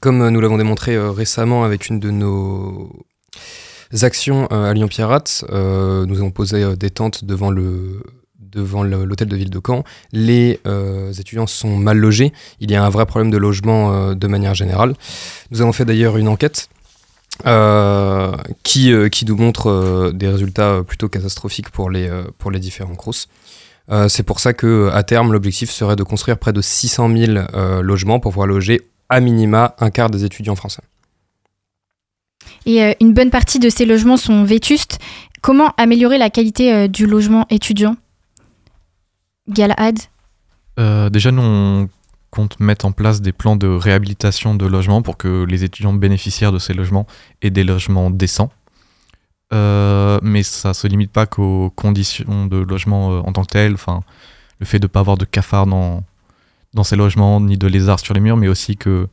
Comme 0.00 0.22
euh, 0.22 0.30
nous 0.30 0.40
l'avons 0.40 0.58
démontré 0.58 0.98
récemment 0.98 1.64
avec 1.64 1.88
une 1.88 2.00
de 2.00 2.10
nos 2.10 2.90
actions 4.02 4.46
à 4.48 4.72
Lyon-Pierrat, 4.74 5.24
euh, 5.50 6.06
nous 6.06 6.18
avons 6.18 6.30
posé 6.30 6.76
des 6.76 6.90
tentes 6.90 7.24
devant 7.24 7.52
devant 8.40 8.82
l'hôtel 8.82 9.28
de 9.28 9.36
ville 9.36 9.50
de 9.50 9.60
Caen. 9.64 9.84
Les 10.12 10.58
étudiants 11.18 11.46
sont 11.46 11.76
mal 11.76 11.98
logés. 11.98 12.32
Il 12.60 12.70
y 12.70 12.76
a 12.76 12.84
un 12.84 12.88
vrai 12.88 13.04
problème 13.04 13.30
de 13.30 13.36
logement 13.36 14.14
de 14.14 14.26
manière 14.26 14.54
générale. 14.54 14.94
Nous 15.50 15.60
avons 15.60 15.72
fait 15.72 15.84
d'ailleurs 15.84 16.16
une 16.16 16.28
enquête 16.28 16.68
qui, 17.44 18.92
euh, 18.92 19.08
qui 19.08 19.24
nous 19.24 19.36
montre 19.36 19.68
euh, 19.68 20.12
des 20.12 20.28
résultats 20.28 20.70
euh, 20.70 20.82
plutôt 20.82 21.08
catastrophiques 21.08 21.70
pour 21.70 21.90
les, 21.90 22.08
euh, 22.08 22.24
pour 22.38 22.50
les 22.50 22.58
différents 22.58 22.94
CROUS. 22.94 23.28
Euh, 23.90 24.08
c'est 24.08 24.22
pour 24.22 24.40
ça 24.40 24.52
que 24.52 24.90
à 24.92 25.02
terme, 25.02 25.32
l'objectif 25.32 25.70
serait 25.70 25.96
de 25.96 26.02
construire 26.02 26.38
près 26.38 26.52
de 26.52 26.60
600 26.60 27.16
000 27.16 27.32
euh, 27.54 27.80
logements 27.80 28.20
pour 28.20 28.32
pouvoir 28.32 28.46
loger 28.46 28.82
à 29.08 29.20
minima 29.20 29.74
un 29.78 29.90
quart 29.90 30.10
des 30.10 30.24
étudiants 30.24 30.56
français. 30.56 30.82
Et 32.66 32.82
euh, 32.82 32.92
une 33.00 33.14
bonne 33.14 33.30
partie 33.30 33.58
de 33.58 33.70
ces 33.70 33.86
logements 33.86 34.16
sont 34.16 34.44
vétustes. 34.44 34.98
Comment 35.40 35.72
améliorer 35.76 36.18
la 36.18 36.28
qualité 36.28 36.74
euh, 36.74 36.88
du 36.88 37.06
logement 37.06 37.46
étudiant? 37.48 37.96
Galahad? 39.48 39.98
Euh, 40.78 41.08
déjà, 41.08 41.30
nous, 41.30 41.42
on 41.42 41.88
compte 42.30 42.60
mettre 42.60 42.84
en 42.84 42.92
place 42.92 43.20
des 43.20 43.32
plans 43.32 43.56
de 43.56 43.68
réhabilitation 43.68 44.54
de 44.54 44.66
logements 44.66 45.02
pour 45.02 45.16
que 45.16 45.44
les 45.44 45.64
étudiants 45.64 45.92
bénéficiaires 45.92 46.52
de 46.52 46.58
ces 46.58 46.74
logements 46.74 47.06
aient 47.42 47.50
des 47.50 47.64
logements 47.64 48.10
décents. 48.10 48.50
Euh, 49.52 50.18
mais 50.22 50.42
ça 50.42 50.74
se 50.74 50.86
limite 50.86 51.10
pas 51.10 51.26
qu'aux 51.26 51.70
conditions 51.70 52.46
de 52.46 52.58
logement 52.58 53.12
euh, 53.12 53.20
en 53.20 53.32
tant 53.32 53.42
que 53.42 53.48
tel, 53.48 53.74
enfin, 53.74 54.02
le 54.60 54.66
fait 54.66 54.78
de 54.78 54.84
ne 54.84 54.88
pas 54.88 55.00
avoir 55.00 55.16
de 55.16 55.24
cafards 55.24 55.66
dans, 55.66 56.04
dans 56.74 56.84
ces 56.84 56.96
logements, 56.96 57.40
ni 57.40 57.56
de 57.56 57.66
lézards 57.66 58.00
sur 58.00 58.12
les 58.12 58.20
murs, 58.20 58.36
mais 58.36 58.48
aussi 58.48 58.76
que 58.76 59.08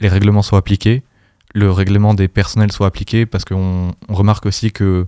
les 0.00 0.08
règlements 0.08 0.42
soient 0.42 0.58
appliqués, 0.58 1.02
le 1.54 1.70
règlement 1.70 2.14
des 2.14 2.28
personnels 2.28 2.72
soit 2.72 2.86
appliqué, 2.86 3.24
parce 3.24 3.44
qu'on 3.44 3.92
on 4.08 4.14
remarque 4.14 4.44
aussi 4.46 4.70
que 4.70 5.06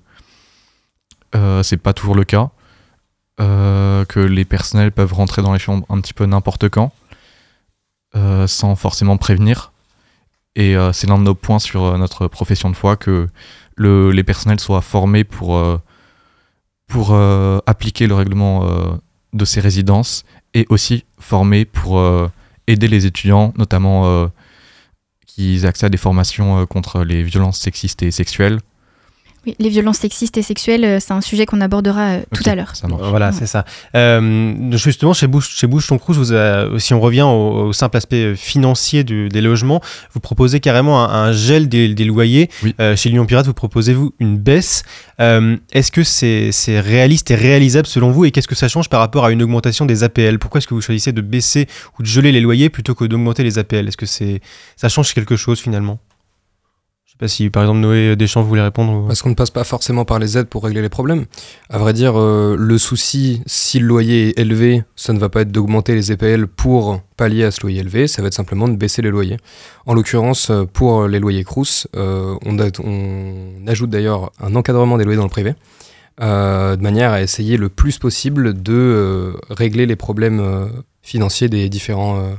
euh, 1.35 1.63
c'est 1.63 1.77
pas 1.77 1.93
toujours 1.93 2.15
le 2.15 2.25
cas 2.25 2.51
euh, 3.41 4.05
que 4.05 4.21
les 4.21 4.45
personnels 4.45 4.93
peuvent 4.93 5.15
rentrer 5.15 5.43
dans 5.43 5.53
les 5.53 5.59
chambres 5.59 5.87
un 5.89 6.01
petit 6.01 6.13
peu 6.13 6.27
n'importe 6.27 6.69
quand, 6.69 6.93
euh, 8.15 8.47
sans 8.47 8.77
forcément 8.77 9.17
prévenir. 9.17 9.73
Et 10.55 10.77
euh, 10.77 10.93
c'est 10.93 11.07
l'un 11.07 11.17
de 11.17 11.23
nos 11.23 11.35
points 11.35 11.59
sur 11.59 11.85
euh, 11.85 11.97
notre 11.97 12.29
profession 12.29 12.69
de 12.69 12.77
foi 12.77 12.97
que 12.97 13.29
le, 13.75 14.11
les 14.11 14.23
personnels 14.23 14.61
soient 14.61 14.83
formés 14.83 15.25
pour, 15.25 15.65
pour 16.87 17.15
appliquer 17.67 18.07
le 18.07 18.15
règlement 18.15 19.01
de 19.33 19.45
ces 19.47 19.61
résidences 19.61 20.25
et 20.53 20.67
aussi 20.69 21.07
formés 21.19 21.65
pour 21.65 21.99
aider 22.67 22.87
les 22.87 23.07
étudiants, 23.07 23.55
notamment 23.57 24.31
qu'ils 25.27 25.67
accès 25.67 25.87
à 25.87 25.89
des 25.89 25.97
formations 25.97 26.67
contre 26.67 27.03
les 27.03 27.23
violences 27.23 27.59
sexistes 27.59 28.03
et 28.03 28.11
sexuelles. 28.11 28.61
Oui, 29.45 29.57
les 29.59 29.69
violences 29.71 29.99
sexistes 29.99 30.37
et 30.37 30.43
sexuelles, 30.43 30.85
euh, 30.85 30.99
c'est 31.01 31.13
un 31.13 31.21
sujet 31.21 31.47
qu'on 31.47 31.61
abordera 31.61 32.11
euh, 32.11 32.21
tout 32.33 32.45
à 32.49 32.55
l'heure. 32.55 32.73
Voilà, 33.11 33.33
c'est 33.33 33.47
ça. 33.47 33.65
Euh, 33.97 34.55
justement, 34.77 35.13
chez 35.15 35.27
Bouche, 35.27 35.51
chez 35.57 35.67
Bouche 35.67 35.91
vous 35.91 36.79
si 36.79 36.95
on 36.95 37.01
revient 37.01 37.23
au, 37.23 37.67
au 37.69 37.73
simple 37.73 37.97
aspect 37.97 38.37
financier 38.37 39.03
du- 39.03 39.29
des 39.29 39.41
logements, 39.41 39.81
vous 40.15 40.21
proposez 40.21 40.61
carrément 40.61 41.03
un, 41.05 41.09
un 41.29 41.33
gel 41.33 41.69
des, 41.69 41.93
des 41.93 42.05
loyers. 42.05 42.51
Euh, 42.81 42.95
chez 42.95 43.09
Lyon 43.11 43.27
Pirate, 43.27 43.47
vous 43.47 43.55
proposez-vous 43.55 44.15
une 44.21 44.39
baisse. 44.39 44.85
Euh, 45.21 45.57
Est-ce 45.73 45.91
que 45.91 46.05
c'est 46.05 46.81
réaliste 46.81 47.31
et 47.31 47.35
réalisable 47.35 47.87
selon 47.89 48.11
vous? 48.13 48.25
Et 48.25 48.31
qu'est-ce 48.31 48.49
que 48.49 48.55
ça 48.55 48.69
change 48.69 48.89
par 48.89 49.01
rapport 49.01 49.25
à 49.25 49.33
une 49.33 49.43
augmentation 49.43 49.87
des 49.87 50.05
APL 50.05 50.39
Pourquoi 50.39 50.59
est-ce 50.59 50.69
que 50.69 50.75
vous 50.75 50.81
choisissez 50.81 51.13
de 51.13 51.21
baisser 51.21 51.67
ou 51.99 52.03
de 52.03 52.07
geler 52.07 52.31
les 52.31 52.41
loyers 52.41 52.71
plutôt 52.71 52.95
que 52.95 53.05
d'augmenter 53.05 53.43
les 53.43 53.59
APL 53.59 53.89
Est-ce 53.89 53.97
que 53.97 54.07
c'est 54.07 54.41
ça 54.77 54.89
change 54.89 55.13
quelque 55.15 55.35
chose 55.37 55.59
finalement? 55.61 55.99
Si, 57.29 57.51
par 57.51 57.63
exemple, 57.63 57.81
Noé 57.81 58.17
Deschamps 58.17 58.43
voulait 58.43 58.63
répondre. 58.63 59.07
Parce 59.07 59.23
qu'on 59.23 59.31
ne 59.31 59.35
passe 59.35 59.51
pas 59.51 59.65
forcément 59.65 60.05
par 60.05 60.19
les 60.19 60.39
aides 60.39 60.49
pour 60.49 60.65
régler 60.65 60.83
les 60.83 60.89
problèmes. 60.89 61.27
À 61.71 61.79
vrai 61.79 61.93
dire, 61.93 62.19
euh, 62.19 62.57
le 62.59 62.79
souci, 62.79 63.43
si 63.47 63.79
le 63.79 63.87
loyer 63.87 64.29
est 64.29 64.39
élevé, 64.39 64.83
ça 64.97 65.13
ne 65.13 65.19
va 65.19 65.29
pas 65.29 65.43
être 65.43 65.53
d'augmenter 65.53 65.95
les 65.95 66.13
EPL 66.13 66.47
pour 66.47 67.01
pallier 67.17 67.45
à 67.45 67.51
ce 67.51 67.61
loyer 67.61 67.81
élevé, 67.81 68.09
ça 68.09 68.23
va 68.23 68.29
être 68.29 68.35
simplement 68.35 68.69
de 68.69 68.77
baisser 68.77 69.03
les 69.03 69.11
loyers. 69.11 69.37
En 69.87 69.95
l'occurrence, 69.95 70.51
euh, 70.51 70.65
pour 70.65 71.07
les 71.07 71.21
loyers 71.21 71.45
Crous, 71.45 71.87
euh, 71.97 72.37
on, 72.45 72.59
ajoute 73.67 73.91
d'ailleurs 73.91 74.33
un 74.41 74.55
encadrement 74.55 74.99
des 74.99 75.05
loyers 75.05 75.19
dans 75.19 75.25
le 75.25 75.31
privé, 75.31 75.55
de 76.21 76.83
manière 76.83 77.11
à 77.13 77.23
essayer 77.23 77.57
le 77.57 77.69
plus 77.69 77.99
possible 77.99 78.63
de 78.63 79.35
régler 79.51 79.87
les 79.87 79.97
problèmes 79.97 80.71
financiers 81.03 81.49
des 81.49 81.69
différents... 81.69 82.35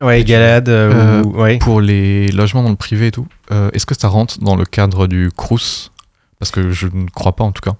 Ouais, 0.00 0.22
Galade, 0.24 0.68
euh, 0.68 0.92
Euh, 0.92 1.22
ou- 1.24 1.40
ouais. 1.40 1.58
Pour 1.58 1.80
les 1.80 2.28
logements 2.28 2.62
dans 2.62 2.70
le 2.70 2.76
privé 2.76 3.08
et 3.08 3.10
tout, 3.10 3.26
euh, 3.50 3.70
est-ce 3.72 3.84
que 3.86 3.98
ça 3.98 4.08
rentre 4.08 4.38
dans 4.38 4.54
le 4.56 4.64
cadre 4.64 5.06
du 5.08 5.30
CRUS 5.36 5.90
Parce 6.38 6.50
que 6.52 6.70
je 6.70 6.86
ne 6.86 7.08
crois 7.08 7.34
pas 7.34 7.42
en 7.44 7.50
tout 7.52 7.62
cas. 7.62 7.76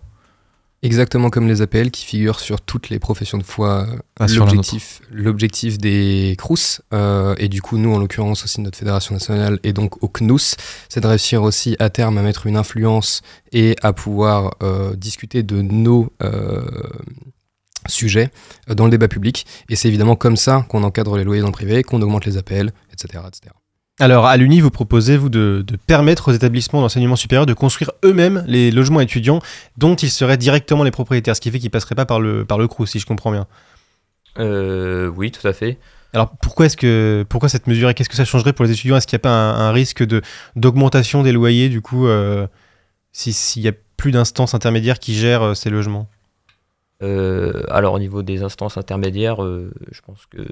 Exactement 0.82 1.28
comme 1.30 1.48
les 1.48 1.60
APL 1.60 1.90
qui 1.90 2.04
figurent 2.06 2.38
sur 2.38 2.60
toutes 2.60 2.88
les 2.88 3.00
professions 3.00 3.36
de 3.38 3.42
foi. 3.42 3.86
Ah, 4.20 4.26
L'objectif, 5.10 5.78
des 5.78 6.36
CRUS, 6.38 6.80
euh, 6.94 7.34
et 7.38 7.48
du 7.48 7.60
coup 7.62 7.78
nous 7.78 7.92
en 7.92 7.98
l'occurrence 7.98 8.44
aussi 8.44 8.60
notre 8.60 8.78
fédération 8.78 9.12
nationale 9.14 9.58
et 9.64 9.72
donc 9.72 10.02
au 10.04 10.08
CNUS, 10.08 10.54
c'est 10.88 11.00
de 11.00 11.06
réussir 11.08 11.42
aussi 11.42 11.74
à 11.80 11.90
terme 11.90 12.16
à 12.18 12.22
mettre 12.22 12.46
une 12.46 12.56
influence 12.56 13.22
et 13.52 13.74
à 13.82 13.92
pouvoir 13.92 14.54
euh, 14.62 14.94
discuter 14.94 15.42
de 15.42 15.62
nos 15.62 16.12
sujets 17.88 18.30
euh, 18.70 18.74
dans 18.74 18.84
le 18.84 18.90
débat 18.90 19.08
public. 19.08 19.44
Et 19.68 19.76
c'est 19.76 19.88
évidemment 19.88 20.14
comme 20.16 20.36
ça 20.36 20.64
qu'on 20.68 20.82
encadre 20.84 21.16
les 21.16 21.24
loyers 21.24 21.40
dans 21.40 21.48
le 21.48 21.52
privé, 21.52 21.82
qu'on 21.82 22.00
augmente 22.02 22.24
les 22.26 22.36
APL, 22.36 22.70
etc. 22.92 23.24
etc. 23.26 23.52
Alors, 24.00 24.26
à 24.26 24.36
l'UNI, 24.36 24.60
vous 24.60 24.70
proposez, 24.70 25.16
vous, 25.16 25.28
de, 25.28 25.64
de 25.66 25.74
permettre 25.74 26.28
aux 26.28 26.32
établissements 26.32 26.80
d'enseignement 26.80 27.16
supérieur 27.16 27.46
de 27.46 27.52
construire 27.52 27.90
eux-mêmes 28.04 28.44
les 28.46 28.70
logements 28.70 29.00
étudiants 29.00 29.40
dont 29.76 29.96
ils 29.96 30.10
seraient 30.10 30.36
directement 30.36 30.84
les 30.84 30.92
propriétaires, 30.92 31.34
ce 31.34 31.40
qui 31.40 31.50
fait 31.50 31.58
qu'ils 31.58 31.66
ne 31.66 31.72
passeraient 31.72 31.96
pas 31.96 32.06
par 32.06 32.20
le, 32.20 32.44
par 32.44 32.58
le 32.58 32.68
CRU, 32.68 32.86
si 32.86 33.00
je 33.00 33.06
comprends 33.06 33.32
bien. 33.32 33.48
Euh, 34.38 35.08
oui, 35.08 35.30
tout 35.32 35.46
à 35.46 35.52
fait. 35.52 35.78
Alors, 36.12 36.30
pourquoi, 36.40 36.66
est-ce 36.66 36.76
que, 36.76 37.26
pourquoi 37.28 37.48
cette 37.48 37.66
mesure 37.66 37.90
et 37.90 37.94
qu'est-ce 37.94 38.08
que 38.08 38.16
ça 38.16 38.24
changerait 38.24 38.52
pour 38.52 38.64
les 38.64 38.70
étudiants? 38.70 38.96
Est-ce 38.96 39.06
qu'il 39.06 39.16
n'y 39.16 39.20
a 39.22 39.26
pas 39.28 39.30
un, 39.32 39.68
un 39.68 39.72
risque 39.72 40.04
de, 40.06 40.22
d'augmentation 40.56 41.22
des 41.22 41.32
loyers, 41.32 41.68
du 41.68 41.80
coup, 41.82 42.06
euh, 42.06 42.46
si- 43.12 43.32
s'il 43.32 43.62
n'y 43.62 43.68
a 43.68 43.72
plus 43.96 44.12
d'instances 44.12 44.54
intermédiaires 44.54 45.00
qui 45.00 45.14
gèrent 45.14 45.42
euh, 45.42 45.54
ces 45.54 45.70
logements? 45.70 46.08
Euh, 47.02 47.62
alors 47.68 47.94
au 47.94 47.98
niveau 47.98 48.22
des 48.22 48.42
instances 48.42 48.76
intermédiaires, 48.76 49.42
euh, 49.42 49.70
je 49.92 50.00
pense 50.00 50.26
que, 50.26 50.42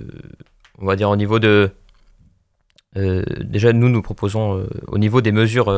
on 0.78 0.86
va 0.86 0.94
dire 0.96 1.10
au 1.10 1.16
niveau 1.16 1.38
de, 1.38 1.70
euh, 2.96 3.24
déjà 3.40 3.72
nous 3.72 3.88
nous 3.88 4.02
proposons 4.02 4.66
au 4.86 4.98
niveau 4.98 5.20
des 5.20 5.32
mesures, 5.32 5.72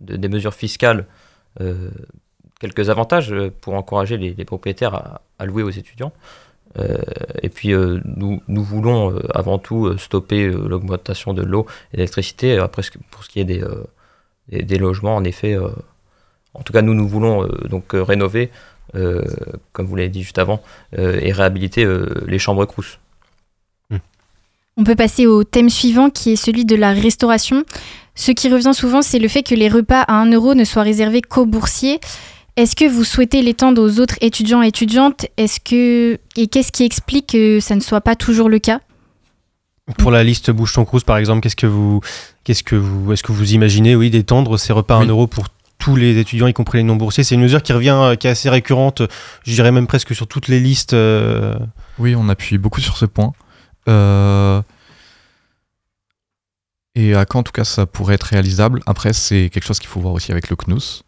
de- 0.00 0.16
des 0.16 0.28
mesures 0.28 0.54
fiscales, 0.54 1.06
quelques 2.60 2.88
avantages 2.90 3.34
pour 3.60 3.74
encourager 3.74 4.16
les, 4.16 4.44
propriétaires 4.44 5.20
à, 5.38 5.46
louer 5.46 5.62
aux 5.62 5.70
étudiants. 5.70 6.12
Et 7.42 7.48
puis 7.48 7.72
nous, 7.72 8.40
nous 8.46 8.62
voulons 8.62 9.18
avant 9.34 9.58
tout 9.58 9.98
stopper 9.98 10.48
l'augmentation 10.48 11.34
de 11.34 11.42
l'eau 11.42 11.66
et 11.92 11.96
de 11.96 11.98
l'électricité. 11.98 12.58
Après, 12.58 12.82
pour 13.10 13.24
ce 13.24 13.28
qui 13.28 13.40
est 13.40 13.44
des, 13.44 13.64
des, 14.48 14.62
des 14.62 14.78
logements, 14.78 15.16
en 15.16 15.24
effet, 15.24 15.56
en 16.54 16.62
tout 16.62 16.72
cas 16.72 16.82
nous 16.82 16.94
nous 16.94 17.08
voulons 17.08 17.48
donc 17.68 17.86
rénover, 17.92 18.50
euh, 18.94 19.22
comme 19.72 19.86
vous 19.86 19.96
l'avez 19.96 20.08
dit 20.08 20.22
juste 20.22 20.38
avant, 20.38 20.60
euh, 20.98 21.18
et 21.20 21.32
réhabiliter 21.32 21.84
euh, 21.84 22.06
les 22.26 22.38
chambres 22.38 22.64
Crous. 22.64 22.98
On 24.80 24.84
peut 24.84 24.94
passer 24.94 25.26
au 25.26 25.42
thème 25.42 25.70
suivant 25.70 26.08
qui 26.08 26.32
est 26.32 26.36
celui 26.36 26.64
de 26.64 26.76
la 26.76 26.92
restauration. 26.92 27.64
Ce 28.14 28.30
qui 28.30 28.48
revient 28.48 28.72
souvent, 28.72 29.02
c'est 29.02 29.18
le 29.18 29.26
fait 29.26 29.42
que 29.42 29.56
les 29.56 29.68
repas 29.68 30.02
à 30.02 30.14
1 30.14 30.30
euro 30.30 30.54
ne 30.54 30.62
soient 30.62 30.84
réservés 30.84 31.20
qu'aux 31.20 31.46
boursiers. 31.46 31.98
Est-ce 32.56 32.76
que 32.76 32.88
vous 32.88 33.02
souhaitez 33.02 33.42
l'étendre 33.42 33.82
aux 33.82 33.98
autres 33.98 34.14
étudiants 34.20 34.62
et 34.62 34.68
étudiantes? 34.68 35.26
Est-ce 35.36 35.58
que 35.58 36.18
et 36.36 36.46
qu'est-ce 36.46 36.70
qui 36.70 36.84
explique 36.84 37.28
que 37.28 37.58
ça 37.58 37.74
ne 37.74 37.80
soit 37.80 38.00
pas 38.00 38.14
toujours 38.14 38.48
le 38.48 38.60
cas? 38.60 38.80
Pour 39.96 40.10
la 40.10 40.22
liste 40.22 40.50
Bouche 40.50 40.74
ton 40.74 40.84
Crous, 40.84 41.02
par 41.02 41.16
exemple, 41.16 41.40
qu'est-ce 41.40 41.56
que 41.56 41.66
vous, 41.66 42.00
qu'est-ce 42.44 42.62
que 42.62 42.76
vous, 42.76 43.12
est-ce 43.12 43.22
que 43.22 43.32
vous 43.32 43.54
imaginez, 43.54 43.96
oui, 43.96 44.10
d'étendre 44.10 44.58
ces 44.58 44.72
repas 44.72 44.96
à 44.96 45.02
1 45.02 45.06
euro 45.06 45.26
pour 45.26 45.48
tous 45.78 45.96
les 45.96 46.18
étudiants, 46.18 46.48
y 46.48 46.52
compris 46.52 46.78
les 46.78 46.84
non-boursiers 46.84 47.24
C'est 47.24 47.34
une 47.36 47.40
mesure 47.40 47.62
qui 47.62 47.72
revient, 47.72 47.96
euh, 47.96 48.16
qui 48.16 48.26
est 48.26 48.30
assez 48.30 48.50
récurrente, 48.50 49.02
je 49.44 49.52
dirais 49.52 49.72
même 49.72 49.86
presque 49.86 50.14
sur 50.14 50.26
toutes 50.26 50.48
les 50.48 50.60
listes. 50.60 50.92
euh, 50.92 51.56
Oui, 51.98 52.14
on 52.16 52.28
appuie 52.28 52.58
beaucoup 52.58 52.80
sur 52.80 52.96
ce 52.96 53.06
point. 53.06 53.32
Euh, 53.88 54.60
Et 56.94 57.14
à 57.14 57.24
quand, 57.24 57.40
en 57.40 57.42
tout 57.44 57.52
cas, 57.52 57.64
ça 57.64 57.86
pourrait 57.86 58.16
être 58.16 58.24
réalisable? 58.24 58.80
Après, 58.86 59.12
c'est 59.12 59.50
quelque 59.50 59.64
chose 59.64 59.78
qu'il 59.78 59.88
faut 59.88 60.00
voir 60.00 60.14
aussi 60.14 60.32
avec 60.32 60.50
le 60.50 60.56
CNUS. 60.56 61.04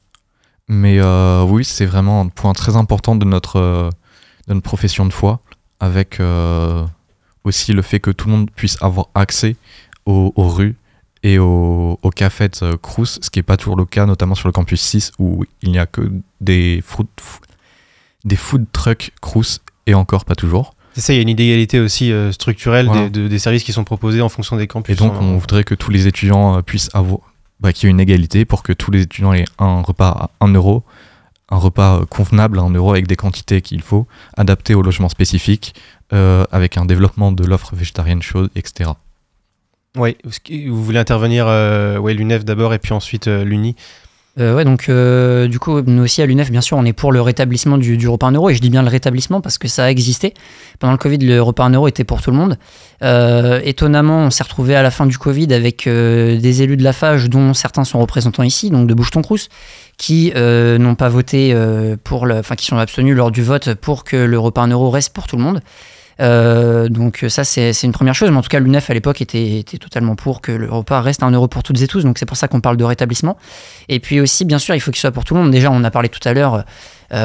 Mais 0.69 1.01
oui, 1.43 1.65
c'est 1.65 1.87
vraiment 1.87 2.21
un 2.21 2.29
point 2.29 2.53
très 2.53 2.77
important 2.77 3.17
de 3.17 3.25
notre, 3.25 3.91
profession 4.63 5.05
de 5.05 5.13
foi, 5.13 5.41
avec 5.81 6.21
aussi 7.43 7.73
le 7.73 7.83
fait 7.83 7.99
que 7.99 8.13
tout 8.13 8.29
le 8.29 8.35
monde 8.37 8.51
puisse 8.53 8.81
avoir 8.81 9.09
accès 9.17 9.57
aux 10.07 10.33
rues 10.37 10.77
et 11.23 11.39
aux 11.39 11.99
cafés 12.17 12.49
euh, 12.63 12.77
Crous, 12.81 13.19
ce 13.21 13.31
qui 13.31 13.39
n'est 13.39 13.43
pas 13.45 13.57
toujours 13.57 13.77
le 13.77 13.85
cas, 13.85 14.07
notamment 14.07 14.35
sur 14.35 14.49
le 14.49 14.53
campus 14.53 14.81
6, 14.81 15.13
où 15.19 15.45
il 15.63 15.71
n'y 15.71 15.79
a 15.79 15.87
que 15.87 16.11
des 16.41 16.83
food, 16.85 17.07
des 18.25 18.37
food 18.37 18.67
trucks 18.73 19.13
Crous, 19.21 19.61
et 19.87 19.95
encore 19.95 20.25
pas 20.25 20.35
toujours. 20.35 20.75
C'est 20.95 21.01
ça, 21.03 21.13
il 21.13 21.17
y 21.17 21.19
a 21.21 21.23
une 21.23 21.29
inégalité 21.29 21.79
aussi 21.81 22.11
euh, 22.13 22.33
structurelle 22.33 22.87
Voilà. 22.87 23.09
des, 23.09 23.11
de- 23.23 23.29
des 23.29 23.39
services 23.39 23.63
qui 23.65 23.73
sont 23.73 23.85
proposés 23.85 24.21
en 24.23 24.29
fonction 24.29 24.57
des 24.57 24.67
campus. 24.67 24.95
Et 24.95 24.99
donc, 24.99 25.13
on 25.21 25.37
voudrait 25.39 25.65
que 25.65 25.75
tous 25.75 25.91
les 25.91 26.07
étudiants 26.07 26.57
euh, 26.59 26.63
puissent 26.63 26.91
avoir, 26.95 27.21
bah, 27.61 27.73
qu'il 27.73 27.87
y 27.87 27.89
ait 27.89 27.93
une 27.93 28.01
égalité 28.01 28.45
pour 28.45 28.63
que 28.63 28.73
tous 28.73 28.91
les 28.91 29.03
étudiants 29.03 29.33
aient 29.33 29.45
un 29.59 29.83
repas 29.83 30.09
à 30.41 30.45
1 30.45 30.53
euro, 30.55 30.83
un 31.49 31.57
repas 31.59 32.01
euh, 32.01 32.07
convenable 32.07 32.59
à 32.59 32.63
1 32.63 32.71
euro 32.75 32.91
avec 32.91 33.07
des 33.07 33.17
quantités 33.17 33.63
qu'il 33.63 33.83
faut, 33.83 34.07
adapté 34.37 34.75
au 34.75 34.83
logement 34.83 35.09
spécifique, 35.09 35.75
euh, 36.13 36.45
avec 36.51 36.77
un 36.77 36.85
développement 36.87 37.31
de 37.31 37.45
l'offre 37.45 37.77
végétarienne 37.77 38.21
chaude, 38.23 38.51
etc. 38.57 38.91
Oui, 39.97 40.17
vous 40.69 40.85
voulez 40.85 40.99
intervenir, 40.99 41.47
euh, 41.49 42.01
l'UNEF 42.13 42.45
d'abord 42.45 42.73
et 42.75 42.79
puis 42.79 42.93
ensuite 42.93 43.27
euh, 43.27 43.45
l'UNI? 43.45 43.75
Euh, 44.39 44.55
ouais, 44.55 44.65
donc 44.65 44.89
euh, 44.89 45.49
du 45.49 45.59
coup, 45.59 45.81
nous 45.83 46.05
aussi 46.05 46.23
à 46.23 46.27
l'UNEF, 46.27 46.51
bien 46.51 46.61
sûr, 46.61 46.77
on 46.77 46.85
est 46.85 46.93
pour 46.93 47.11
le 47.11 47.21
rétablissement 47.21 47.77
du, 47.77 48.09
repas 48.09 48.29
1 48.29 48.33
euro, 48.33 48.51
et 48.51 48.55
je 48.55 48.61
dis 48.61 48.71
bien 48.71 48.83
le 48.83 48.89
rétablissement 48.89 49.41
parce 49.41 49.59
que 49.59 49.67
ça 49.67 49.85
a 49.85 49.91
existé. 49.91 50.35
Pendant 50.79 50.93
le 50.93 50.99
Covid, 50.99 51.19
le 51.19 51.43
repas 51.43 51.65
1 51.65 51.71
euro 51.71 51.89
était 51.89 52.05
pour 52.05 52.23
tout 52.23 52.31
le 52.31 52.37
monde. 52.37 52.57
Euh, 53.03 53.61
étonnamment, 53.65 54.21
on 54.21 54.31
s'est 54.31 54.45
retrouvé 54.45 54.77
à 54.77 54.83
la 54.83 54.93
fin 54.93 55.07
du 55.07 55.19
Covid 55.19 55.53
avec 55.53 55.87
des 55.87 56.63
élus 56.63 56.77
de 56.77 56.85
la 56.85 56.93
FAGE, 56.93 57.29
dont 57.29 57.55
certains 57.55 57.85
sont 57.85 57.99
représentants 57.99 58.45
ici, 58.45 58.71
donc 58.71 58.87
de 58.87 58.95
Boucheton-Crous, 58.95 59.49
qui 59.99 60.33
n'ont 60.35 60.95
pas 60.95 61.09
voté 61.09 61.55
pour 62.05 62.27
le, 62.27 62.39
enfin 62.39 62.55
qui 62.55 62.67
sont 62.67 62.79
abstenus 62.79 63.17
lors 63.17 63.33
du 63.33 63.43
vote 63.43 63.75
pour 63.75 64.05
que 64.05 64.17
le 64.17 64.39
repas 64.39 64.63
1 64.63 64.69
euro 64.69 64.91
reste 64.91 65.13
pour 65.13 65.27
tout 65.27 65.37
le 65.37 65.43
monde. 65.43 65.61
Euh, 66.21 66.89
donc 66.89 67.25
ça 67.29 67.45
c'est 67.45 67.73
une 67.83 67.93
première 67.93 68.15
chose, 68.15 68.31
mais 68.31 68.37
en 68.37 68.43
tout 68.43 68.49
cas 68.49 68.61
l'UNEF 68.61 68.91
à 68.91 68.95
l'époque 68.95 69.21
était, 69.23 69.59
était 69.59 69.79
totalement 69.79 70.17
pour 70.17 70.41
que 70.41 70.53
le 70.53 70.71
repas 70.71 71.01
reste 71.01 71.23
un 71.23 71.31
euro 71.31 71.49
pour 71.49 71.63
toutes 71.63 71.81
et 71.81 71.87
tous, 71.87 72.05
donc 72.05 72.19
c'est 72.19 72.27
pour 72.27 72.37
ça 72.37 72.49
qu'on 72.49 72.61
parle 72.61 72.77
de 72.77 72.85
rétablissement. 72.85 73.37
Et 73.89 74.01
puis 74.01 74.21
aussi 74.21 74.45
bien 74.45 74.59
sûr 74.59 74.75
il 74.75 74.81
faut 74.81 74.91
qu'il 74.91 75.01
soit 75.01 75.13
pour 75.13 75.25
tout 75.25 75.35
le 75.35 75.41
monde. 75.41 75.51
Déjà 75.51 75.71
on 75.71 75.83
a 75.85 75.91
parlé 75.91 76.09
tout 76.09 76.27
à 76.29 76.35
l'heure 76.35 76.65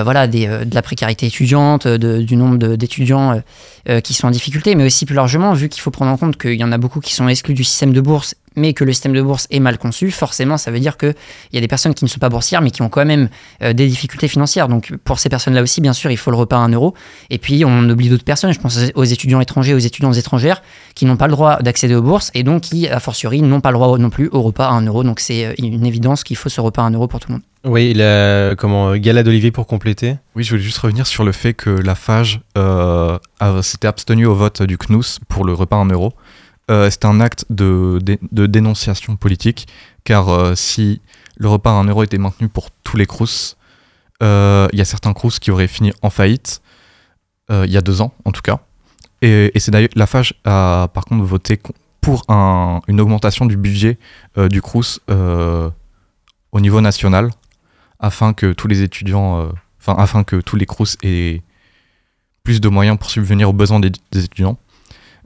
voilà, 0.03 0.27
des, 0.27 0.47
euh, 0.47 0.65
de 0.65 0.73
la 0.75 0.81
précarité 0.81 1.25
étudiante, 1.27 1.87
de- 1.87 2.21
du 2.21 2.35
nombre 2.35 2.57
d'étudiants 2.75 3.33
euh, 3.33 3.39
euh, 3.89 4.01
qui 4.01 4.13
sont 4.13 4.27
en 4.27 4.31
difficulté, 4.31 4.75
mais 4.75 4.85
aussi 4.85 5.05
plus 5.05 5.15
largement, 5.15 5.53
vu 5.53 5.69
qu'il 5.69 5.81
faut 5.81 5.91
prendre 5.91 6.11
en 6.11 6.17
compte 6.17 6.37
qu'il 6.37 6.53
y 6.59 6.63
en 6.63 6.71
a 6.71 6.77
beaucoup 6.77 6.99
qui 7.01 7.13
sont 7.13 7.27
exclus 7.27 7.53
du 7.53 7.63
système 7.63 7.93
de 7.93 8.01
bourse, 8.01 8.35
mais 8.55 8.73
que 8.73 8.83
le 8.85 8.93
système 8.93 9.13
de 9.13 9.21
bourse 9.21 9.47
est 9.51 9.59
mal 9.59 9.77
conçu, 9.77 10.09
forcément, 10.11 10.57
ça 10.57 10.71
veut 10.71 10.79
dire 10.79 10.97
qu'il 10.97 11.13
y 11.53 11.57
a 11.57 11.61
des 11.61 11.67
personnes 11.67 11.93
qui 11.93 12.05
ne 12.05 12.09
sont 12.09 12.19
pas 12.19 12.29
boursières, 12.29 12.61
mais 12.61 12.71
qui 12.71 12.81
ont 12.81 12.89
quand 12.89 13.05
même 13.05 13.27
euh, 13.61 13.73
des 13.73 13.85
difficultés 13.87 14.27
financières. 14.29 14.69
Donc 14.69 14.93
pour 15.03 15.19
ces 15.19 15.27
personnes-là 15.29 15.61
aussi, 15.61 15.81
bien 15.81 15.93
sûr, 15.93 16.09
il 16.09 16.17
faut 16.17 16.31
le 16.31 16.37
repas 16.37 16.55
à 16.55 16.59
1 16.61 16.69
euro. 16.69 16.93
Et 17.29 17.37
puis 17.37 17.63
on 17.65 17.89
oublie 17.89 18.09
d'autres 18.09 18.23
personnes, 18.23 18.53
je 18.53 18.59
pense 18.59 18.79
aux 18.95 19.03
étudiants 19.03 19.41
étrangers, 19.41 19.73
aux 19.73 19.77
étudiantes 19.79 20.15
étrangères, 20.17 20.63
qui 20.95 21.05
n'ont 21.05 21.17
pas 21.17 21.27
le 21.27 21.33
droit 21.33 21.57
d'accéder 21.61 21.95
aux 21.95 22.01
bourses, 22.01 22.31
et 22.33 22.43
donc 22.43 22.61
qui, 22.61 22.87
a 22.87 22.99
fortiori, 22.99 23.41
n'ont 23.41 23.61
pas 23.61 23.71
le 23.71 23.77
droit 23.77 23.97
non 23.97 24.09
plus 24.09 24.29
au 24.31 24.41
repas 24.41 24.67
à 24.67 24.71
1 24.71 24.85
euro. 24.85 25.03
Donc 25.03 25.19
c'est 25.19 25.45
euh, 25.45 25.53
une 25.59 25.85
évidence 25.85 26.23
qu'il 26.23 26.37
faut 26.37 26.49
ce 26.49 26.61
repas 26.61 26.81
à 26.81 26.85
1 26.85 26.91
euro 26.91 27.07
pour 27.07 27.19
tout 27.19 27.27
le 27.29 27.33
monde. 27.35 27.43
Oui, 27.65 27.89
il 27.91 28.01
a 28.01 28.55
comment 28.55 28.95
Gala 28.95 29.23
d'Olivier 29.23 29.51
pour 29.51 29.65
compléter. 29.65 30.17
Oui, 30.35 30.43
je 30.43 30.51
voulais 30.51 30.61
juste 30.61 30.77
revenir 30.77 31.07
sur 31.07 31.23
le 31.23 31.31
fait 31.31 31.55
que 31.55 31.71
la 31.71 31.95
FAGE 31.95 32.41
euh, 32.57 33.17
s'était 33.63 33.87
abstenue 33.87 34.27
au 34.27 34.35
vote 34.35 34.61
du 34.61 34.77
CNUS 34.77 35.19
pour 35.27 35.45
le 35.45 35.53
repas 35.53 35.77
en 35.77 35.87
euro. 35.87 36.13
Euh, 36.69 36.89
C'était 36.91 37.07
un 37.07 37.19
acte 37.19 37.45
de, 37.49 37.99
de 38.31 38.45
dénonciation 38.45 39.15
politique, 39.15 39.67
car 40.03 40.29
euh, 40.29 40.53
si 40.55 41.01
le 41.37 41.47
repas 41.49 41.71
en 41.71 41.85
euro 41.85 42.03
était 42.03 42.19
maintenu 42.19 42.49
pour 42.49 42.69
tous 42.83 42.97
les 42.97 43.07
crous, 43.07 43.57
euh, 44.21 44.67
il 44.71 44.77
y 44.77 44.81
a 44.81 44.85
certains 44.85 45.13
crous 45.13 45.39
qui 45.39 45.49
auraient 45.49 45.67
fini 45.67 45.91
en 46.03 46.09
faillite, 46.11 46.61
il 47.51 47.69
y 47.71 47.77
a 47.77 47.81
deux 47.81 48.01
ans 48.01 48.11
en 48.25 48.31
tout 48.31 48.41
cas. 48.41 48.59
Et, 49.21 49.51
et 49.53 49.59
c'est 49.59 49.69
d'ailleurs 49.71 49.89
la 49.95 50.07
FAGE 50.07 50.33
a 50.45 50.87
par 50.93 51.05
contre 51.05 51.23
voté 51.23 51.59
pour 52.01 52.23
un- 52.27 52.81
une 52.87 52.99
augmentation 53.01 53.45
du 53.45 53.55
budget 53.57 53.99
du 54.49 54.61
crous 54.63 54.99
au 55.09 56.59
niveau 56.59 56.81
national 56.81 57.29
afin 57.99 58.33
que 58.33 58.53
tous 58.53 58.67
les 58.67 58.81
étudiants, 58.81 59.41
euh, 59.41 59.47
enfin 59.79 59.95
afin 59.97 60.23
que 60.23 60.37
tous 60.37 60.55
les 60.55 60.65
crous 60.65 60.97
aient 61.03 61.41
plus 62.43 62.61
de 62.61 62.69
moyens 62.69 62.97
pour 62.97 63.09
subvenir 63.09 63.49
aux 63.49 63.53
besoins 63.53 63.79
des, 63.79 63.91
étudiants. 64.13 64.57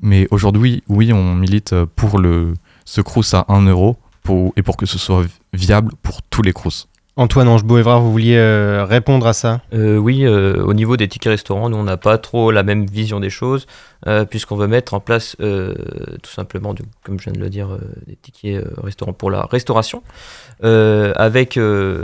Mais 0.01 0.27
aujourd'hui, 0.31 0.83
oui, 0.87 1.11
on 1.11 1.35
milite 1.35 1.75
pour 1.95 2.19
le, 2.19 2.53
ce 2.85 3.01
crous 3.01 3.33
à 3.33 3.45
1 3.49 3.65
euro 3.65 3.97
et 4.55 4.63
pour 4.63 4.77
que 4.77 4.85
ce 4.85 4.97
soit 4.97 5.25
viable 5.53 5.93
pour 6.03 6.21
tous 6.21 6.41
les 6.41 6.53
crous. 6.53 6.87
Antoine 7.19 7.49
Angebeau-Évrard, 7.49 7.99
vous 7.99 8.13
vouliez 8.13 8.37
euh, 8.37 8.85
répondre 8.85 9.27
à 9.27 9.33
ça? 9.33 9.59
Euh, 9.73 9.97
oui, 9.97 10.25
euh, 10.25 10.63
au 10.63 10.73
niveau 10.73 10.95
des 10.95 11.09
tickets 11.09 11.31
restaurants, 11.31 11.67
nous 11.67 11.75
on 11.75 11.83
n'a 11.83 11.97
pas 11.97 12.17
trop 12.17 12.49
la 12.49 12.63
même 12.63 12.85
vision 12.85 13.19
des 13.19 13.29
choses, 13.29 13.67
puisqu'on 14.29 14.55
veut 14.55 14.67
mettre 14.67 14.93
en 14.93 15.01
place 15.01 15.35
tout 15.37 16.31
simplement, 16.31 16.73
comme 17.03 17.19
je 17.19 17.25
viens 17.25 17.33
de 17.33 17.39
le 17.39 17.49
dire, 17.49 17.77
des 18.07 18.15
tickets 18.15 18.63
restaurants 18.77 19.11
pour 19.11 19.31
la 19.31 19.41
restauration, 19.41 20.01
avec 20.63 21.59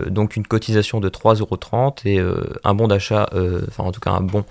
donc 0.09 0.35
une 0.35 0.45
cotisation 0.45 0.99
de 0.99 1.07
3,30€ 1.07 2.05
et 2.05 2.21
un 2.65 2.73
bon 2.73 2.89
d'achat, 2.89 3.29
enfin 3.69 3.85
en 3.85 3.93
tout 3.93 4.01
cas 4.01 4.11
un 4.11 4.21
bon 4.21 4.43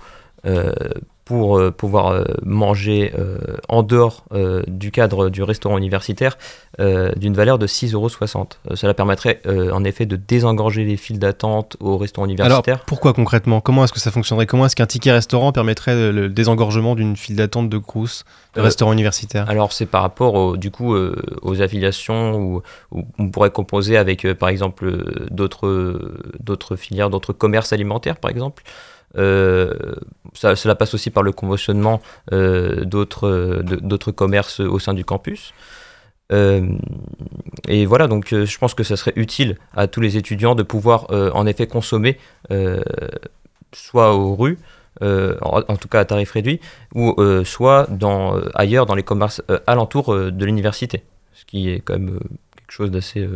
pour 1.25 1.57
euh, 1.57 1.71
pouvoir 1.71 2.07
euh, 2.09 2.23
manger 2.43 3.11
euh, 3.17 3.37
en 3.67 3.81
dehors 3.81 4.23
euh, 4.31 4.61
du 4.67 4.91
cadre 4.91 5.29
du 5.29 5.41
restaurant 5.41 5.77
universitaire 5.79 6.37
euh, 6.79 7.11
d'une 7.15 7.33
valeur 7.33 7.57
de 7.57 7.65
6,60€. 7.65 8.37
Euh, 8.71 8.75
cela 8.75 8.93
permettrait 8.93 9.41
euh, 9.47 9.71
en 9.71 9.83
effet 9.83 10.05
de 10.05 10.17
désengorger 10.17 10.83
les 10.85 10.97
files 10.97 11.17
d'attente 11.17 11.77
au 11.79 11.97
restaurant 11.97 12.25
Alors, 12.25 12.31
universitaire. 12.45 12.85
pourquoi 12.85 13.13
concrètement? 13.13 13.59
Comment 13.59 13.83
est-ce 13.85 13.93
que 13.93 13.99
ça 13.99 14.11
fonctionnerait? 14.11 14.45
Comment 14.45 14.67
est-ce 14.67 14.75
qu'un 14.75 14.85
ticket 14.85 15.11
restaurant 15.11 15.51
permettrait 15.51 16.11
le, 16.11 16.29
désengorgement 16.29 16.93
d'une 16.93 17.15
file 17.17 17.35
d'attente 17.37 17.69
de 17.69 17.77
Crous, 17.79 18.23
de 18.53 18.61
restaurant 18.61 18.93
universitaire? 18.93 19.49
Alors 19.49 19.73
c'est 19.73 19.87
par 19.87 20.03
rapport 20.03 20.35
au- 20.35 20.57
du 20.57 20.69
coup 20.69 20.93
euh, 20.93 21.15
aux 21.41 21.59
affiliations 21.61 22.35
où, 22.35 22.61
où 22.91 23.03
on 23.17 23.29
pourrait 23.29 23.49
composer 23.49 23.97
avec 23.97 24.25
euh, 24.25 24.35
par 24.35 24.49
exemple 24.49 25.25
d'autres 25.31 25.99
d'autres 26.39 26.75
filières, 26.75 27.09
d'autres 27.09 27.33
commerces 27.33 27.73
alimentaires 27.73 28.17
par 28.17 28.29
exemple. 28.29 28.61
Euh, 29.17 29.73
ça, 30.33 30.55
cela 30.55 30.75
passe 30.75 30.93
aussi 30.93 31.09
par 31.09 31.23
le 31.23 31.31
conventionnement 31.31 32.01
euh, 32.31 32.83
d'autres 32.85 33.27
euh, 33.27 33.63
d'autres 33.63 34.11
commerces 34.11 34.59
au 34.59 34.79
sein 34.79 34.93
du 34.93 35.05
campus. 35.05 35.53
Et 36.31 37.85
voilà, 37.85 38.07
donc 38.07 38.29
je 38.33 38.57
pense 38.57 38.73
que 38.73 38.83
ça 38.83 38.97
serait 38.97 39.13
utile 39.15 39.57
à 39.75 39.85
tous 39.87 40.01
les 40.01 40.17
étudiants 40.17 40.55
de 40.55 40.63
pouvoir 40.63 41.05
en 41.11 41.45
effet 41.45 41.67
consommer 41.67 42.17
soit 43.71 44.15
aux 44.15 44.33
rues, 44.33 44.57
en, 45.01 45.77
tout 45.79 45.87
cas 45.87 45.99
à 45.99 46.05
tarif 46.05 46.31
réduit, 46.31 46.59
ou 46.95 47.15
soit 47.43 47.87
ailleurs 48.55 48.87
dans 48.87 48.95
les 48.95 49.03
commerces 49.03 49.43
alentours 49.67 50.15
de 50.15 50.45
l'université, 50.45 51.03
ce 51.33 51.45
qui 51.45 51.69
est 51.69 51.81
quand 51.81 51.93
même 51.93 52.19
quelque 52.55 52.71
chose 52.71 52.89
d'assez 52.89 53.29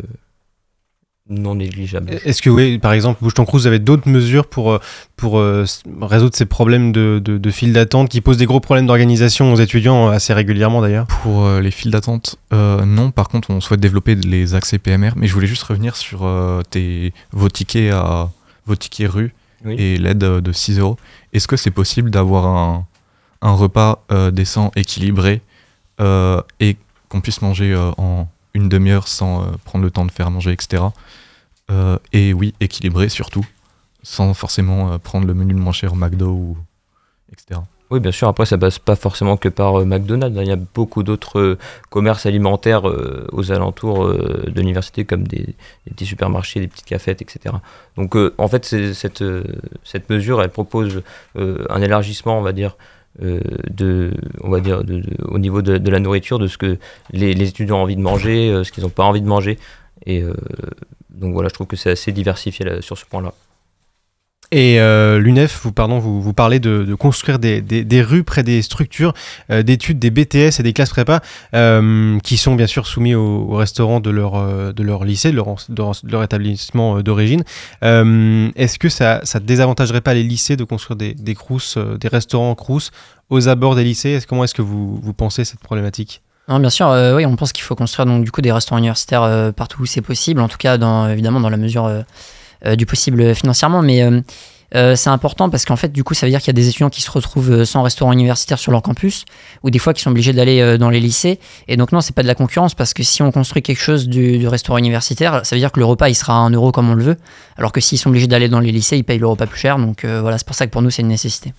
non 1.29 1.55
négligeable. 1.55 2.09
Est-ce 2.25 2.41
que, 2.41 2.49
oui, 2.49 2.79
par 2.79 2.91
exemple, 2.93 3.19
Bouche 3.21 3.35
ton 3.35 3.45
Crous, 3.45 3.61
vous 3.61 3.67
avez 3.67 3.79
d'autres 3.79 4.09
mesures 4.09 4.47
pour, 4.47 4.71
euh, 4.71 4.79
pour 5.15 5.37
euh, 5.39 5.63
résoudre 6.01 6.35
ces 6.35 6.45
problèmes 6.45 6.91
de, 6.91 7.21
de, 7.23 7.37
de 7.37 7.51
file 7.51 7.71
d'attente 7.71 8.09
qui 8.09 8.19
posent 8.21 8.37
des 8.37 8.45
gros 8.47 8.59
problèmes 8.59 8.87
d'organisation 8.87 9.53
aux 9.53 9.57
étudiants 9.57 10.07
euh, 10.07 10.11
assez 10.11 10.33
régulièrement 10.33 10.81
d'ailleurs? 10.81 11.05
Pour 11.21 11.45
euh, 11.45 11.61
les 11.61 11.71
files 11.71 11.91
d'attente, 11.91 12.37
euh, 12.51 12.83
non. 12.85 13.11
Par 13.11 13.29
contre, 13.29 13.51
on 13.51 13.61
souhaite 13.61 13.79
développer 13.79 14.15
les 14.15 14.55
accès 14.55 14.79
PMR. 14.79 15.11
Mais 15.15 15.27
je 15.27 15.33
voulais 15.33 15.47
juste 15.47 15.63
revenir 15.63 15.95
sur 15.95 16.25
euh, 16.25 16.61
tes, 16.69 17.13
vos 17.31 17.49
tickets 17.49 17.93
à 17.93 18.29
vos 18.65 18.75
tickets 18.75 19.09
rue 19.09 19.33
Oui. 19.65 19.75
et 19.77 19.97
l'aide 19.97 20.23
euh, 20.23 20.41
de 20.41 20.51
6 20.51 20.79
euros. 20.79 20.97
Est-ce 21.33 21.47
que 21.47 21.57
c'est 21.57 21.71
possible 21.71 22.09
d'avoir 22.09 22.47
un, 22.47 22.85
un 23.41 23.51
repas 23.53 24.03
euh, 24.11 24.31
décent, 24.31 24.71
équilibré 24.75 25.41
euh, 26.01 26.41
et 26.59 26.75
qu'on 27.07 27.21
puisse 27.21 27.41
manger 27.41 27.71
euh, 27.73 27.91
en 27.97 28.27
une 28.53 28.69
demi-heure 28.69 29.07
sans 29.07 29.41
euh, 29.41 29.45
prendre 29.65 29.83
le 29.83 29.91
temps 29.91 30.05
de 30.05 30.11
faire 30.11 30.31
manger, 30.31 30.51
etc. 30.51 30.83
Euh, 31.71 31.97
et 32.13 32.33
oui, 32.33 32.53
équilibré 32.59 33.09
surtout, 33.09 33.45
sans 34.03 34.33
forcément 34.33 34.91
euh, 34.91 34.97
prendre 34.97 35.27
le 35.27 35.33
menu 35.33 35.53
le 35.53 35.59
moins 35.59 35.73
cher 35.73 35.93
au 35.93 35.95
McDo 35.95 36.29
ou 36.29 36.57
etc. 37.31 37.61
Oui, 37.91 37.99
bien 37.99 38.11
sûr. 38.11 38.27
Après, 38.27 38.45
ça 38.45 38.55
passe 38.55 38.77
pas 38.77 38.95
forcément 38.95 39.35
que 39.35 39.49
par 39.49 39.83
McDonald's. 39.83 40.37
hein. 40.37 40.43
Il 40.43 40.47
y 40.47 40.51
a 40.51 40.55
beaucoup 40.75 41.01
d'autres 41.01 41.57
commerces 41.89 42.27
alimentaires 42.27 42.83
aux 43.31 43.51
alentours 43.51 44.07
de 44.13 44.53
l'université, 44.55 45.05
comme 45.05 45.27
des, 45.27 45.55
petits 45.85 46.05
supermarchés, 46.05 46.59
des 46.59 46.67
petites 46.67 46.85
cafettes, 46.85 47.23
etc. 47.23 47.55
Donc, 47.97 48.15
en 48.37 48.47
fait, 48.47 48.63
cette, 48.93 49.23
cette 49.83 50.09
mesure, 50.11 50.43
elle 50.43 50.51
propose 50.51 51.01
un 51.35 51.81
élargissement, 51.81 52.37
on 52.37 52.43
va 52.43 52.51
dire, 52.51 52.77
de, 53.19 54.13
on 54.41 54.49
va 54.49 54.59
dire, 54.59 54.83
au 55.25 55.39
niveau 55.39 55.61
de, 55.61 55.89
la 55.89 55.99
nourriture, 55.99 56.39
de 56.39 56.47
ce 56.47 56.57
que 56.57 56.77
les, 57.11 57.31
étudiants 57.41 57.77
ont 57.77 57.83
envie 57.83 57.95
de 57.95 58.01
manger, 58.01 58.49
euh, 58.49 58.63
ce 58.63 58.71
qu'ils 58.71 58.83
n'ont 58.83 58.89
pas 58.89 59.03
envie 59.03 59.21
de 59.21 59.27
manger. 59.27 59.59
Et 60.05 60.21
euh, 60.21 60.33
donc 61.09 61.33
voilà, 61.33 61.49
je 61.49 61.53
trouve 61.53 61.67
que 61.67 61.75
c'est 61.75 61.91
assez 61.91 62.11
diversifié 62.11 62.81
sur 62.81 62.97
ce 62.97 63.05
point-là. 63.05 63.33
Et 64.51 64.79
euh, 64.79 65.19
l'UNEF, 65.19 65.61
vous, 65.63 66.33
parlez 66.33 66.59
de, 66.59 66.95
construire 66.95 67.37
des, 67.37 68.01
rues 68.01 68.23
près 68.23 68.41
des 68.41 68.61
structures 68.63 69.13
euh, 69.51 69.61
d'études, 69.61 69.99
des 69.99 70.09
BTS 70.09 70.59
et 70.59 70.63
des 70.63 70.73
classes 70.73 70.89
prépa, 70.89 71.21
euh, 71.53 72.17
qui 72.19 72.37
sont 72.37 72.55
bien 72.55 72.65
sûr 72.65 72.87
soumis 72.87 73.13
au, 73.13 73.45
au 73.49 73.55
restaurant 73.55 73.99
de 73.99 74.09
leur, 74.09 75.05
lycée, 75.05 75.31
de 75.31 75.37
leur, 75.37 76.23
établissement 76.23 77.01
d'origine. 77.01 77.43
Est-ce 77.81 78.79
que 78.79 78.89
ça 78.89 79.21
ne 79.35 79.39
désavantagerait 79.39 80.01
pas 80.01 80.15
les 80.15 80.23
lycées 80.23 80.55
de 80.55 80.63
construire 80.63 80.97
des, 80.97 81.13
des 81.13 81.35
crous, 81.35 81.77
des 81.99 82.07
restaurants 82.07 82.55
crous 82.55 82.91
aux 83.29 83.47
abords 83.49 83.75
des 83.75 83.83
lycées? 83.83 84.19
Comment 84.27 84.45
est-ce 84.45 84.55
que 84.55 84.63
vous, 84.63 85.13
pensez 85.15 85.45
cette 85.45 85.59
problématique? 85.59 86.21
Bien 86.47 86.71
sûr, 86.71 86.87
oui, 87.15 87.27
on 87.27 87.35
pense 87.35 87.53
qu'il 87.53 87.63
faut 87.63 87.75
construire 87.75 88.07
donc 88.07 88.23
du 88.23 88.31
coup 88.31 88.41
des 88.41 88.51
restaurants 88.51 88.79
universitaires 88.79 89.53
partout 89.55 89.83
où 89.83 89.85
c'est 89.85 90.01
possible, 90.01 90.41
en 90.41 90.47
tout 90.47 90.57
cas 90.57 90.79
évidemment 91.09 91.39
dans 91.39 91.49
la 91.49 91.57
mesure 91.57 92.03
du 92.65 92.85
possible 92.85 93.33
financièrement, 93.35 93.81
mais 93.81 94.03
euh, 94.03 94.21
euh, 94.75 94.95
c'est 94.95 95.09
important 95.09 95.49
parce 95.49 95.65
qu'en 95.65 95.75
fait 95.75 95.91
du 95.91 96.03
coup 96.03 96.13
ça 96.13 96.25
veut 96.25 96.31
dire 96.31 96.39
qu'il 96.39 96.47
y 96.47 96.51
a 96.51 96.53
des 96.53 96.67
étudiants 96.67 96.89
qui 96.89 97.01
se 97.01 97.09
retrouvent 97.09 97.51
euh, 97.51 97.65
sans 97.65 97.81
restaurant 97.81 98.11
universitaire 98.11 98.59
sur 98.59 98.71
leur 98.71 98.83
campus 98.83 99.25
ou 99.63 99.71
des 99.71 99.79
fois 99.79 99.93
qui 99.93 100.01
sont 100.01 100.11
obligés 100.11 100.33
d'aller 100.33 100.61
euh, 100.61 100.77
dans 100.77 100.91
les 100.91 100.99
lycées 100.99 101.39
et 101.67 101.75
donc 101.75 101.91
non 101.91 102.01
c'est 102.01 102.13
pas 102.13 102.21
de 102.21 102.27
la 102.27 102.35
concurrence 102.35 102.75
parce 102.75 102.93
que 102.93 103.01
si 103.01 103.23
on 103.23 103.31
construit 103.31 103.63
quelque 103.63 103.81
chose 103.81 104.07
du, 104.07 104.47
restaurant 104.47 104.77
universitaire 104.77 105.43
ça 105.43 105.55
veut 105.55 105.59
dire 105.59 105.71
que 105.71 105.79
le 105.79 105.85
repas 105.85 106.09
il 106.09 106.15
sera 106.15 106.33
à 106.33 106.37
1 106.37 106.51
euro 106.51 106.71
comme 106.71 106.89
on 106.89 106.93
le 106.93 107.03
veut 107.03 107.17
alors 107.57 107.71
que 107.71 107.81
s'ils 107.81 107.97
sont 107.97 108.09
obligés 108.09 108.27
d'aller 108.27 108.47
dans 108.47 108.59
les 108.59 108.71
lycées 108.71 108.97
ils 108.97 109.03
payent 109.03 109.17
le 109.17 109.27
repas 109.27 109.47
plus 109.47 109.59
cher 109.59 109.77
donc 109.79 110.05
euh, 110.05 110.21
voilà 110.21 110.37
c'est 110.37 110.45
pour 110.45 110.55
ça 110.55 110.67
que 110.67 110.71
pour 110.71 110.83
nous 110.83 110.91
c'est 110.91 111.01
une 111.01 111.07
nécessité. 111.07 111.53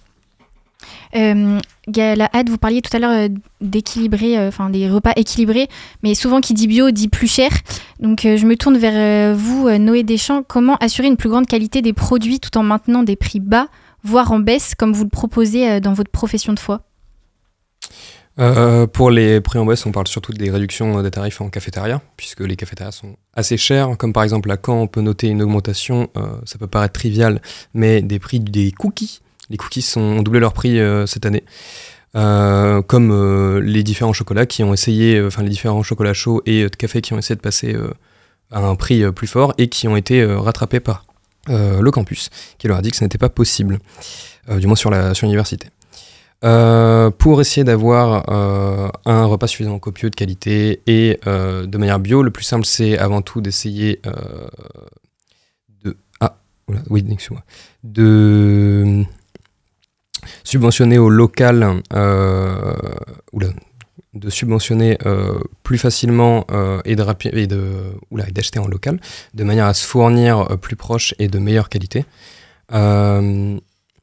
Euh, 1.16 1.58
Galahad, 1.88 2.48
vous 2.48 2.58
parliez 2.58 2.82
tout 2.82 2.96
à 2.96 3.00
l'heure 3.00 3.10
euh, 3.10 3.28
d'équilibrer, 3.60 4.38
euh, 4.38 4.48
enfin 4.48 4.70
des 4.70 4.88
repas 4.88 5.12
équilibrés, 5.16 5.68
mais 6.02 6.14
souvent 6.14 6.40
qui 6.40 6.54
dit 6.54 6.68
bio 6.68 6.90
dit 6.90 7.08
plus 7.08 7.26
cher. 7.26 7.50
Donc 7.98 8.20
je 8.22 8.46
me 8.46 8.56
tourne 8.56 8.78
vers 8.78 9.34
vous, 9.34 9.68
Noé 9.70 10.02
Deschamps. 10.02 10.42
Comment 10.42 10.76
assurer 10.76 11.08
une 11.08 11.16
plus 11.16 11.28
grande 11.28 11.46
qualité 11.46 11.82
des 11.82 11.92
produits 11.92 12.40
tout 12.40 12.56
en 12.56 12.62
maintenant 12.62 13.02
des 13.02 13.16
prix 13.16 13.40
bas, 13.40 13.66
voire 14.02 14.32
en 14.32 14.38
baisse, 14.38 14.74
comme 14.74 14.92
vous 14.92 15.04
le 15.04 15.10
proposez 15.10 15.80
dans 15.80 15.92
votre 15.92 16.10
profession 16.10 16.52
de 16.52 16.58
foi? 16.58 16.82
Pour 18.94 19.10
les 19.10 19.42
prix 19.42 19.58
en 19.58 19.66
baisse, 19.66 19.84
on 19.84 19.92
parle 19.92 20.08
surtout 20.08 20.32
des 20.32 20.50
réductions 20.50 21.02
des 21.02 21.10
tarifs 21.10 21.42
en 21.42 21.50
cafétéria, 21.50 22.00
puisque 22.16 22.40
les 22.40 22.56
cafétérias 22.56 22.92
sont 22.92 23.16
assez 23.34 23.58
chères. 23.58 23.98
Comme 23.98 24.14
par 24.14 24.22
exemple 24.22 24.50
à 24.50 24.56
Caen, 24.56 24.80
on 24.80 24.86
peut 24.86 25.02
noter 25.02 25.28
une 25.28 25.42
augmentation, 25.42 26.08
ça 26.46 26.56
peut 26.58 26.68
paraître 26.68 26.94
trivial, 26.94 27.42
mais 27.74 28.00
des 28.00 28.18
prix 28.18 28.40
des 28.40 28.72
cookies. 28.72 29.20
Les 29.50 29.56
cookies 29.56 29.82
sont, 29.82 30.00
ont 30.00 30.22
doublé 30.22 30.40
leur 30.40 30.52
prix 30.52 30.80
euh, 30.80 31.06
cette 31.06 31.26
année. 31.26 31.44
Euh, 32.16 32.82
comme 32.82 33.12
euh, 33.12 33.60
les 33.60 33.82
différents 33.82 34.12
chocolats 34.12 34.46
qui 34.46 34.64
ont 34.64 34.72
essayé, 34.72 35.22
enfin 35.22 35.42
les 35.42 35.50
différents 35.50 35.82
chocolats 35.82 36.14
chauds 36.14 36.42
et 36.46 36.64
de 36.64 36.76
café 36.76 37.02
qui 37.02 37.12
ont 37.12 37.18
essayé 37.18 37.36
de 37.36 37.40
passer 37.40 37.76
à 38.50 38.60
un 38.60 38.74
prix 38.74 39.10
plus 39.12 39.26
fort 39.26 39.54
et 39.58 39.68
qui 39.68 39.86
ont 39.86 39.96
été 39.96 40.24
rattrapés 40.24 40.80
par 40.80 41.04
le 41.48 41.88
campus, 41.90 42.30
qui 42.58 42.68
leur 42.68 42.78
a 42.78 42.82
dit 42.82 42.90
que 42.90 42.96
ce 42.96 43.04
n'était 43.04 43.18
pas 43.18 43.28
possible, 43.28 43.78
du 44.48 44.66
moins 44.66 44.74
sur 44.74 44.90
l'université. 44.90 45.68
Pour 46.40 47.40
essayer 47.40 47.62
d'avoir 47.62 48.28
un 49.06 49.24
repas 49.26 49.46
suffisamment 49.46 49.78
copieux, 49.78 50.10
de 50.10 50.16
qualité 50.16 50.80
et 50.88 51.20
de 51.24 51.78
manière 51.78 52.00
bio, 52.00 52.24
le 52.24 52.32
plus 52.32 52.44
simple 52.44 52.66
c'est 52.66 52.98
avant 52.98 53.22
tout 53.22 53.40
d'essayer 53.40 54.00
de 55.84 55.96
ah 56.18 56.36
oula, 56.66 56.80
oui 56.88 57.06
excuse-moi 57.08 57.44
de 57.84 59.04
subventionner 60.44 60.98
au 60.98 61.08
local 61.08 61.82
euh, 61.92 62.74
de 64.12 64.30
subventionner 64.30 64.98
euh, 65.06 65.38
plus 65.62 65.78
facilement 65.78 66.44
euh, 66.50 66.80
et 66.84 66.96
d'acheter 66.96 68.58
en 68.58 68.66
local 68.66 69.00
de 69.34 69.44
manière 69.44 69.66
à 69.66 69.74
se 69.74 69.86
fournir 69.86 70.58
plus 70.60 70.76
proche 70.76 71.14
et 71.18 71.28
de 71.28 71.38
meilleure 71.38 71.68
qualité. 71.68 72.04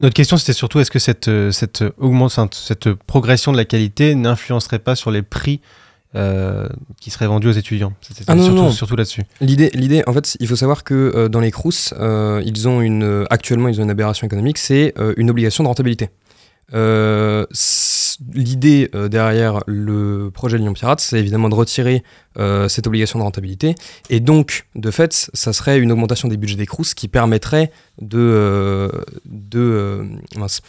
Notre 0.00 0.14
question, 0.14 0.36
c'était 0.36 0.52
surtout 0.52 0.78
est-ce 0.78 0.92
que 0.92 1.00
cette, 1.00 1.30
cette, 1.50 1.84
cette 2.52 2.92
progression 2.92 3.50
de 3.50 3.56
la 3.56 3.64
qualité 3.64 4.14
n'influencerait 4.14 4.78
pas 4.78 4.94
sur 4.94 5.10
les 5.10 5.22
prix 5.22 5.60
euh, 6.14 6.66
qui 6.98 7.10
seraient 7.10 7.26
vendus 7.26 7.48
aux 7.48 7.52
étudiants 7.52 7.92
C'était 8.00 8.24
Ah 8.28 8.36
surtout, 8.38 8.54
non. 8.54 8.70
surtout 8.72 8.96
là-dessus. 8.96 9.24
L'idée, 9.42 9.68
l'idée, 9.74 10.02
en 10.06 10.14
fait, 10.14 10.38
il 10.40 10.48
faut 10.48 10.56
savoir 10.56 10.82
que 10.82 10.94
euh, 10.94 11.28
dans 11.28 11.40
les 11.40 11.50
CRUS, 11.50 11.92
euh, 12.00 12.42
ils 12.46 12.66
ont 12.66 12.80
une, 12.80 13.26
actuellement, 13.28 13.68
ils 13.68 13.78
ont 13.78 13.84
une 13.84 13.90
aberration 13.90 14.26
économique, 14.26 14.56
c'est 14.56 14.94
une 15.18 15.28
obligation 15.28 15.64
de 15.64 15.68
rentabilité. 15.68 16.08
L'idée 18.34 18.90
derrière 19.10 19.60
le 19.66 20.30
projet 20.32 20.56
Lyon 20.56 20.72
Pirate, 20.72 21.00
c'est 21.00 21.20
évidemment 21.20 21.50
de 21.50 21.54
retirer 21.54 22.02
cette 22.68 22.86
obligation 22.86 23.18
de 23.18 23.24
rentabilité. 23.24 23.74
Et 24.08 24.20
donc, 24.20 24.66
de 24.76 24.90
fait, 24.90 25.30
ça 25.34 25.52
serait 25.52 25.78
une 25.78 25.92
augmentation 25.92 26.28
des 26.28 26.38
budgets 26.38 26.56
des 26.56 26.66
CRUS 26.66 26.94
qui 26.94 27.08
permettrait 27.08 27.70
de, 28.00 28.90
de 29.26 30.08
mince, 30.36 30.62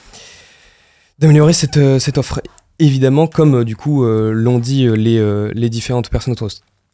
d'améliorer 1.18 1.54
cette, 1.54 1.80
cette 2.00 2.18
offre. 2.18 2.42
Évidemment, 2.80 3.28
comme 3.28 3.56
euh, 3.56 3.64
du 3.66 3.76
coup 3.76 4.06
euh, 4.06 4.32
l'ont 4.32 4.58
dit 4.58 4.88
euh, 4.88 5.52
les, 5.54 5.70
différentes 5.70 6.10
personnes 6.10 6.32
autour 6.32 6.48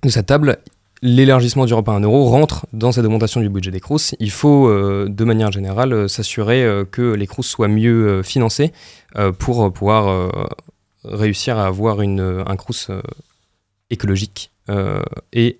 de 0.03 0.09
cette 0.09 0.25
table, 0.25 0.57
l'élargissement 1.03 1.65
du 1.65 1.73
repas 1.75 1.93
à 1.93 1.97
1 1.97 2.01
euro 2.01 2.25
rentre 2.25 2.65
dans 2.73 2.91
cette 2.91 3.05
augmentation 3.05 3.39
du 3.39 3.49
budget 3.49 3.69
des 3.69 3.79
CRUS. 3.79 4.15
Il 4.19 4.31
faut, 4.31 4.69
de 4.69 5.23
manière 5.23 5.51
générale, 5.51 6.09
s'assurer 6.09 6.83
que 6.91 7.13
les 7.13 7.27
CRUS 7.27 7.43
soient 7.43 7.67
mieux 7.67 8.23
financés 8.23 8.71
pour 9.39 9.71
pouvoir 9.73 10.31
réussir 11.03 11.57
à 11.57 11.65
avoir 11.67 12.01
une, 12.01 12.19
un 12.19 12.55
euh, 12.89 13.01
écologique 13.89 14.51
et 15.33 15.59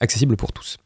accessible 0.00 0.36
pour 0.36 0.52
tous. 0.52 0.78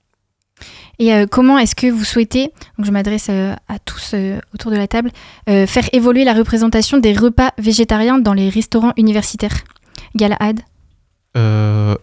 Et 0.99 1.13
euh, 1.13 1.27
comment 1.31 1.59
est-ce 1.59 1.75
que 1.75 1.89
vous 1.89 2.05
souhaitez, 2.05 2.53
donc 2.79 2.87
je 2.87 2.91
m'adresse 2.91 3.29
euh, 3.29 3.55
à 3.69 3.79
tous 3.79 4.13
euh, 4.15 4.41
autour 4.55 4.71
de 4.71 4.77
la 4.77 4.89
table, 4.89 5.11
faire 5.47 5.89
évoluer 5.93 6.25
la 6.25 6.35
représentation 6.35 6.99
des 6.99 7.13
repas 7.13 7.53
végétariens 7.59 8.19
dans 8.19 8.33
les 8.33 8.49
restaurants 8.49 8.93
universitaires? 8.97 9.57
Galahad 10.15 10.61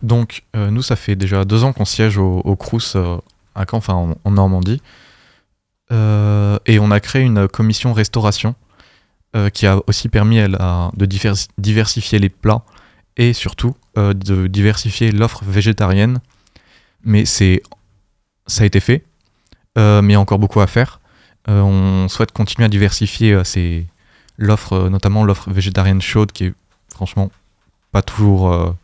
donc, 0.03 0.43
nous, 0.53 0.83
ça 0.83 0.95
fait 0.95 1.15
déjà 1.15 1.43
deux 1.43 1.63
ans 1.63 1.73
qu'on 1.73 1.85
siège 1.85 2.19
au, 2.19 2.41
au 2.45 2.55
Crous 2.55 2.95
à 3.55 3.65
Caen, 3.65 4.15
en, 4.23 4.31
Normandie. 4.31 4.79
Et 5.89 6.79
on 6.79 6.91
a 6.91 6.99
créé 6.99 7.23
une 7.23 7.47
commission 7.47 7.93
restauration 7.93 8.53
qui 9.53 9.65
a 9.65 9.79
aussi 9.87 10.07
permis 10.09 10.37
elle, 10.37 10.59
de 10.95 11.05
divers- 11.07 11.47
diversifier 11.57 12.19
les 12.19 12.29
plats 12.29 12.61
et 13.17 13.33
surtout 13.33 13.75
de 13.95 14.45
diversifier 14.45 15.11
l'offre 15.11 15.43
végétarienne. 15.45 16.19
Mais 17.03 17.25
c'est, 17.25 17.63
ça 18.47 18.63
a 18.63 18.65
été 18.65 18.79
fait, 18.79 19.03
euh, 19.77 20.01
mais 20.01 20.13
il 20.13 20.15
y 20.15 20.17
a 20.17 20.19
encore 20.19 20.39
beaucoup 20.39 20.61
à 20.61 20.67
faire. 20.67 20.99
Euh, 21.49 21.61
on 21.61 22.07
souhaite 22.07 22.31
continuer 22.31 22.65
à 22.65 22.69
diversifier 22.69 23.33
euh, 23.33 23.81
l'offre, 24.37 24.89
notamment 24.89 25.23
l'offre 25.23 25.51
végétarienne 25.51 26.01
chaude 26.01 26.31
qui 26.31 26.45
est 26.45 26.53
franchement 26.93 27.31
pas 27.91 28.01
toujours 28.01 28.75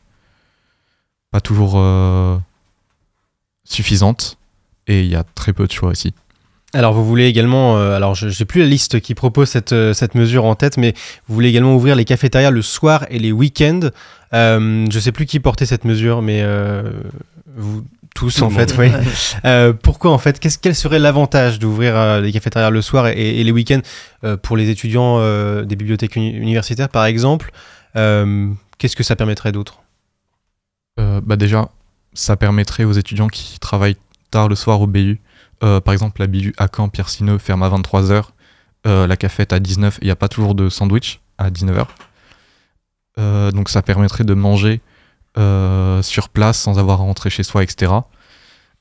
pas 1.32 1.42
toujours 1.42 1.84
suffisante 3.64 4.38
et 4.88 5.02
il 5.02 5.08
y 5.08 5.16
a 5.16 5.24
très 5.24 5.54
peu 5.54 5.66
de 5.66 5.72
choix 5.72 5.90
aussi. 5.90 6.14
Alors 6.74 6.94
vous 6.94 7.04
voulez 7.04 7.26
également, 7.26 7.78
alors 7.78 8.14
je 8.14 8.28
n'ai 8.28 8.46
plus 8.46 8.62
la 8.62 8.68
liste 8.68 9.00
qui 9.00 9.16
propose 9.16 9.50
cette, 9.50 9.74
cette 9.94 10.14
mesure 10.14 10.46
en 10.46 10.54
tête, 10.54 10.78
mais 10.78 10.94
vous 11.28 11.34
voulez 11.34 11.50
également 11.50 11.76
ouvrir 11.76 11.96
les 11.96 12.06
cafétérias 12.06 12.52
le 12.52 12.62
soir 12.62 13.08
et 13.10 13.18
les 13.18 13.32
week-ends. 13.32 13.90
Je 14.32 15.00
sais 15.00 15.12
plus 15.12 15.26
qui 15.26 15.40
portait 15.40 15.66
cette 15.66 15.86
mesure, 15.86 16.22
mais 16.22 16.44
vous 17.56 17.84
tous 18.16 18.36
Tout 18.38 18.44
en 18.44 18.50
fait, 18.50 18.76
oui. 18.78 18.92
Euh, 19.46 19.72
pourquoi 19.74 20.12
en 20.12 20.18
fait 20.18 20.40
Qu'est-ce 20.40 20.58
quel 20.58 20.76
serait 20.76 21.00
l'avantage 21.00 21.60
d'ouvrir 21.60 21.96
euh, 21.96 22.22
les 22.22 22.32
cafétérias 22.32 22.70
le 22.70 22.82
soir 22.82 23.08
et, 23.08 23.40
et 23.40 23.44
les 23.44 23.52
week-ends 23.52 23.82
euh, 24.24 24.36
pour 24.36 24.58
les 24.58 24.70
étudiants 24.70 25.18
euh, 25.20 25.64
des 25.64 25.76
bibliothèques 25.76 26.16
uni- 26.16 26.36
universitaires 26.36 26.90
par 26.90 27.06
exemple 27.06 27.52
Euh, 27.96 28.50
Qu'est-ce 28.78 28.96
que 28.96 29.04
ça 29.04 29.16
permettrait 29.16 29.52
d'autre? 29.52 29.82
Euh, 31.00 31.22
bah 31.24 31.36
déjà, 31.36 31.70
ça 32.14 32.36
permettrait 32.38 32.84
aux 32.86 32.94
étudiants 32.94 33.28
qui 33.28 33.60
travaillent 33.60 33.98
tard 34.32 34.48
le 34.48 34.56
soir 34.56 34.80
au 34.82 34.88
BU, 34.88 35.20
euh, 35.64 35.80
par 35.82 35.94
exemple 35.94 36.22
la 36.22 36.28
BU 36.28 36.54
à 36.58 36.68
Caen, 36.74 36.88
Pierre 36.90 37.10
Sineux 37.10 37.38
ferme 37.40 37.64
à 37.64 37.70
23h, 37.70 38.24
la 38.86 39.18
cafette 39.18 39.54
à 39.54 39.60
19 39.60 40.00
il 40.02 40.06
n'y 40.06 40.12
a 40.12 40.16
pas 40.16 40.28
toujours 40.30 40.56
de 40.56 40.70
sandwich 40.70 41.20
à 41.38 41.50
19h. 41.52 41.86
Euh, 43.18 43.52
donc 43.52 43.70
ça 43.70 43.82
permettrait 43.82 44.24
de 44.24 44.34
manger 44.34 44.82
euh, 45.38 46.02
sur 46.02 46.30
place 46.30 46.60
sans 46.60 46.80
avoir 46.80 47.02
à 47.02 47.04
rentrer 47.04 47.30
chez 47.30 47.44
soi, 47.44 47.62
etc. 47.62 47.92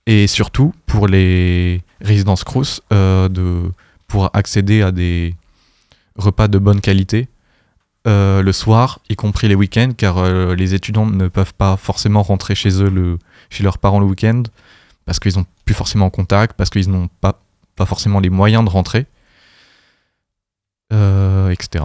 Et 0.06 0.26
surtout, 0.26 0.72
pour 0.86 1.06
les 1.06 1.82
résidences 2.00 2.42
Crous, 2.42 2.80
euh, 2.92 3.28
de 3.28 3.70
pour 4.06 4.30
accéder 4.34 4.80
à 4.80 4.90
des 4.90 5.34
repas 6.16 6.48
de 6.48 6.58
bonne 6.58 6.80
qualité 6.80 7.28
euh, 8.06 8.40
le 8.40 8.52
soir, 8.52 9.00
y 9.10 9.16
compris 9.16 9.48
les 9.48 9.54
week-ends, 9.54 9.90
car 9.94 10.24
les 10.54 10.74
étudiants 10.74 11.04
ne 11.04 11.28
peuvent 11.28 11.52
pas 11.52 11.76
forcément 11.76 12.22
rentrer 12.22 12.54
chez 12.54 12.82
eux, 12.82 12.88
le, 12.88 13.18
chez 13.50 13.62
leurs 13.62 13.76
parents 13.76 14.00
le 14.00 14.06
week-end, 14.06 14.44
parce 15.04 15.20
qu'ils 15.20 15.36
n'ont 15.36 15.44
plus 15.66 15.74
forcément 15.74 16.08
contact, 16.08 16.56
parce 16.56 16.70
qu'ils 16.70 16.88
n'ont 16.88 17.08
pas, 17.20 17.42
pas 17.76 17.84
forcément 17.84 18.20
les 18.20 18.30
moyens 18.30 18.64
de 18.64 18.70
rentrer, 18.70 19.04
etc. 20.90 21.84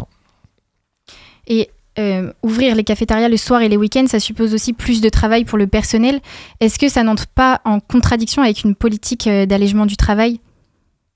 Et 1.48 1.70
euh, 2.00 2.32
ouvrir 2.44 2.76
les 2.76 2.84
cafétérias 2.84 3.30
le 3.30 3.38
soir 3.38 3.62
et 3.62 3.70
les 3.70 3.78
week-ends, 3.78 4.08
ça 4.08 4.20
suppose 4.20 4.54
aussi 4.54 4.74
plus 4.74 5.02
de 5.02 5.10
travail 5.10 5.46
pour 5.46 5.58
le 5.58 5.68
personnel. 5.68 6.20
Est-ce 6.60 6.80
que 6.80 6.90
ça 6.90 7.04
n'entre 7.04 7.28
pas 7.28 7.62
en 7.66 7.80
contradiction 7.80 8.42
avec 8.42 8.64
une 8.64 8.76
politique 8.76 9.28
euh, 9.28 9.46
d'allègement 9.46 9.86
du 9.86 9.98
travail? 9.98 10.40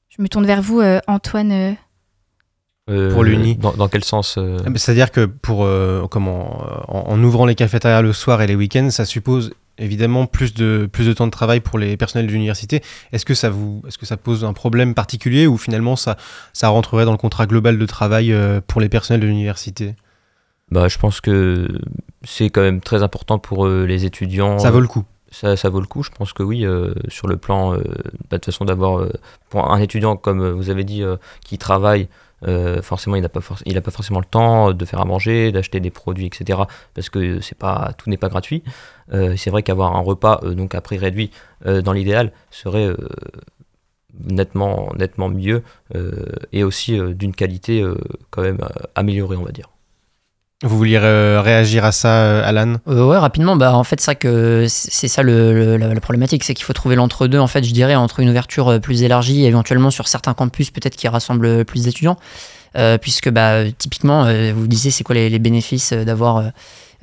Je 0.10 0.22
me 0.22 0.28
tourne 0.28 0.46
vers 0.46 0.62
vous, 0.62 0.80
euh, 0.80 1.00
Antoine. 1.08 1.52
euh. 1.52 1.72
Euh, 2.90 3.12
Pour 3.12 3.24
l'Uni. 3.24 3.56
Dans, 3.56 3.74
dans 3.74 3.90
quel 3.90 4.04
sens 4.06 4.36
euh, 4.38 4.58
Ah, 4.66 4.70
C'est-à-dire 4.76 5.12
que 5.12 5.26
pour 5.26 5.66
euh, 5.66 6.08
comment 6.10 6.62
en, 6.88 7.12
en 7.12 7.24
ouvrant 7.24 7.46
les 7.46 7.56
cafétérias 7.56 8.02
le 8.02 8.14
soir 8.14 8.42
et 8.42 8.48
les 8.48 8.56
week-ends, 8.56 8.90
ça 8.92 9.04
suppose 9.04 9.54
évidemment 9.78 10.26
plus 10.26 10.54
de 10.54 10.90
plus 10.92 11.06
de 11.06 11.14
temps 11.14 11.26
de 11.28 11.32
travail 11.32 11.60
pour 11.60 11.78
les 11.78 11.98
personnels 11.98 12.28
de 12.28 12.32
l'université. 12.32 12.82
Est-ce 13.12 13.26
que 13.26 13.34
ça 13.34 13.50
vous 13.50 13.84
est-ce 13.88 13.98
que 13.98 14.06
ça 14.06 14.16
pose 14.16 14.46
un 14.46 14.54
problème 14.54 14.94
particulier 14.96 15.48
ou 15.48 15.58
finalement 15.58 15.96
ça 15.98 16.16
ça 16.54 16.70
rentrerait 16.70 17.04
dans 17.06 17.12
le 17.12 17.18
contrat 17.18 17.46
global 17.46 17.78
de 17.78 17.86
travail 17.86 18.32
euh, 18.32 18.62
pour 18.66 18.80
les 18.80 18.90
personnels 18.90 19.22
de 19.22 19.28
l'université? 19.28 19.94
Bah, 20.72 20.88
je 20.88 20.98
pense 20.98 21.22
que 21.22 21.68
c'est 22.24 22.50
quand 22.50 22.62
même 22.62 22.82
très 22.82 23.02
important 23.04 23.40
pour 23.40 23.66
euh, 23.66 23.86
les 23.86 24.06
étudiants. 24.06 24.60
Ça 24.60 24.72
vaut 24.72 24.82
le 24.82 24.88
coup. 24.88 25.06
Ça, 25.30 25.58
ça 25.58 25.70
vaut 25.70 25.82
le 25.82 25.88
coup, 25.88 26.04
je 26.04 26.10
pense 26.10 26.32
que 26.32 26.42
oui, 26.42 26.66
euh, 26.66 26.94
sur 27.10 27.28
le 27.28 27.36
plan, 27.38 27.74
euh, 27.74 27.78
bah, 27.78 27.84
de 28.32 28.36
toute 28.38 28.46
façon, 28.46 28.64
d'avoir, 28.66 29.00
euh, 29.00 29.12
pour 29.50 29.70
un 29.72 29.80
étudiant, 29.80 30.16
comme 30.16 30.50
vous 30.52 30.70
avez 30.70 30.84
dit, 30.86 31.04
qui 31.44 31.58
travaille, 31.58 32.08
forcément, 32.82 33.16
il 33.18 33.22
n'a 33.22 33.30
pas, 33.30 33.40
forc- 33.42 33.62
il 33.66 33.78
a 33.78 33.82
pas 33.82 33.92
forcément 33.92 34.20
le 34.20 34.26
temps 34.26 34.72
de 34.72 34.86
faire 34.86 35.02
à 35.02 35.06
manger, 35.06 35.52
d'acheter 35.52 35.80
des 35.82 35.90
produits, 35.90 36.28
etc. 36.28 36.60
Parce 36.94 37.10
que 37.10 37.42
c'est 37.42 37.58
pas, 37.58 37.92
tout 37.98 38.10
n'est 38.10 38.18
pas 38.18 38.30
gratuit. 38.30 38.64
C'est 39.12 39.50
vrai 39.50 39.64
qu'avoir 39.64 39.96
un 39.96 40.02
repas, 40.02 40.40
donc 40.56 40.76
à 40.76 40.82
prix 40.82 40.98
réduit, 40.98 41.32
dans 41.66 41.92
l'idéal, 41.94 42.32
serait 42.52 42.96
nettement, 44.20 44.94
nettement 44.98 45.30
mieux 45.30 45.64
et 46.52 46.64
aussi 46.64 46.98
d'une 47.14 47.34
qualité 47.34 47.84
quand 48.30 48.42
même 48.44 48.60
améliorée, 48.96 49.36
on 49.38 49.44
va 49.44 49.52
dire. 49.52 49.70
Vous 50.64 50.76
vouliez 50.76 50.98
euh, 50.98 51.40
réagir 51.40 51.86
à 51.86 51.92
ça, 51.92 52.16
euh, 52.16 52.42
Alan? 52.44 52.78
Euh, 52.88 53.06
ouais, 53.06 53.18
rapidement, 53.18 53.56
bah, 53.56 53.76
en 53.76 53.84
fait, 53.84 54.00
c'est 54.02 55.08
ça 55.08 55.22
le, 55.22 55.78
la, 55.78 56.02
problématique, 56.02 56.44
c'est 56.44 56.56
qu'il 56.56 56.66
faut 56.66 56.74
trouver 56.74 56.96
l'entre-deux, 56.96 57.38
en 57.38 57.46
fait, 57.46 57.64
je 57.64 57.72
dirais, 57.72 57.94
entre 57.94 58.22
une 58.22 58.30
ouverture 58.30 58.70
euh, 58.70 58.80
plus 58.80 59.04
élargie, 59.04 59.46
éventuellement 59.46 59.92
sur 59.92 60.08
certains 60.08 60.34
campus, 60.34 60.72
peut-être 60.72 60.96
qui 60.96 61.08
rassemblent 61.08 61.64
plus 61.64 61.84
d'étudiants, 61.84 62.18
euh, 62.76 62.98
puisque 62.98 63.30
bah, 63.30 63.70
typiquement, 63.78 64.26
euh, 64.26 64.52
vous 64.56 64.66
disiez, 64.66 64.90
c'est 64.90 65.04
quoi 65.04 65.14
les, 65.14 65.38
bénéfices 65.38 65.94
euh, 65.94 66.04
d'avoir 66.04 66.38
euh, 66.38 66.50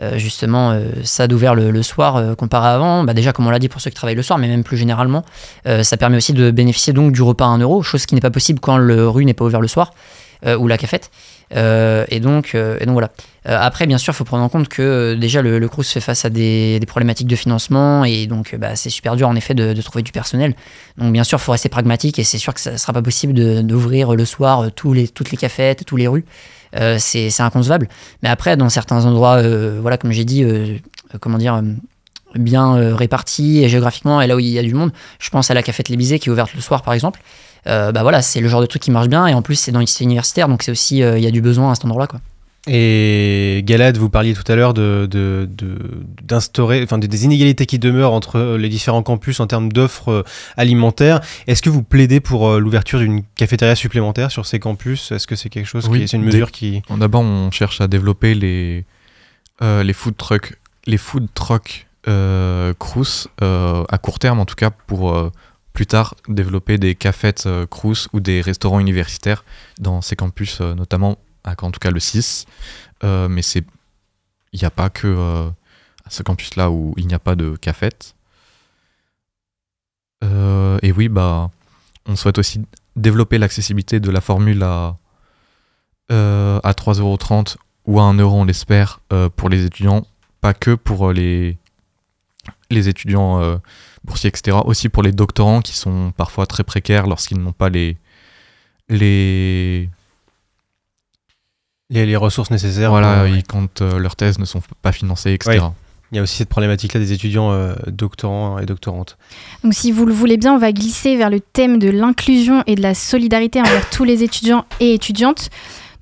euh, 0.02 0.18
justement 0.18 0.72
euh, 0.72 0.88
ça 1.04 1.28
d'ouvert 1.28 1.54
le, 1.54 1.82
soir 1.84 2.16
euh, 2.16 2.34
comparé 2.34 2.66
à 2.66 2.74
avant? 2.74 3.04
Bah, 3.04 3.14
Déjà, 3.14 3.32
comme 3.32 3.46
on 3.46 3.50
l'a 3.50 3.60
dit 3.60 3.68
pour 3.68 3.80
ceux 3.80 3.90
qui 3.90 3.96
travaillent 3.96 4.16
le 4.16 4.22
soir, 4.24 4.36
mais 4.40 4.48
même 4.48 4.64
plus 4.64 4.76
généralement, 4.76 5.24
euh, 5.68 5.84
ça 5.84 5.96
permet 5.96 6.16
aussi 6.16 6.32
de 6.32 6.50
bénéficier 6.50 6.92
donc 6.92 7.12
du 7.12 7.22
repas 7.22 7.44
à 7.44 7.50
1 7.50 7.58
euro, 7.58 7.84
chose 7.84 8.04
qui 8.04 8.16
n'est 8.16 8.20
pas 8.20 8.32
possible 8.32 8.58
quand 8.58 8.76
le 8.76 9.08
rue 9.08 9.24
n'est 9.24 9.34
pas 9.34 9.44
ouvert 9.44 9.60
le 9.60 9.68
soir. 9.68 9.92
Euh, 10.46 10.58
ou 10.58 10.68
la 10.68 10.76
cafette. 10.76 11.10
Euh, 11.56 12.04
et, 12.10 12.20
donc, 12.20 12.54
euh, 12.54 12.76
et 12.80 12.84
donc 12.84 12.92
voilà. 12.92 13.10
Après, 13.46 13.86
bien 13.86 13.96
sûr, 13.98 14.12
il 14.12 14.16
faut 14.16 14.24
prendre 14.24 14.42
en 14.42 14.48
compte 14.50 14.68
que 14.68 15.14
déjà 15.14 15.40
le, 15.40 15.58
le 15.58 15.68
Crous 15.68 15.90
fait 15.90 16.00
face 16.00 16.24
à 16.24 16.30
des, 16.30 16.80
problématiques 16.86 17.26
de 17.26 17.36
financement 17.36 18.04
et 18.04 18.26
donc 18.26 18.54
bah, 18.56 18.76
c'est 18.76 18.90
super 18.90 19.16
dur 19.16 19.28
en 19.28 19.36
effet 19.36 19.54
de, 19.54 19.80
trouver 19.82 20.02
du 20.02 20.12
personnel. 20.12 20.54
Donc 20.98 21.12
bien 21.12 21.24
sûr, 21.24 21.38
il 21.38 21.42
faut 21.42 21.52
rester 21.52 21.68
pragmatique 21.68 22.18
et 22.18 22.24
c'est 22.24 22.38
sûr 22.38 22.52
que 22.52 22.60
ça 22.60 22.72
ne 22.72 22.76
sera 22.76 22.92
pas 22.92 23.02
possible 23.02 23.34
d'ouvrir 23.62 24.14
le 24.14 24.24
soir 24.24 24.70
tous 24.74 24.92
les, 24.92 25.08
toutes 25.08 25.30
les 25.30 25.36
cafettes, 25.36 25.84
tous 25.84 25.96
les 25.96 26.08
rues. 26.08 26.24
C'est 26.98 27.40
inconcevable. 27.40 27.88
Mais 28.22 28.28
après, 28.28 28.56
dans 28.56 28.68
certains 28.68 29.04
endroits, 29.04 29.42
voilà, 29.80 29.96
comme 29.98 30.12
j'ai 30.12 30.24
dit, 30.24 30.44
comment 31.20 31.38
dire, 31.38 31.62
bien 32.34 32.96
répartis 32.96 33.68
géographiquement, 33.68 34.20
et 34.22 34.26
là 34.26 34.36
où 34.36 34.40
il 34.40 34.48
y 34.48 34.58
a 34.58 34.62
du 34.62 34.74
monde, 34.74 34.92
je 35.18 35.30
pense 35.30 35.50
à 35.50 35.54
la 35.54 35.62
cafette 35.62 35.90
Lébizé 35.90 36.18
qui 36.18 36.28
est 36.28 36.32
ouverte 36.32 36.54
le 36.54 36.60
soir 36.60 36.82
par 36.82 36.94
exemple. 36.94 37.20
Euh, 37.66 37.92
bah 37.92 38.02
voilà, 38.02 38.20
c'est 38.22 38.40
le 38.40 38.48
genre 38.48 38.60
de 38.60 38.66
truc 38.66 38.82
qui 38.82 38.90
marche 38.90 39.08
bien 39.08 39.26
et 39.26 39.34
en 39.34 39.42
plus 39.42 39.54
c'est 39.56 39.72
dans 39.72 39.80
une 39.80 39.86
cité 39.86 40.04
universitaire, 40.04 40.48
donc 40.48 40.62
c'est 40.62 40.70
aussi 40.70 41.02
euh, 41.02 41.16
il 41.18 41.24
y 41.24 41.26
a 41.26 41.30
du 41.30 41.40
besoin 41.40 41.72
à 41.72 41.74
cet 41.74 41.84
endroit-là 41.86 42.06
quoi. 42.06 42.20
Et 42.66 43.62
Galad, 43.66 43.98
vous 43.98 44.08
parliez 44.08 44.32
tout 44.32 44.50
à 44.50 44.56
l'heure 44.56 44.72
de, 44.72 45.06
de- 45.10 45.46
de- 45.50 45.76
d'instaurer, 46.22 46.82
enfin 46.82 46.96
des, 46.96 47.08
des 47.08 47.24
inégalités 47.26 47.66
qui 47.66 47.78
demeurent 47.78 48.12
entre 48.14 48.56
les 48.58 48.70
différents 48.70 49.02
campus 49.02 49.38
en 49.40 49.46
termes 49.46 49.70
d'offres 49.70 50.10
euh, 50.10 50.22
alimentaires. 50.56 51.20
Est-ce 51.46 51.60
que 51.60 51.68
vous 51.68 51.82
plaidez 51.82 52.20
pour 52.20 52.48
euh, 52.48 52.58
l'ouverture 52.60 52.98
d'une 53.00 53.22
cafétéria 53.36 53.74
supplémentaire 53.74 54.30
sur 54.30 54.46
ces 54.46 54.60
campus? 54.60 55.12
Est-ce 55.12 55.26
que 55.26 55.36
c'est 55.36 55.50
quelque 55.50 55.66
chose 55.66 55.88
qui, 55.90 56.08
c'est 56.08 56.16
une 56.16 56.22
mesure 56.24 56.50
qui 56.50 56.80
D'abord, 56.96 57.20
on 57.20 57.50
cherche 57.50 57.82
à 57.82 57.86
développer 57.86 58.34
les, 58.34 58.86
euh, 59.60 59.82
les 59.82 59.92
food 59.92 60.16
trucks, 60.16 60.54
les 60.86 60.96
food 60.98 61.26
trucks 61.34 61.86
euh, 62.08 62.72
Crous 62.78 63.28
euh, 63.42 63.84
à 63.90 63.98
court 63.98 64.18
terme, 64.18 64.40
en 64.40 64.46
tout 64.46 64.54
cas, 64.56 64.70
pour 64.70 65.14
euh, 65.14 65.30
plus 65.74 65.86
tard 65.86 66.14
développer 66.28 66.78
des 66.78 66.94
cafettes 66.94 67.44
euh, 67.46 67.66
ou 68.12 68.20
des 68.20 68.40
restaurants 68.40 68.80
universitaires 68.80 69.44
dans 69.78 70.00
ces 70.00 70.16
campus, 70.16 70.60
euh, 70.60 70.72
notamment 70.74 71.18
en 71.44 71.70
tout 71.70 71.80
cas 71.80 71.90
le 71.90 72.00
6. 72.00 72.46
Euh, 73.02 73.28
mais 73.28 73.42
c'est 73.42 73.64
il 74.52 74.60
n'y 74.60 74.64
a 74.64 74.70
pas 74.70 74.88
que 74.88 75.08
euh, 75.08 75.50
à 76.06 76.10
ce 76.10 76.22
campus-là 76.22 76.70
où 76.70 76.94
il 76.96 77.08
n'y 77.08 77.14
a 77.14 77.18
pas 77.18 77.34
de 77.34 77.56
cafette. 77.56 78.14
Et 80.82 80.90
oui, 80.90 81.08
bah, 81.08 81.50
on 82.06 82.16
souhaite 82.16 82.38
aussi 82.38 82.64
développer 82.96 83.36
l'accessibilité 83.36 84.00
de 84.00 84.10
la 84.10 84.22
formule 84.22 84.62
à, 84.62 84.96
à 86.08 86.72
3,30€ 86.72 87.56
ou 87.84 88.00
à 88.00 88.04
1€, 88.04 88.22
on 88.22 88.44
l'espère, 88.44 89.00
pour 89.36 89.50
les 89.50 89.66
étudiants, 89.66 90.06
pas 90.40 90.54
que 90.54 90.74
pour 90.74 91.12
les, 91.12 91.58
les 92.70 92.88
étudiants 92.88 93.60
boursiers, 94.04 94.28
etc., 94.28 94.58
aussi 94.64 94.88
pour 94.88 95.02
les 95.02 95.12
doctorants 95.12 95.60
qui 95.62 95.74
sont 95.76 96.12
parfois 96.16 96.46
très 96.46 96.62
précaires 96.64 97.06
lorsqu'ils 97.06 97.38
n'ont 97.38 97.52
pas 97.52 97.68
les, 97.70 97.96
les, 98.88 99.88
les, 101.90 102.06
les 102.06 102.16
ressources 102.16 102.50
nécessaires 102.50 102.90
voilà, 102.90 103.24
pour- 103.26 103.36
quand 103.48 103.82
euh, 103.82 103.98
leurs 103.98 104.16
thèses 104.16 104.38
ne 104.38 104.44
sont 104.44 104.62
pas 104.82 104.92
financées, 104.92 105.32
etc. 105.32 105.58
Ouais. 105.60 105.68
Il 106.12 106.16
y 106.16 106.18
a 106.20 106.22
aussi 106.22 106.36
cette 106.36 106.48
problématique-là 106.50 107.00
des 107.00 107.12
étudiants 107.12 107.50
euh, 107.50 107.74
doctorants 107.88 108.58
et 108.58 108.66
doctorantes. 108.66 109.16
Donc 109.64 109.74
si 109.74 109.90
vous 109.90 110.04
le 110.06 110.12
voulez 110.12 110.36
bien, 110.36 110.54
on 110.54 110.58
va 110.58 110.70
glisser 110.70 111.16
vers 111.16 111.28
le 111.30 111.40
thème 111.40 111.78
de 111.78 111.88
l'inclusion 111.88 112.62
et 112.66 112.76
de 112.76 112.82
la 112.82 112.94
solidarité 112.94 113.60
envers 113.60 113.88
tous 113.90 114.04
les 114.04 114.22
étudiants 114.22 114.64
et 114.80 114.94
étudiantes. 114.94 115.50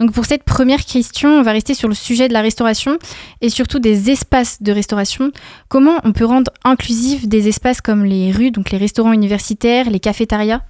Donc 0.02 0.10
pour 0.10 0.24
cette 0.24 0.42
première 0.42 0.84
question, 0.84 1.28
on 1.28 1.42
va 1.44 1.52
rester 1.52 1.74
sur 1.74 1.86
le 1.86 1.94
sujet 1.94 2.26
de 2.26 2.32
la 2.32 2.42
restauration 2.42 2.98
et 3.40 3.50
surtout 3.50 3.78
des 3.78 4.10
espaces 4.10 4.60
de 4.60 4.72
restauration. 4.72 5.30
Comment 5.68 6.00
on 6.02 6.10
peut 6.10 6.24
rendre 6.24 6.50
inclusifs 6.64 7.28
des 7.28 7.46
espaces 7.46 7.80
comme 7.80 8.04
les 8.04 8.32
rues, 8.32 8.50
donc 8.50 8.72
les 8.72 8.78
restaurants 8.78 9.12
universitaires, 9.12 9.88
les 9.90 10.00
cafétérias 10.00 10.62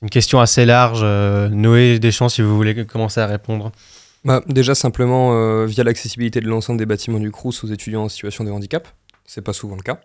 Une 0.00 0.10
question 0.10 0.38
assez 0.38 0.64
large. 0.64 1.00
euh, 1.02 1.48
Noé 1.48 1.98
Deschamps, 1.98 2.28
si 2.28 2.40
vous 2.40 2.54
voulez 2.54 2.86
commencer 2.86 3.18
à 3.18 3.26
répondre. 3.26 3.72
Bah, 4.24 4.42
déjà 4.46 4.76
simplement 4.76 5.32
euh, 5.32 5.66
via 5.66 5.82
l'accessibilité 5.82 6.40
de 6.40 6.46
l'ensemble 6.46 6.78
des 6.78 6.86
bâtiments 6.86 7.18
du 7.18 7.32
Crous 7.32 7.64
aux 7.64 7.66
étudiants 7.66 8.04
en 8.04 8.08
situation 8.08 8.44
de 8.44 8.52
handicap. 8.52 8.86
C'est 9.26 9.42
pas 9.42 9.52
souvent 9.52 9.74
le 9.74 9.82
cas. 9.82 10.00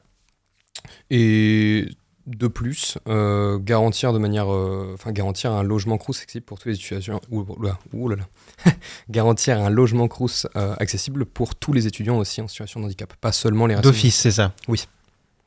Et 1.11 1.89
de 2.27 2.47
plus, 2.47 2.97
euh, 3.07 3.57
garantir 3.57 4.11
de 4.13 4.19
manière, 4.19 4.53
euh, 4.53 4.91
enfin 4.93 5.11
garantir 5.13 5.51
un 5.53 5.63
logement 5.63 5.97
Crous 5.97 6.17
accessible 6.21 6.45
pour 6.45 6.59
tous 6.59 6.67
les 6.69 6.75
étudiants. 6.75 7.21
Ouh, 7.31 7.45
oula, 7.57 7.79
ouh 7.93 8.09
là 8.09 8.17
là. 8.17 8.71
garantir 9.09 9.57
un 9.59 9.69
logement 9.69 10.07
Crous 10.09 10.45
euh, 10.55 10.75
accessible 10.77 11.25
pour 11.25 11.55
tous 11.55 11.71
les 11.73 11.87
étudiants 11.87 12.17
aussi 12.17 12.41
en 12.41 12.47
situation 12.47 12.81
de 12.81 12.85
handicap, 12.85 13.13
pas 13.21 13.31
seulement 13.31 13.65
les 13.65 13.75
D'office, 13.75 14.15
c'est 14.15 14.31
ça 14.31 14.51
Oui. 14.67 14.85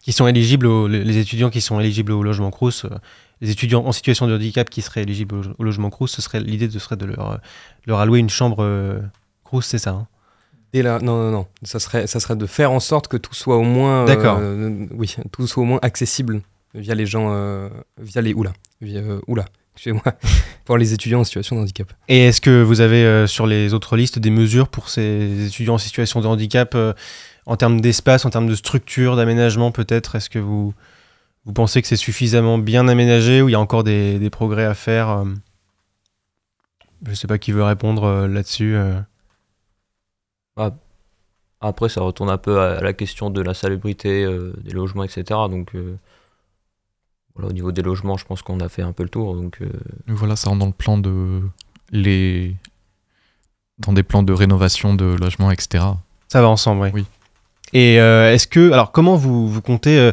Qui 0.01 0.13
sont 0.13 0.27
éligibles, 0.27 0.67
au- 0.67 0.89
les 0.89 1.19
étudiants 1.19 1.51
qui 1.51 1.61
sont 1.61 1.79
éligibles 1.79 2.13
au 2.13 2.23
logement 2.23 2.51
Crous, 2.51 2.87
les 3.43 3.51
étudiants 3.51 3.85
en 3.85 3.93
situation 3.93 4.27
de 4.27 4.35
handicap 4.35 4.71
qui 4.71 4.81
seraient 4.81 5.03
éligibles 5.03 5.35
au, 5.35 5.43
au 5.59 5.63
logement 5.65 5.91
Crous, 5.91 6.09
ce 6.11 6.23
serait 6.23 6.41
l'idée 6.41 6.69
de 6.69 6.79
serait 6.79 6.97
de 6.97 7.05
leur, 7.05 7.41
leur 7.87 7.99
allouer 7.99 8.21
une 8.21 8.31
chambre 8.31 9.03
Crous, 9.45 9.67
c'est 9.67 9.79
ça 9.79 9.91
hein 9.91 10.07
Dès 10.73 10.83
là, 10.83 10.99
non, 11.01 11.17
non, 11.25 11.31
non. 11.33 11.47
Ça 11.65 11.81
serait, 11.81 12.07
ça 12.07 12.21
serait 12.21 12.37
de 12.37 12.47
faire 12.47 12.71
en 12.71 12.79
sorte 12.81 13.09
que 13.09 13.17
tout 13.17 13.35
soit 13.35 13.57
au 13.57 13.65
moins, 13.65 14.05
euh, 14.05 14.07
D'accord. 14.07 14.41
oui, 14.97 15.15
tout 15.33 15.47
soit 15.49 15.63
au 15.63 15.67
moins 15.67 15.81
accessible 15.83 16.41
via 16.75 16.95
les 16.95 17.07
gens, 17.07 17.29
euh, 17.33 17.69
via 17.99 18.21
les 18.23 18.33
oula, 18.35 18.53
via, 18.81 19.01
euh, 19.01 19.21
oula, 19.27 19.45
excusez-moi, 19.75 20.03
pour 20.65 20.77
les 20.79 20.93
étudiants 20.93 21.21
en 21.21 21.25
situation 21.25 21.57
de 21.57 21.63
handicap. 21.63 21.93
Et 22.09 22.27
est-ce 22.27 22.41
que 22.41 22.63
vous 22.63 22.81
avez 22.81 23.05
euh, 23.05 23.27
sur 23.27 23.47
les 23.47 23.75
autres 23.75 23.97
listes 23.97 24.19
des 24.19 24.31
mesures 24.31 24.69
pour 24.69 24.89
ces 24.89 25.47
étudiants 25.47 25.75
en 25.75 25.79
situation 25.79 26.21
de 26.21 26.27
handicap 26.27 26.75
euh, 26.75 26.93
en 27.47 27.57
termes 27.57 27.81
d'espace, 27.81 28.25
en 28.25 28.31
termes 28.31 28.47
de 28.49 28.55
structure, 28.55 29.17
d'aménagement 29.17 29.73
peut-être? 29.73 30.15
Est-ce 30.17 30.31
que 30.31 30.39
vous, 30.39 30.75
vous 31.45 31.53
pensez 31.53 31.81
que 31.83 31.89
c'est 31.89 31.97
suffisamment 31.97 32.59
bien 32.59 32.87
aménagé 32.89 33.43
ou 33.43 33.49
il 33.49 33.53
y 33.53 33.57
a 33.57 33.61
encore 33.61 33.83
des, 33.85 34.19
des 34.19 34.31
progrès 34.31 34.65
à 34.65 34.75
faire 34.75 35.25
Je 37.05 37.11
ne 37.11 37.15
sais 37.15 37.27
pas 37.27 37.39
qui 37.39 37.51
veut 37.53 37.65
répondre 37.65 38.05
euh, 38.05 38.29
là-dessus. 38.29 38.77
euh. 38.77 39.01
Ah, 40.57 40.73
Après, 41.61 41.89
ça 41.89 42.03
retourne 42.03 42.29
un 42.31 42.39
peu 42.39 42.61
à, 42.61 42.79
à 42.79 42.81
la 42.83 42.93
question 42.93 43.31
de 43.31 43.41
la 43.41 43.55
salubrité 43.55 44.25
euh, 44.25 44.53
des 44.63 44.73
logements, 44.73 45.05
etc. 45.05 45.25
Donc, 45.51 45.75
euh, 45.75 45.97
voilà, 47.41 47.51
au 47.51 47.53
niveau 47.53 47.73
des 47.73 47.83
logements, 47.83 48.17
je 48.17 48.25
pense 48.25 48.43
qu'on 48.43 48.61
a 48.61 48.69
fait 48.69 48.83
un 48.83 48.93
peu 48.93 49.03
le 49.03 49.09
tour. 49.09 49.35
Donc, 49.35 49.59
euh, 49.63 49.71
Voilà, 50.07 50.37
ça 50.37 50.49
rentre 50.51 50.61
dans 50.61 50.67
le 50.67 50.73
plan 50.73 50.99
de 50.99 51.43
les 51.91 52.55
dans 53.79 53.93
des 53.93 54.03
plans 54.03 54.23
de 54.23 54.33
rénovation 54.33 54.95
de 54.95 55.07
logements, 55.07 55.51
etc. 55.51 55.85
Ça 56.29 56.43
va 56.43 56.49
ensemble, 56.49 56.83
oui. 56.83 56.91
Oui. 56.95 57.05
Et 57.73 58.01
euh, 58.01 58.33
est-ce 58.33 58.47
que, 58.47 58.73
alors, 58.73 58.91
comment 58.93 59.17
vous, 59.17 59.49
vous 59.49 59.63
comptez 59.63 59.97
euh, 59.97 60.13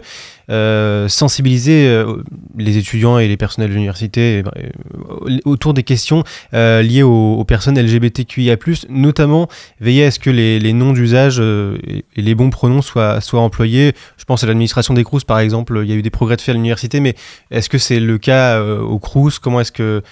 euh, 0.49 1.07
sensibiliser 1.07 1.87
euh, 1.87 2.23
les 2.57 2.77
étudiants 2.77 3.17
et 3.17 3.27
les 3.27 3.35
personnels 3.35 3.69
de 3.69 3.73
l'université 3.73 4.43
euh, 4.45 5.39
autour 5.43 5.73
des 5.73 5.83
questions 5.83 6.23
euh, 6.53 6.81
liées 6.81 7.03
aux, 7.03 7.33
aux 7.33 7.43
personnes 7.45 7.79
LGBTQIA+, 7.79 8.57
notamment 8.89 9.47
veiller 9.81 10.05
à 10.05 10.11
ce 10.11 10.19
que 10.19 10.29
les, 10.29 10.59
les 10.59 10.73
noms 10.73 10.93
d'usage 10.93 11.39
et, 11.39 12.05
les 12.15 12.35
bons 12.35 12.49
pronoms 12.49 12.81
soient, 12.81 13.21
soient 13.21 13.41
employés? 13.41 13.93
Je 14.17 14.25
pense 14.25 14.43
à 14.43 14.47
l'administration 14.47 14.93
des 14.93 15.03
CRUS, 15.03 15.23
par 15.23 15.39
exemple, 15.39 15.79
il 15.83 15.89
y 15.89 15.93
a 15.93 15.95
eu 15.95 16.03
des 16.03 16.09
progrès 16.09 16.35
de 16.35 16.41
fait 16.41 16.51
à 16.51 16.55
l'université, 16.55 16.99
mais 16.99 17.15
est-ce 17.49 17.69
que 17.69 17.77
c'est 17.77 17.99
le 17.99 18.17
cas 18.17 18.61
au 18.61 18.99
CRUS 18.99 19.39
Comment 19.39 19.61
est-ce 19.61 19.71
que 19.71 20.03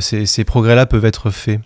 ces, 0.00 0.26
ces 0.26 0.44
progrès-là 0.44 0.86
peuvent 0.86 1.04
être 1.04 1.30
faits? 1.30 1.60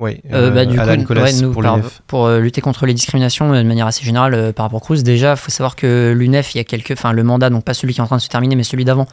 Oui, 0.00 0.20
Euh, 0.32 0.50
bah, 0.50 0.64
du 0.64 0.78
Alan 0.78 0.96
coup, 1.02 1.08
Colas 1.08 1.24
ouais, 1.24 1.32
nous, 1.34 1.52
pour 1.52 1.62
par- 1.62 1.76
l'UNEF. 1.76 2.00
pour, 2.06 2.26
euh, 2.26 2.40
lutter 2.40 2.60
contre 2.62 2.86
les 2.86 2.94
discriminations 2.94 3.52
euh, 3.52 3.62
de 3.62 3.68
manière 3.68 3.86
assez 3.86 4.02
générale 4.04 4.32
euh, 4.34 4.52
par 4.52 4.64
rapport 4.64 4.78
au 4.78 4.80
Crous, 4.80 5.02
déjà, 5.02 5.32
il 5.32 5.36
faut 5.36 5.50
savoir 5.50 5.76
que 5.76 6.12
l'UNEF, 6.16 6.54
il 6.54 6.58
y 6.58 6.60
a 6.60 6.64
quelques, 6.64 6.92
enfin 6.92 7.12
le 7.12 7.22
mandat, 7.22 7.50
donc 7.50 7.64
pas 7.64 7.74
celui 7.74 7.92
qui 7.92 8.00
est 8.00 8.02
en 8.02 8.06
train 8.06 8.16
de 8.16 8.22
se 8.22 8.28
terminer, 8.28 8.56
mais 8.56 8.62
celui 8.64 8.86
d'avant, 8.86 9.06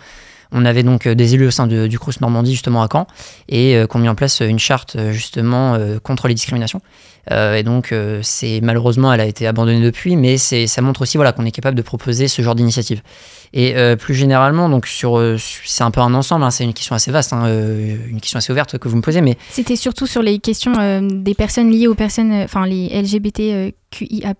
on 0.53 0.63
avait 0.63 0.83
donc 0.83 1.05
euh, 1.05 1.13
des 1.13 1.33
élus 1.35 1.47
au 1.47 1.51
sein 1.51 1.67
de- 1.67 1.87
du 1.87 1.99
Crous 1.99 2.21
Normandie, 2.21 2.53
justement 2.53 2.81
à 2.81 2.87
Caen, 2.91 3.05
et 3.49 3.75
euh, 3.75 3.85
ont 3.93 3.99
mis 3.99 4.07
en 4.07 4.15
place 4.15 4.39
une 4.39 4.59
charte 4.59 4.95
euh, 4.95 5.11
justement 5.11 5.73
euh, 5.73 5.99
contre 6.01 6.29
les 6.29 6.33
discriminations. 6.33 6.81
Euh, 7.31 7.55
et 7.55 7.63
donc, 7.63 7.91
euh, 7.91 8.19
c'est 8.23 8.59
malheureusement, 8.61 9.11
elle 9.13 9.19
a 9.21 9.25
été 9.25 9.47
abandonnée 9.47 9.81
depuis, 9.81 10.15
mais 10.15 10.37
ça 10.37 10.81
montre 10.81 11.01
aussi 11.01 11.17
voilà, 11.17 11.31
qu'on 11.33 11.45
est 11.45 11.51
capable 11.51 11.75
de 11.77 11.81
proposer 11.81 12.27
ce 12.27 12.41
genre 12.41 12.55
d'initiative. 12.55 13.01
Et 13.53 13.75
euh, 13.77 13.95
plus 13.95 14.13
généralement, 14.13 14.69
donc 14.69 14.87
sur, 14.87 15.21
c'est 15.65 15.83
un 15.83 15.91
peu 15.91 16.01
un 16.01 16.13
ensemble, 16.13 16.43
hein, 16.43 16.51
c'est 16.51 16.63
une 16.63 16.73
question 16.73 16.95
assez 16.95 17.11
vaste, 17.11 17.33
hein, 17.33 17.47
une 17.47 18.19
question 18.21 18.37
assez 18.37 18.51
ouverte 18.51 18.77
que 18.77 18.87
vous 18.87 18.97
me 18.97 19.01
posez, 19.01 19.21
mais 19.21 19.37
C'était 19.49 19.75
surtout 19.77 20.05
sur 20.07 20.21
les 20.21 20.39
questions 20.39 20.73
des 21.01 21.33
personnes 21.33 21.71
liées 21.71 21.87
aux 21.87 21.95
personnes, 21.95 22.33
enfin 22.43 22.65
les 22.65 22.89
LGBTQIA+, 22.89 24.33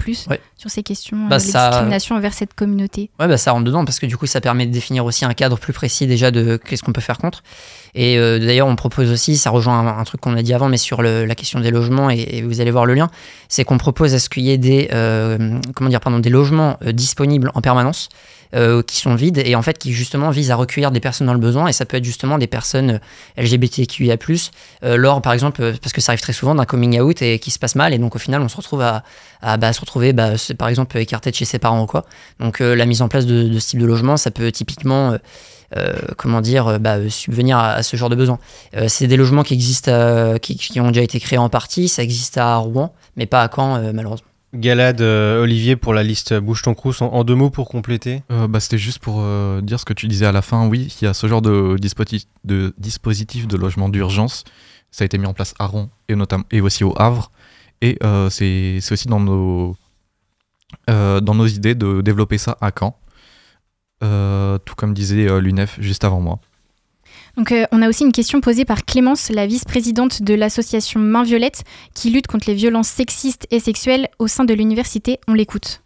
sur 0.57 0.69
ces 0.69 0.83
questions, 0.83 1.17
Bah, 1.29 1.38
les 1.38 1.43
ça- 1.43 1.69
discriminations 1.69 2.15
envers 2.15 2.33
cette 2.33 2.53
communauté. 2.53 3.09
Ouais, 3.19 3.27
bah, 3.27 3.38
ça 3.38 3.51
rentre 3.51 3.63
dedans 3.65 3.85
parce 3.85 3.99
que 3.99 4.05
du 4.05 4.17
coup, 4.17 4.25
ça 4.27 4.41
permet 4.41 4.65
de 4.65 4.71
définir 4.71 5.05
aussi 5.05 5.25
un 5.25 5.33
cadre 5.33 5.57
plus 5.57 5.73
précis 5.73 6.07
déjà 6.07 6.31
de 6.31 6.57
qu'est-ce 6.57 6.83
qu'on 6.83 6.93
peut 6.93 7.01
faire 7.01 7.17
contre. 7.17 7.43
Et 7.99 8.19
euh, 8.19 8.37
d'ailleurs, 8.37 8.67
on 8.67 8.75
propose 8.75 9.11
aussi, 9.11 9.37
ça 9.37 9.49
rejoint 9.49 9.97
un, 9.97 10.03
truc 10.03 10.21
qu'on 10.21 10.37
a 10.37 10.43
dit 10.43 10.53
avant, 10.53 10.69
mais 10.69 10.77
sur 10.77 11.01
la 11.01 11.33
question 11.33 11.59
des 11.59 11.71
logements, 11.71 12.11
et, 12.11 12.43
vous 12.43 12.61
allez 12.61 12.69
voir 12.69 12.85
le 12.85 12.93
lien, 12.93 13.09
c'est 13.49 13.63
qu'on 13.63 13.79
propose 13.79 14.13
à 14.13 14.19
ce 14.19 14.29
qu'il 14.29 14.43
y 14.43 14.51
ait 14.51 14.59
des, 14.59 14.87
euh, 14.93 15.57
comment 15.75 15.89
dire, 15.89 15.99
pardon, 15.99 16.19
des 16.19 16.29
logements 16.29 16.77
euh, 16.85 16.91
disponibles 16.91 17.51
en 17.55 17.61
permanence. 17.61 18.09
qui 18.87 18.97
sont 18.97 19.15
vides 19.15 19.41
et 19.43 19.55
en 19.55 19.61
fait 19.61 19.77
qui 19.77 19.91
justement 19.91 20.29
visent 20.29 20.51
à 20.51 20.55
recueillir 20.55 20.89
des 20.91 21.01
personnes 21.01 21.27
dans 21.27 21.33
le 21.33 21.39
besoin 21.39 21.67
et 21.67 21.73
ça 21.73 21.83
peut 21.83 21.97
être 21.97 22.05
justement 22.05 22.37
des 22.37 22.47
personnes 22.47 23.01
LGBTQIA+, 23.35 24.15
lors 24.83 25.21
par 25.21 25.33
exemple, 25.33 25.73
parce 25.81 25.91
que 25.91 25.99
ça 25.99 26.13
arrive 26.13 26.21
très 26.21 26.31
souvent 26.31 26.55
d'un 26.55 26.63
coming 26.63 26.97
out 27.01 27.21
et 27.21 27.39
qui 27.39 27.51
se 27.51 27.59
passe 27.59 27.75
mal 27.75 27.93
et 27.93 27.97
donc 27.97 28.15
au 28.15 28.19
final 28.19 28.41
on 28.41 28.47
se 28.47 28.55
retrouve 28.55 28.81
à, 28.81 29.03
bah, 29.57 29.73
se 29.73 29.81
retrouver 29.81 30.13
bah, 30.13 30.35
par 30.57 30.69
exemple 30.69 30.97
écarté 30.97 31.29
de 31.29 31.35
chez 31.35 31.43
ses 31.43 31.59
parents 31.59 31.83
ou 31.83 31.87
quoi. 31.87 32.05
Donc 32.39 32.59
la 32.59 32.85
mise 32.85 33.01
en 33.01 33.09
place 33.09 33.25
de, 33.25 33.59
ce 33.59 33.67
type 33.67 33.81
de 33.81 33.85
logement, 33.85 34.15
ça 34.15 34.31
peut 34.31 34.49
typiquement 34.49 35.17
comment 36.18 36.41
dire, 36.41 36.80
bah, 36.80 37.09
subvenir 37.09 37.57
à, 37.57 37.84
ce 37.84 37.97
genre 37.97 38.09
de 38.09 38.15
besoins. 38.15 38.39
c'est 38.88 39.07
des 39.07 39.18
logements 39.18 39.43
qui 39.43 39.53
existent, 39.53 40.38
qui, 40.41 40.55
qui, 40.57 40.80
ont 40.80 40.88
déjà 40.88 41.01
été 41.01 41.20
créés 41.20 41.39
en 41.39 41.49
partie, 41.49 41.88
ça 41.88 42.03
existe 42.03 42.38
à 42.38 42.55
Rouen, 42.57 42.93
mais 43.15 43.26
pas 43.26 43.43
à 43.43 43.49
Caen, 43.53 43.93
malheureusement. 43.93 44.28
Galade, 44.53 45.01
Olivier, 45.01 45.76
pour 45.76 45.93
la 45.93 46.03
liste 46.03 46.34
Bouge 46.34 46.61
ton 46.61 46.74
crous, 46.74 47.01
en, 47.01 47.24
deux 47.24 47.36
mots 47.36 47.49
pour 47.49 47.68
compléter 47.68 48.24
bah, 48.30 48.59
C'était 48.59 48.78
juste 48.78 48.99
pour 48.99 49.24
dire 49.61 49.80
ce 49.80 49.86
que 49.86 49.93
tu 49.93 50.07
disais 50.07 50.26
à 50.26 50.32
la 50.32 50.41
fin. 50.41 50.68
Oui, 50.68 50.95
il 51.01 51.05
y 51.05 51.07
a 51.07 51.13
ce 51.13 51.28
genre 51.28 51.41
de, 51.41 51.76
de 52.45 52.74
dispositif 52.78 53.47
de 53.47 53.57
logement 53.57 53.89
d'urgence. 53.89 54.45
Ça 54.91 55.03
a 55.03 55.05
été 55.05 55.18
mis 55.18 55.26
en 55.26 55.34
place 55.34 55.53
à 55.59 55.65
Rouen 55.65 55.89
et, 56.07 56.15
notamment, 56.15 56.45
et 56.51 56.61
aussi 56.61 56.84
au 56.84 56.93
Havre. 56.97 57.32
Et 57.82 57.99
c'est 58.30 58.80
aussi 58.91 59.07
dans 59.07 59.20
nos, 59.20 59.76
dans 60.88 61.36
nos 61.36 61.47
idées 61.47 61.76
de 61.76 62.01
développer 62.01 62.38
ça 62.38 62.57
à 62.61 62.72
Caen. 62.78 62.97
Euh, 64.03 64.57
tout 64.59 64.75
comme 64.75 64.93
disait 64.93 65.27
euh, 65.27 65.39
l'UNEF 65.39 65.77
juste 65.79 66.03
avant 66.03 66.21
moi. 66.21 66.39
Donc, 67.35 67.51
euh, 67.51 67.65
on 67.71 67.81
a 67.81 67.89
aussi 67.89 68.03
une 68.03 68.11
question 68.11 68.41
posée 68.41 68.65
par 68.65 68.85
Clémence, 68.85 69.29
la 69.29 69.47
vice-présidente 69.47 70.21
de 70.21 70.33
l'association 70.33 70.99
Main 70.99 71.23
Violette, 71.23 71.63
qui 71.93 72.09
lutte 72.09 72.27
contre 72.27 72.47
les 72.47 72.55
violences 72.55 72.87
sexistes 72.87 73.47
et 73.51 73.59
sexuelles 73.59 74.07
au 74.19 74.27
sein 74.27 74.45
de 74.45 74.53
l'université. 74.53 75.19
On 75.27 75.33
l'écoute. 75.33 75.81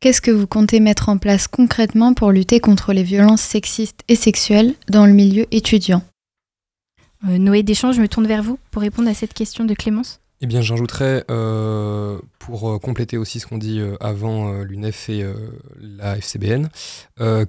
Qu'est-ce 0.00 0.20
que 0.20 0.30
vous 0.30 0.46
comptez 0.46 0.80
mettre 0.80 1.08
en 1.08 1.16
place 1.16 1.48
concrètement 1.48 2.12
pour 2.12 2.30
lutter 2.30 2.60
contre 2.60 2.92
les 2.92 3.02
violences 3.02 3.40
sexistes 3.40 4.00
et 4.08 4.16
sexuelles 4.16 4.74
dans 4.90 5.06
le 5.06 5.12
milieu 5.12 5.46
étudiant? 5.50 6.02
Noé 7.26 7.62
Deschamps, 7.62 7.92
je 7.92 8.02
me 8.02 8.08
tourne 8.08 8.26
vers 8.26 8.42
vous 8.42 8.58
pour 8.70 8.82
répondre 8.82 9.08
à 9.08 9.14
cette 9.14 9.32
question 9.32 9.64
de 9.64 9.72
Clémence. 9.72 10.20
Eh 10.44 10.46
bien, 10.46 10.60
j'ajouterais, 10.60 11.24
euh, 11.30 12.18
pour 12.38 12.68
euh, 12.68 12.78
compléter 12.78 13.16
aussi 13.16 13.40
ce 13.40 13.46
qu'on 13.46 13.56
dit 13.56 13.80
euh, 13.80 13.96
avant 13.98 14.52
l'UNEF 14.60 15.08
et 15.08 15.24
la 15.80 16.18
FCBN, 16.18 16.68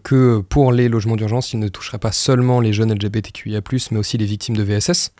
que 0.01 0.39
pour 0.39 0.71
les 0.71 0.87
logements 0.87 1.17
d'urgence, 1.17 1.51
il 1.51 1.59
ne 1.59 1.67
toucherait 1.67 1.97
pas 1.97 2.13
seulement 2.13 2.61
les 2.61 2.71
jeunes 2.71 2.93
LGBTQIA, 2.93 3.59
mais 3.91 3.97
aussi 3.97 4.17
les 4.17 4.25
victimes 4.25 4.55
de 4.55 4.63
VSS. 4.63 5.11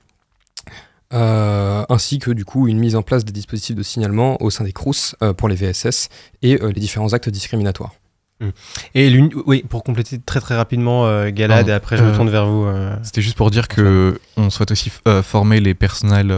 ainsi 1.12 2.20
que 2.20 2.32
du 2.32 2.46
coup 2.46 2.70
une 2.70 2.80
mise 2.80 2.96
en 2.96 3.02
place 3.02 3.26
des 3.26 3.34
dispositifs 3.34 3.76
de 3.76 3.84
signalement 3.84 4.42
au 4.42 4.50
sein 4.50 4.64
des 4.64 4.72
CRUS 4.72 5.16
pour 5.36 5.50
les 5.50 5.56
VSS 5.56 6.08
et 6.44 6.58
les 6.58 6.80
différents 6.80 7.12
actes 7.12 7.28
discriminatoires. 7.28 7.94
Mmh. 8.40 8.50
Et 8.96 9.20
oui, 9.46 9.66
pour 9.68 9.84
compléter 9.84 10.18
très 10.20 10.40
très 10.40 10.56
rapidement, 10.56 11.30
Galade, 11.30 11.68
et 11.68 11.74
après 11.74 11.98
je 11.98 12.06
me 12.06 12.16
tourne 12.16 12.30
vers 12.30 12.48
vous. 12.48 12.66
C'était 13.04 13.22
juste 13.22 13.36
pour 13.36 13.52
dire 13.52 13.68
que 13.68 14.18
on 14.38 14.50
souhaite 14.50 14.72
aussi 14.72 14.94
former 15.24 15.60
les 15.60 15.74
personnels 15.74 16.34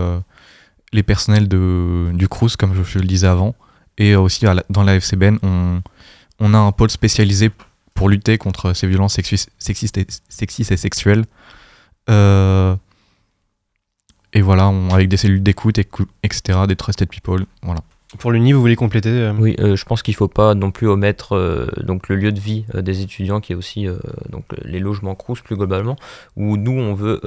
les 0.93 1.03
personnels 1.03 1.47
de, 1.47 2.11
du 2.13 2.27
CRUS, 2.27 2.55
comme 2.55 2.73
je, 2.83 2.99
le 2.99 3.05
disais 3.05 3.27
avant, 3.27 3.55
et 3.97 4.15
aussi 4.15 4.45
dans 4.69 4.83
la 4.83 4.95
FCBN, 4.95 5.39
on, 5.43 5.81
on, 6.39 6.53
a 6.53 6.57
un 6.57 6.71
pôle 6.71 6.89
spécialisé 6.89 7.51
pour 7.93 8.09
lutter 8.09 8.37
contre 8.37 8.73
ces 8.73 8.87
violences 8.87 9.15
sexistes 9.15 9.97
et, 9.97 10.07
sexistes 10.29 10.71
et 10.71 10.77
sexuelles. 10.77 11.25
Euh, 12.09 12.75
et 14.33 14.41
voilà, 14.41 14.71
avec 14.91 15.09
des 15.09 15.17
cellules 15.17 15.41
d'écoute, 15.41 15.79
etc., 15.79 16.59
des 16.67 16.75
trusted 16.75 17.09
people, 17.09 17.45
voilà. 17.63 17.81
Pour 18.19 18.31
l'UNI, 18.31 18.53
vous 18.53 18.61
voulez 18.61 18.77
compléter 18.77 19.09
euh 19.09 19.33
Oui, 19.37 19.55
euh, 19.59 19.75
je 19.75 19.83
pense 19.83 20.01
qu'il 20.01 20.13
ne 20.13 20.17
faut 20.17 20.29
pas 20.29 20.55
non 20.55 20.71
plus 20.71 20.87
omettre 20.87 21.35
euh, 21.35 21.67
donc 21.83 22.07
le 22.07 22.15
lieu 22.15 22.31
de 22.31 22.39
vie 22.39 22.65
des 22.73 23.01
étudiants, 23.01 23.41
qui 23.41 23.51
est 23.51 23.55
aussi 23.55 23.87
donc 24.29 24.45
les 24.63 24.79
logements 24.79 25.15
Crous 25.15 25.41
plus 25.41 25.55
globalement, 25.55 25.97
où 26.35 26.55
nous 26.55 26.71
on 26.71 26.93
veut 26.93 27.21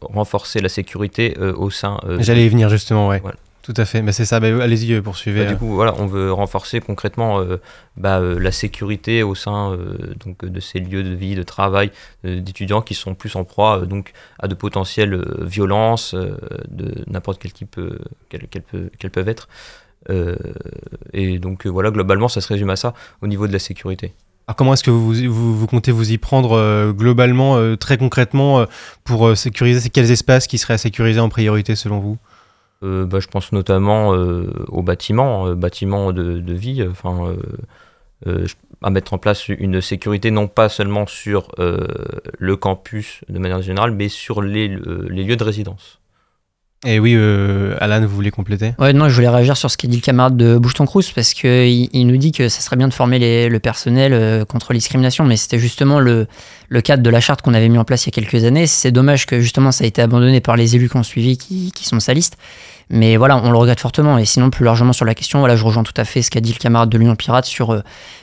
renforcer 0.00 0.60
la 0.60 0.68
sécurité 0.68 1.38
au 1.38 1.70
sein. 1.70 1.98
J'allais 2.18 2.46
y 2.46 2.48
venir 2.48 2.68
justement, 2.68 3.08
ouais. 3.08 3.22
Tout 3.62 3.74
à 3.76 3.84
fait, 3.84 4.00
mais 4.00 4.12
c'est 4.12 4.24
ça, 4.24 4.40
bah, 4.40 4.48
allez-y, 4.62 5.00
poursuivez. 5.02 5.44
Bah, 5.44 5.50
du 5.50 5.56
coup, 5.56 5.68
voilà, 5.74 5.94
on 5.98 6.06
veut 6.06 6.32
renforcer 6.32 6.80
concrètement 6.80 7.44
bah, 7.96 8.20
la 8.20 8.52
sécurité 8.52 9.22
au 9.22 9.34
sein 9.34 9.78
donc, 10.24 10.44
de 10.44 10.60
ces 10.60 10.80
lieux 10.80 11.02
de 11.02 11.14
vie, 11.14 11.34
de 11.34 11.42
travail 11.42 11.90
d'étudiants 12.24 12.82
qui 12.82 12.94
sont 12.94 13.14
plus 13.14 13.36
en 13.36 13.44
proie 13.44 13.86
donc, 13.86 14.12
à 14.38 14.48
de 14.48 14.54
potentielles 14.54 15.22
violences 15.40 16.14
de 16.14 17.04
n'importe 17.06 17.40
quel 17.40 17.52
type 17.52 17.80
qu'elles 18.28 19.10
peuvent 19.10 19.28
être. 19.28 19.48
Euh, 20.08 20.36
et 21.12 21.38
donc 21.38 21.66
euh, 21.66 21.68
voilà, 21.68 21.90
globalement, 21.90 22.28
ça 22.28 22.40
se 22.40 22.48
résume 22.48 22.70
à 22.70 22.76
ça 22.76 22.94
au 23.22 23.26
niveau 23.26 23.46
de 23.46 23.52
la 23.52 23.58
sécurité. 23.58 24.14
Alors 24.46 24.56
comment 24.56 24.72
est-ce 24.72 24.82
que 24.82 24.90
vous, 24.90 25.12
vous, 25.12 25.66
comptez 25.66 25.92
vous 25.92 26.10
y 26.10 26.18
prendre 26.18 26.52
euh, 26.52 26.92
globalement, 26.92 27.76
très 27.76 27.98
concrètement, 27.98 28.66
pour 29.04 29.36
sécuriser 29.36 29.90
quels 29.90 30.10
espaces 30.10 30.46
qui 30.46 30.58
seraient 30.58 30.74
à 30.74 30.78
sécuriser 30.78 31.20
en 31.20 31.28
priorité 31.28 31.76
selon 31.76 32.00
vous? 32.00 32.18
Bah, 32.82 33.20
Je 33.20 33.26
pense 33.28 33.52
notamment 33.52 34.08
aux 34.08 34.82
bâtiments, 34.82 35.54
bâtiments 35.54 36.12
de, 36.12 36.38
de 36.38 36.54
vie, 36.54 36.82
enfin, 36.90 37.36
à 38.82 38.90
mettre 38.90 39.12
en 39.12 39.18
place 39.18 39.48
une 39.48 39.80
sécurité 39.80 40.30
non 40.30 40.48
pas 40.48 40.68
seulement 40.68 41.06
sur 41.06 41.52
le 41.58 42.56
campus 42.56 43.20
de 43.28 43.38
manière 43.38 43.62
générale, 43.62 43.92
mais 43.92 44.08
sur 44.08 44.42
les, 44.42 44.66
les 44.66 45.24
lieux 45.24 45.36
de 45.36 45.44
résidence. 45.44 45.99
Et 46.86 46.98
oui, 46.98 47.12
euh, 47.14 47.76
Alan, 47.78 48.00
vous 48.00 48.14
voulez 48.14 48.30
compléter? 48.30 48.72
Ouais, 48.78 48.94
non, 48.94 49.10
je 49.10 49.14
voulais 49.14 49.28
réagir 49.28 49.54
sur 49.54 49.70
ce 49.70 49.76
qu'a 49.76 49.86
dit 49.86 49.98
le 49.98 50.02
camarade 50.02 50.38
de 50.38 50.56
Boucheton 50.56 50.86
Crous 50.86 51.12
parce 51.14 51.34
qu'il 51.34 51.90
il 51.92 52.06
nous 52.06 52.16
dit 52.16 52.32
que 52.32 52.48
ça 52.48 52.62
serait 52.62 52.76
bien 52.76 52.88
de 52.88 52.94
former 52.94 53.50
le 53.50 53.58
personnel 53.58 54.14
euh, 54.14 54.46
contre 54.46 54.72
les 54.72 54.78
discriminations, 54.78 55.26
mais 55.26 55.36
c'était 55.36 55.58
justement 55.58 56.00
le, 56.00 56.26
cadre 56.82 57.02
de 57.02 57.10
la 57.10 57.20
charte 57.20 57.42
qu'on 57.42 57.52
avait 57.52 57.68
mis 57.68 57.76
en 57.76 57.84
place 57.84 58.06
il 58.06 58.16
y 58.16 58.18
a 58.18 58.22
quelques 58.22 58.44
années. 58.46 58.66
C'est 58.66 58.92
dommage 58.92 59.26
que 59.26 59.40
justement 59.40 59.72
ça 59.72 59.84
a 59.84 59.86
été 59.86 60.00
abandonné 60.00 60.40
par 60.40 60.56
les 60.56 60.74
élus 60.74 60.88
qui 60.88 60.96
ont 60.96 61.02
suivi, 61.02 61.36
qui, 61.36 61.70
qui 61.72 61.84
sont 61.84 62.00
salistes. 62.00 62.38
Mais 62.92 63.16
voilà, 63.16 63.36
on 63.36 63.52
le 63.52 63.56
regrette 63.56 63.78
fortement. 63.78 64.18
Et 64.18 64.24
sinon, 64.24 64.50
plus 64.50 64.64
largement 64.64 64.92
sur 64.92 65.04
la 65.04 65.14
question, 65.14 65.38
voilà, 65.38 65.54
je 65.54 65.64
rejoins 65.64 65.84
tout 65.84 65.94
à 65.96 66.04
fait 66.04 66.22
ce 66.22 66.30
qu'a 66.30 66.40
dit 66.40 66.52
le 66.52 66.58
camarade 66.58 66.90
de 66.90 66.98
l'Union 66.98 67.14
Pirate 67.14 67.44
sur, 67.44 67.70
euh, 67.70 67.82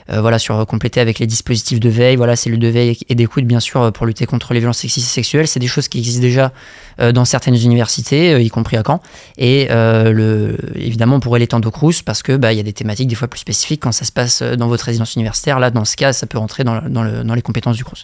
euh, 0.10 0.20
voilà, 0.20 0.40
sur 0.40 0.66
compléter 0.66 1.00
avec 1.00 1.20
les 1.20 1.26
dispositifs 1.26 1.80
de 1.80 1.88
veille, 1.88 2.18
voilà, 2.18 2.36
cellules 2.36 2.60
de 2.60 2.68
veille 2.68 2.98
et 3.08 3.16
d'écoute, 3.16 3.46
bien 3.46 3.62
sûr, 3.62 3.94
pour 3.94 4.06
lutter 4.06 4.26
contre 4.26 4.54
les 4.54 4.60
violences 4.60 4.80
sexistes 4.80 5.08
et 5.08 5.14
sexuelles. 5.14 5.48
C'est 5.48 5.62
des 5.62 5.68
choses 5.68 5.88
qui 5.88 6.00
existent 6.00 6.22
déjà 6.22 6.52
euh, 7.00 7.14
dans 7.14 7.24
certaines 7.24 7.56
universités, 7.56 8.44
y 8.44 8.50
compris 8.50 8.76
à 8.76 8.84
Caen. 8.86 9.02
Et 9.38 9.70
évidemment, 10.76 11.16
on 11.16 11.20
pourrait 11.22 11.40
l'étendre 11.40 11.68
au 11.68 11.72
Crous 11.72 12.02
parce 12.02 12.22
que 12.22 12.36
bah, 12.36 12.52
y 12.52 12.60
a 12.60 12.64
des 12.64 12.74
thématiques 12.74 13.08
des 13.08 13.16
fois 13.16 13.30
plus 13.30 13.40
spécifiques 13.40 13.82
quand 13.82 13.94
ça 13.94 14.04
se 14.04 14.12
passe 14.12 14.44
dans 14.44 14.68
votre 14.68 14.84
résidence 14.84 15.16
universitaire. 15.16 15.60
Là, 15.60 15.72
dans 15.72 15.86
ce 15.86 15.96
cas, 15.96 16.12
ça 16.12 16.28
peut 16.28 16.38
rentrer 16.38 16.66
dans, 16.66 16.82
dans, 16.90 17.24
dans 17.24 17.34
les 17.36 17.42
compétences 17.42 17.78
du 17.78 17.86
Crous. 17.86 18.04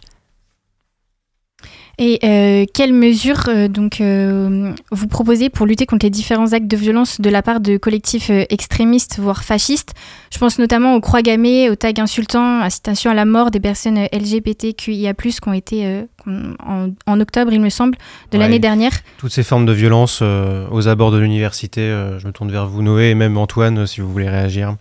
Et 2.00 2.20
euh, 2.24 2.66
quelles 2.74 2.94
mesures 2.94 3.44
euh, 3.50 3.68
donc 3.68 4.02
euh, 4.02 4.74
vous 4.92 5.08
proposez 5.08 5.50
pour 5.50 5.68
lutter 5.68 5.86
contre 5.86 6.08
les 6.08 6.10
différents 6.10 6.52
actes 6.54 6.68
de 6.68 6.76
violence 6.76 7.22
de 7.22 7.30
la 7.30 7.44
part 7.44 7.60
de 7.60 7.78
collectifs 7.78 8.32
extrémistes 8.32 9.20
voire 9.20 9.44
fascistes? 9.44 9.94
Je 10.32 10.40
pense 10.40 10.58
notamment 10.58 10.96
aux 10.96 11.02
croix 11.02 11.22
gammées, 11.22 11.70
aux 11.70 11.76
tags 11.76 11.92
insultants, 12.00 12.62
incitation 12.62 13.12
à 13.12 13.14
la 13.14 13.26
mort 13.26 13.52
des 13.52 13.60
personnes 13.60 14.08
LGBTQIA+ 14.12 15.14
qui 15.14 15.48
ont 15.48 15.54
été 15.54 16.06
en, 16.26 17.20
octobre, 17.20 17.54
il 17.54 17.62
me 17.62 17.70
semble, 17.70 17.98
de 18.32 18.38
l'année 18.40 18.60
dernière. 18.60 18.94
Toutes 19.18 19.32
ces 19.32 19.44
formes 19.44 19.66
de 19.66 19.74
violence 19.74 20.22
aux 20.24 20.88
abords 20.88 21.12
de 21.12 21.20
l'université. 21.20 21.82
je 22.18 22.26
me 22.26 22.32
tourne 22.32 22.52
vers 22.52 22.66
vous, 22.66 22.82
Noé, 22.82 23.10
et 23.10 23.16
même 23.16 23.38
Antoine, 23.38 23.86
si 23.86 24.02
vous 24.02 24.12
voulez 24.12 24.30
réagir. 24.30 24.78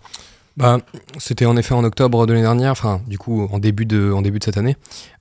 Bah, 0.55 0.77
c'était 1.17 1.47
en 1.47 1.57
effet 1.57 1.73
en 1.73 1.83
octobre 1.83 2.27
de 2.27 2.33
l'année 2.33 2.43
dernière, 2.43 2.71
enfin 2.71 3.01
du 3.07 3.17
coup 3.17 3.47
en 3.51 3.57
début 3.57 3.87
de, 3.87 4.11
en 4.11 4.21
début 4.21 4.37
de 4.37 4.43
cette 4.43 4.57
année. 4.57 4.77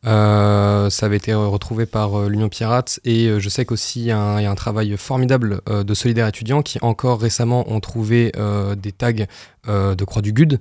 Euh, 0.07 0.91
ça 0.91 1.07
avait 1.07 1.17
été 1.17 1.33
retrouvé 1.33 1.87
par 1.87 2.19
euh, 2.19 2.29
l'Union 2.29 2.51
Pirate 2.51 3.01
et 3.05 3.29
euh, 3.29 3.39
je 3.39 3.49
sais 3.49 3.65
qu'aussi 3.65 4.01
il 4.01 4.07
y, 4.07 4.11
a 4.11 4.21
un 4.21 4.55
travail 4.55 4.95
formidable 4.99 5.63
de 5.67 5.95
solidaires 5.95 6.27
étudiants 6.27 6.61
qui 6.61 6.79
encore 6.83 7.21
récemment 7.21 7.65
ont 7.73 7.81
trouvé 7.81 8.33
des 8.77 8.93
tags 8.93 9.13
de 9.67 10.05
Croix 10.05 10.23
du 10.23 10.33
GUD. 10.33 10.61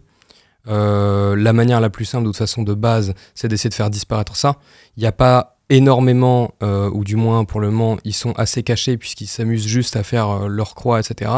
la 0.65 1.53
manière 1.53 1.81
la 1.81 1.89
plus 1.89 2.05
simple 2.05 2.23
de 2.23 2.29
toute 2.29 2.37
façon 2.37 2.63
de 2.63 2.73
base 2.73 3.13
c'est 3.35 3.47
d'essayer 3.47 3.69
de 3.69 3.75
faire 3.75 3.89
disparaître 3.89 4.35
ça. 4.35 4.57
Il 4.95 5.01
n'y 5.01 5.07
a 5.07 5.11
pas 5.11 5.57
énormément, 5.71 6.53
ou 6.61 7.03
du 7.03 7.15
moins 7.15 7.45
pour 7.45 7.59
le 7.59 7.71
moment, 7.71 7.97
ils 8.03 8.13
sont 8.13 8.33
assez 8.33 8.61
cachés 8.61 8.97
puisqu'ils 8.97 9.27
s'amusent 9.27 9.65
juste 9.65 9.95
à 9.95 10.03
faire 10.03 10.47
leur 10.47 10.75
croix, 10.75 10.99
etc. 10.99 11.31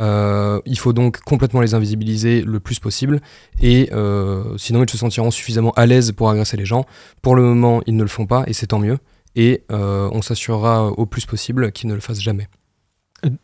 Euh, 0.00 0.60
il 0.64 0.78
faut 0.78 0.92
donc 0.92 1.20
complètement 1.20 1.60
les 1.60 1.74
invisibiliser 1.74 2.42
le 2.42 2.58
plus 2.58 2.78
possible 2.78 3.20
et 3.60 3.90
euh, 3.92 4.56
sinon 4.56 4.82
ils 4.82 4.90
se 4.90 4.96
sentiront 4.96 5.30
suffisamment 5.30 5.72
à 5.72 5.84
l'aise 5.86 6.12
pour 6.12 6.30
agresser 6.30 6.56
les 6.56 6.64
gens. 6.64 6.84
Pour 7.22 7.36
le 7.36 7.42
moment, 7.42 7.82
ils 7.86 7.96
ne 7.96 8.02
le 8.02 8.08
font 8.08 8.26
pas 8.26 8.44
et 8.46 8.52
c'est 8.52 8.68
tant 8.68 8.78
mieux. 8.78 8.98
Et 9.36 9.62
euh, 9.70 10.08
on 10.12 10.22
s'assurera 10.22 10.86
au 10.86 11.06
plus 11.06 11.26
possible 11.26 11.70
qu'ils 11.72 11.88
ne 11.88 11.94
le 11.94 12.00
fassent 12.00 12.20
jamais. 12.20 12.48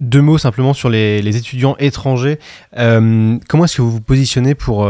Deux 0.00 0.22
mots 0.22 0.38
simplement 0.38 0.72
sur 0.72 0.88
les, 0.88 1.36
étudiants 1.36 1.76
étrangers. 1.78 2.38
comment 2.74 3.64
est-ce 3.64 3.76
que 3.76 3.82
vous 3.82 3.90
vous 3.90 4.00
positionnez 4.00 4.54
pour, 4.54 4.88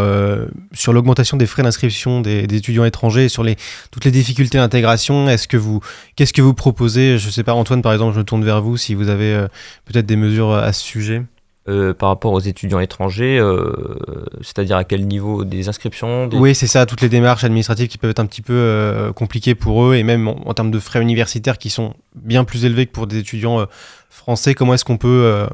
sur 0.73 0.93
l'augmentation 0.93 1.37
des 1.37 1.47
frais 1.47 1.63
d'inscription 1.63 2.21
des, 2.21 2.45
étudiants 2.45 2.85
étrangers 2.85 3.25
et 3.25 3.29
sur 3.29 3.43
les, 3.43 3.57
toutes 3.91 4.05
les 4.05 4.11
difficultés 4.11 4.59
d'intégration? 4.59 5.29
Est-ce 5.29 5.49
que 5.49 5.57
vous, 5.57 5.81
qu'est-ce 6.15 6.33
que 6.33 6.43
vous 6.43 6.55
proposez? 6.55 7.19
Je 7.19 7.27
ne 7.27 7.33
sais 7.33 7.43
pas, 7.43 7.55
Antoine, 7.55 7.83
par 7.83 7.93
exemple, 7.93 8.15
je 8.15 8.21
me 8.21 8.25
tourne 8.25 8.45
vers 8.45 8.63
vous 8.63 8.77
si 8.77 8.95
vous 8.95 9.09
avez 9.09 9.47
peut-être 9.87 10.07
des 10.07 10.17
mesures 10.17 10.53
à 10.53 10.73
ce 10.73 10.83
sujet. 10.83 11.23
Euh, 11.69 11.93
par 11.93 12.11
rapport 12.11 12.33
aux 12.33 12.39
étudiants 12.39 12.79
étrangers, 12.79 13.41
euh, 13.41 13.73
c'est-à-dire 14.41 14.77
à 14.77 14.85
quel 14.85 15.05
niveau 15.05 15.45
des 15.45 15.69
inscriptions 15.69 16.29
Oui, 16.33 16.55
c'est 16.55 16.69
ça, 16.69 16.87
toutes 16.87 17.01
les 17.01 17.09
démarches 17.09 17.43
administratives 17.43 17.89
qui 17.89 17.99
peuvent 17.99 18.11
être 18.11 18.21
un 18.21 18.27
petit 18.27 18.41
peu 18.41 18.53
euh, 18.53 19.13
compliquées 19.13 19.57
pour 19.57 19.85
eux, 19.85 19.97
et 19.97 20.05
même 20.05 20.29
en, 20.29 20.55
termes 20.55 20.71
de 20.71 20.79
frais 20.79 21.03
universitaires 21.03 21.59
qui 21.59 21.71
sont 21.71 21.95
bien 22.15 22.45
plus 22.45 22.65
élevés 22.65 22.87
que 22.87 22.93
pour 22.93 23.09
des 23.09 23.19
étudiants 23.19 23.67
français, 24.17 24.55
comment 24.55 24.75
est-ce 24.75 24.85
qu'on 24.85 24.99
peut 24.99 25.47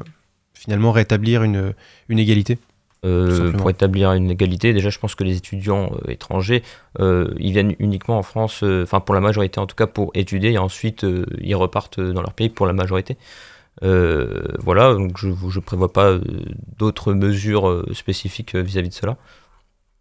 finalement 0.53 0.91
rétablir 0.91 1.43
une, 1.43 1.73
une 2.09 2.19
égalité 2.19 2.57
Euh, 3.05 3.51
pour 3.51 3.69
établir 3.69 4.13
une 4.13 4.31
égalité, 4.31 4.71
déjà, 4.71 4.89
je 4.89 4.97
pense 4.97 5.13
que 5.13 5.25
les 5.25 5.35
étudiants 5.35 5.91
euh, 5.91 6.11
étrangers, 6.11 6.63
euh, 7.01 7.33
ils 7.37 7.51
viennent 7.51 7.75
uniquement 7.79 8.17
en 8.17 8.23
France, 8.23 8.63
euh, 8.63 8.83
enfin 8.83 9.01
pour 9.01 9.13
la 9.13 9.19
majorité 9.19 9.59
en 9.59 9.67
tout 9.67 9.75
cas, 9.75 9.87
pour 9.87 10.11
étudier, 10.13 10.53
et 10.53 10.57
ensuite 10.57 11.03
euh, 11.03 11.25
ils 11.41 11.55
repartent 11.55 11.99
dans 11.99 12.21
leur 12.21 12.31
pays 12.31 12.47
pour 12.47 12.65
la 12.65 12.71
majorité. 12.71 13.17
Euh, 13.83 14.43
voilà, 14.59 14.93
donc 14.93 15.17
je 15.17 15.27
ne 15.27 15.59
prévois 15.59 15.91
pas 15.91 16.11
euh, 16.11 16.21
d'autres 16.79 17.13
mesures 17.13 17.67
euh, 17.67 17.85
spécifiques 17.93 18.55
euh, 18.55 18.61
vis-à-vis 18.61 18.89
de 18.89 18.93
cela. 18.93 19.17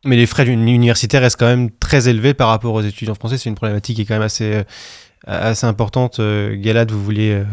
Mais 0.04 0.16
les 0.16 0.26
frais 0.26 0.46
universitaires 0.46 1.22
restent 1.22 1.40
quand 1.40 1.46
même 1.56 1.70
très 1.70 2.08
élevés 2.08 2.34
par 2.34 2.48
rapport 2.48 2.74
aux 2.74 2.82
étudiants 2.82 3.16
français. 3.16 3.36
C'est 3.36 3.48
une 3.48 3.56
problématique 3.56 3.96
qui 3.96 4.02
est 4.02 4.04
quand 4.04 4.14
même 4.14 4.22
assez, 4.22 4.52
euh, 4.54 4.64
assez 5.26 5.66
importante. 5.66 6.20
Euh, 6.20 6.54
Galad, 6.56 6.90
vous 6.92 7.02
voulez 7.02 7.32
euh, 7.32 7.44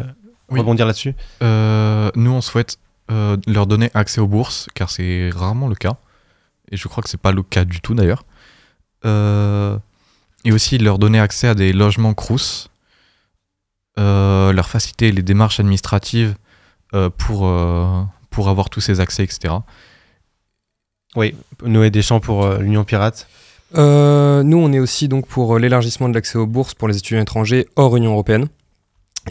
Oui. 0.52 0.60
rebondir 0.60 0.86
là-dessus 0.86 1.16
Euh, 1.42 2.10
nous, 2.16 2.32
on 2.32 2.42
souhaite 2.42 2.78
euh, 3.12 3.38
leur 3.48 3.68
donner 3.68 3.90
accès 3.94 4.22
aux 4.22 4.28
bourses, 4.28 4.68
car 4.74 4.90
c'est 4.90 5.30
rarement 5.34 5.68
le 5.68 5.76
cas. 5.76 5.96
Et 6.72 6.78
je 6.78 6.88
crois 6.88 7.02
que 7.04 7.10
c'est 7.10 7.20
pas 7.20 7.32
le 7.32 7.44
cas 7.44 7.66
du 7.66 7.82
tout 7.82 7.94
d'ailleurs. 7.96 8.24
Euh, 9.06 9.78
et 10.46 10.52
aussi 10.52 10.78
leur 10.78 11.00
donner 11.00 11.20
accès 11.20 11.48
à 11.48 11.56
des 11.56 11.74
logements 11.74 12.14
crous, 12.14 12.70
euh, 13.98 14.54
leur 14.54 14.70
faciliter 14.70 15.12
les 15.12 15.22
démarches 15.22 15.60
administratives 15.60 16.36
euh, 16.94 17.10
pour, 17.10 17.48
euh, 17.48 18.02
pour 18.30 18.50
avoir 18.50 18.70
tous 18.70 18.82
ces 18.82 19.00
accès, 19.00 19.24
etc. 19.24 19.56
Oui, 21.16 21.36
Noé 21.64 21.90
Deschamps 21.90 22.20
pour 22.20 22.46
euh, 22.46 22.60
l'Union 22.60 22.84
Pirate. 22.84 23.28
Euh, 23.76 24.44
nous, 24.44 24.58
on 24.58 24.72
est 24.72 24.80
aussi 24.80 25.08
donc 25.08 25.28
pour 25.28 25.60
l'élargissement 25.60 26.10
de 26.10 26.14
l'accès 26.14 26.38
aux 26.38 26.48
bourses 26.48 26.74
pour 26.74 26.88
les 26.88 26.98
étudiants 26.98 27.22
étrangers 27.22 27.68
hors 27.76 27.96
Union 27.96 28.12
européenne. 28.12 28.48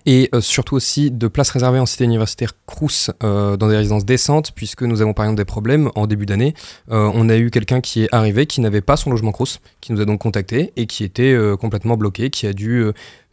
Et 0.06 0.28
euh, 0.34 0.40
surtout 0.40 0.76
aussi 0.76 1.10
de 1.10 1.28
places 1.28 1.50
réservées 1.50 1.78
en 1.78 1.86
cité 1.86 2.04
universitaire 2.04 2.52
Crous 2.66 3.10
euh, 3.22 3.56
dans 3.56 3.68
des 3.68 3.76
résidences 3.76 4.04
décentes, 4.04 4.52
puisque 4.54 4.82
nous 4.82 5.00
avons 5.02 5.14
par 5.14 5.24
exemple 5.24 5.38
des 5.38 5.44
problèmes 5.44 5.90
en 5.94 6.06
début 6.06 6.26
d'année. 6.26 6.54
Euh, 6.90 7.10
on 7.14 7.28
a 7.28 7.36
eu 7.36 7.50
quelqu'un 7.50 7.80
qui 7.80 8.04
est 8.04 8.08
arrivé 8.12 8.46
qui 8.46 8.60
n'avait 8.60 8.80
pas 8.80 8.96
son 8.96 9.10
logement 9.10 9.32
Crous, 9.32 9.60
qui 9.80 9.92
nous 9.92 10.00
a 10.00 10.04
donc 10.04 10.20
contacté 10.20 10.72
et 10.76 10.86
qui 10.86 11.04
était 11.04 11.36
complètement 11.60 11.96
bloqué, 11.96 12.30
qui 12.30 12.46
a 12.46 12.52
dû 12.52 12.84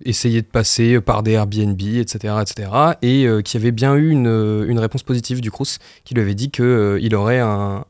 essayer 0.03 0.41
de 0.41 0.47
passer 0.47 0.99
par 1.01 1.23
des 1.23 1.31
Airbnb, 1.31 1.79
etc., 1.81 2.35
etc., 2.41 2.69
et 3.01 3.27
qui 3.43 3.57
avait 3.57 3.71
bien 3.71 3.95
eu 3.95 4.09
une, 4.09 4.65
une 4.67 4.79
réponse 4.79 5.03
positive 5.03 5.41
du 5.41 5.51
Crous, 5.51 5.79
qui 6.03 6.13
lui 6.13 6.21
avait 6.21 6.35
dit 6.35 6.51
qu'il 6.51 7.15
aurait 7.15 7.39
un 7.39 7.85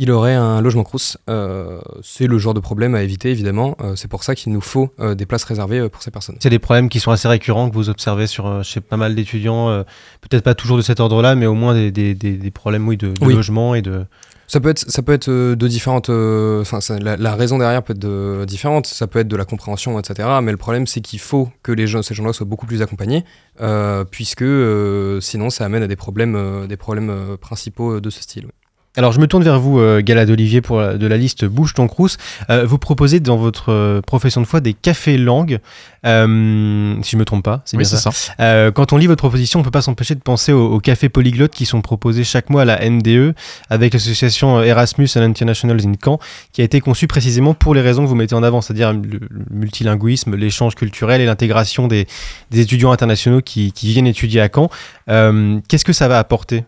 il 0.00 0.10
aurait 0.12 0.34
un 0.34 0.60
logement 0.62 0.84
crous. 0.84 1.18
Euh, 1.28 1.80
c'est 2.02 2.26
le 2.28 2.38
genre 2.38 2.54
de 2.54 2.60
problème 2.60 2.94
à 2.94 3.02
éviter, 3.02 3.30
évidemment. 3.30 3.76
Euh, 3.82 3.96
c'est 3.96 4.08
pour 4.08 4.22
ça 4.24 4.34
qu'il 4.34 4.52
nous 4.52 4.60
faut 4.60 4.90
euh, 5.00 5.14
des 5.14 5.26
places 5.26 5.44
réservées 5.44 5.88
pour 5.88 6.02
ces 6.02 6.10
personnes. 6.10 6.36
C'est 6.40 6.50
des 6.50 6.58
problèmes 6.60 6.88
qui 6.88 7.00
sont 7.00 7.10
assez 7.10 7.28
récurrents 7.28 7.68
que 7.68 7.74
vous 7.74 7.90
observez 7.90 8.26
sur 8.28 8.62
chez 8.64 8.80
pas 8.80 8.96
mal 8.96 9.14
d'étudiants, 9.14 9.84
peut-être 10.22 10.44
pas 10.44 10.54
toujours 10.54 10.76
de 10.76 10.82
cet 10.82 11.00
ordre-là, 11.00 11.34
mais 11.34 11.46
au 11.46 11.54
moins 11.54 11.74
des, 11.74 11.90
des- 11.90 12.14
des- 12.14 12.36
des 12.38 12.50
problèmes 12.50 12.86
oui, 12.88 12.96
de, 12.96 13.08
de 13.08 13.24
Oui. 13.26 13.34
logement 13.34 13.74
et 13.74 13.82
de. 13.82 14.04
Ça 14.50 14.60
peut 14.60 14.70
être, 14.70 14.90
ça 14.90 15.02
peut 15.02 15.12
être 15.12 15.28
de 15.28 15.68
différentes. 15.68 16.08
Enfin, 16.08 16.78
la, 17.00 17.18
la 17.18 17.34
raison 17.34 17.58
derrière 17.58 17.82
peut 17.82 17.92
être 17.92 17.98
de, 17.98 18.46
différente. 18.46 18.86
Ça 18.86 19.06
peut 19.06 19.18
être 19.18 19.28
de 19.28 19.36
la 19.36 19.44
compréhension, 19.44 19.98
etc. 19.98 20.26
Mais 20.42 20.52
le 20.52 20.56
problème, 20.56 20.86
c'est 20.86 21.02
qu'il 21.02 21.18
faut 21.18 21.50
que 21.62 21.70
les 21.70 21.86
gens, 21.86 22.00
ces 22.02 22.14
gens-là 22.14 22.32
soient 22.32 22.46
beaucoup 22.46 22.64
plus 22.66 22.80
accompagnés, 22.80 23.24
euh, 23.60 24.04
puisque 24.04 24.40
euh, 24.40 25.20
sinon, 25.20 25.50
ça 25.50 25.66
amène 25.66 25.82
à 25.82 25.86
des 25.86 25.96
problèmes, 25.96 26.66
des 26.66 26.78
problèmes 26.78 27.36
principaux 27.38 28.00
de 28.00 28.08
ce 28.08 28.22
style. 28.22 28.46
ouais. 28.46 28.52
Alors 28.98 29.12
je 29.12 29.20
me 29.20 29.28
tourne 29.28 29.44
vers 29.44 29.60
vous, 29.60 29.78
euh, 29.78 30.02
Galad 30.02 30.28
Olivier, 30.28 30.60
pour 30.60 30.80
de 30.82 31.06
la 31.06 31.16
liste 31.16 31.44
Bouge 31.44 31.72
ton 31.72 31.86
crous. 31.86 32.16
Euh, 32.50 32.66
vous 32.66 32.78
proposez 32.78 33.20
dans 33.20 33.36
votre 33.36 33.70
euh, 33.72 34.00
profession 34.00 34.40
de 34.40 34.46
foi 34.46 34.60
des 34.60 34.72
cafés 34.74 35.16
langues, 35.18 35.60
euh, 36.04 36.96
si 37.04 37.12
je 37.12 37.16
me 37.16 37.24
trompe 37.24 37.44
pas, 37.44 37.62
c'est 37.64 37.76
Oui, 37.76 37.84
bien 37.84 37.96
ça. 37.96 38.10
ça. 38.10 38.32
Euh, 38.40 38.72
quand 38.72 38.92
on 38.92 38.96
lit 38.96 39.06
votre 39.06 39.20
proposition, 39.22 39.60
on 39.60 39.62
peut 39.62 39.70
pas 39.70 39.82
s'empêcher 39.82 40.16
de 40.16 40.20
penser 40.20 40.52
aux, 40.52 40.66
aux 40.72 40.80
cafés 40.80 41.08
polyglottes 41.08 41.52
qui 41.52 41.64
sont 41.64 41.80
proposés 41.80 42.24
chaque 42.24 42.50
mois 42.50 42.62
à 42.62 42.64
la 42.64 42.90
MDE 42.90 43.34
avec 43.70 43.92
l'association 43.92 44.60
Erasmus 44.64 45.08
and 45.14 45.20
Internationals 45.22 45.86
in 45.86 45.92
Caen, 46.04 46.18
qui 46.52 46.62
a 46.62 46.64
été 46.64 46.80
conçue 46.80 47.06
précisément 47.06 47.54
pour 47.54 47.76
les 47.76 47.82
raisons 47.82 48.02
que 48.02 48.08
vous 48.08 48.16
mettez 48.16 48.34
en 48.34 48.42
avant, 48.42 48.62
c'est-à-dire 48.62 48.92
le, 48.92 49.00
le 49.30 49.44
multilinguisme, 49.52 50.34
l'échange 50.34 50.74
culturel 50.74 51.20
et 51.20 51.26
l'intégration 51.26 51.86
des, 51.86 52.08
des 52.50 52.62
étudiants 52.62 52.90
internationaux 52.90 53.42
qui, 53.42 53.70
qui 53.70 53.92
viennent 53.92 54.08
étudier 54.08 54.40
à 54.40 54.48
Caen. 54.52 54.70
Euh, 55.08 55.60
Qu'est-ce 55.68 55.84
que 55.84 55.92
ça 55.92 56.08
va 56.08 56.18
apporter 56.18 56.64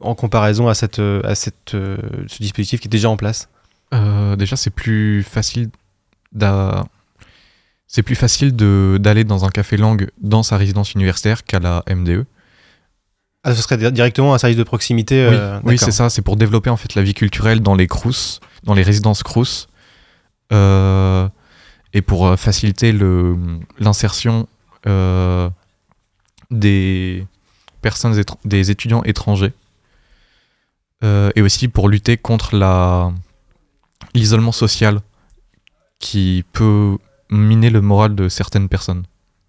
en 0.00 0.14
comparaison 0.14 0.68
à, 0.68 0.74
cette, 0.74 0.98
euh, 0.98 1.20
à 1.24 1.34
cette, 1.34 1.74
euh, 1.74 1.96
ce 2.28 2.38
dispositif 2.42 2.80
qui 2.80 2.88
est 2.88 2.90
déjà 2.90 3.08
en 3.10 3.16
place 3.16 3.48
Euh, 3.94 4.36
déjà, 4.36 4.56
c'est 4.56 4.70
plus 4.70 5.22
facile 5.22 5.70
c'est 7.86 8.02
plus 8.02 8.16
facile 8.16 8.54
de- 8.54 8.98
d'aller 9.00 9.24
dans 9.24 9.46
un 9.46 9.48
café 9.48 9.76
langue 9.78 10.10
dans 10.20 10.42
sa 10.42 10.58
résidence 10.58 10.92
universitaire 10.92 11.42
qu'à 11.44 11.58
la 11.58 11.82
MDE. 11.88 12.26
Ah, 13.44 13.54
ce 13.54 13.62
serait 13.62 13.78
di- 13.78 13.90
directement 13.92 14.34
un 14.34 14.38
service 14.38 14.58
de 14.58 14.62
proximité 14.62 15.26
oui, 15.64 15.74
euh, 15.74 15.76
c'est 15.78 15.90
ça. 15.92 16.10
C'est 16.10 16.20
pour 16.20 16.36
développer 16.36 16.68
en 16.68 16.76
fait 16.76 16.94
la 16.94 17.02
vie 17.02 17.14
culturelle 17.14 17.60
dans 17.60 17.74
les 17.74 17.86
crous, 17.86 18.40
dans 18.64 18.74
les 18.74 18.82
résidences 18.82 19.22
crous, 19.22 19.68
euh, 20.52 21.26
et 21.94 22.02
pour 22.02 22.38
faciliter 22.38 22.92
le 22.92 23.36
l'insertion 23.78 24.46
des 26.50 27.26
personnes 27.80 28.20
des 28.44 28.70
étudiants 28.70 29.02
étrangers, 29.04 29.52
Euh, 31.04 31.30
et 31.36 31.42
aussi 31.42 31.68
pour 31.68 31.88
lutter 31.88 32.16
contre 32.16 32.56
la 32.56 33.12
l'isolement 34.14 34.52
social 34.52 34.98
qui 36.00 36.44
peut 36.52 36.96
miner 37.30 37.70
le 37.70 37.80
moral 37.80 38.14
de 38.14 38.28
certaines 38.28 38.68
personnes. 38.68 39.04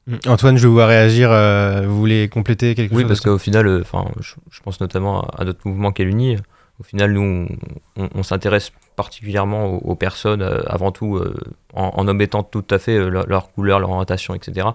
Mm. 0.07 0.15
Antoine, 0.27 0.57
je 0.57 0.67
vois 0.67 0.85
réagir. 0.85 1.31
euh, 1.31 1.85
vous 1.87 1.97
voulez 1.97 2.29
compléter 2.29 2.75
quelque 2.75 2.93
Oui, 2.93 3.01
chose 3.01 3.07
parce 3.09 3.21
qu'au 3.21 3.37
final, 3.37 3.67
euh, 3.67 3.81
enfin, 3.81 4.05
je, 4.19 4.33
je 4.51 4.59
pense 4.61 4.79
notamment 4.81 5.21
à, 5.21 5.41
à 5.41 5.45
notre 5.45 5.67
mouvement 5.67 5.91
qu'est 5.91 6.03
l'UNI. 6.03 6.37
Au 6.79 6.83
final, 6.83 7.13
nous, 7.13 7.21
on, 7.97 8.03
on- 8.03 8.09
on 8.15 8.23
s'intéresse 8.23 8.71
particulièrement 8.95 9.65
aux, 9.67 9.77
aux 9.77 9.95
personnes, 9.95 10.41
euh, 10.41 10.61
avant 10.67 10.91
tout, 10.91 11.17
euh, 11.17 11.35
en, 11.73 11.91
en 11.95 12.07
omettant 12.07 12.43
tout 12.43 12.65
à 12.69 12.79
fait 12.79 12.95
euh, 12.97 13.09
leur, 13.09 13.27
leur 13.27 13.51
couleur, 13.51 13.79
leur 13.79 13.89
orientation, 13.89 14.33
etc., 14.35 14.67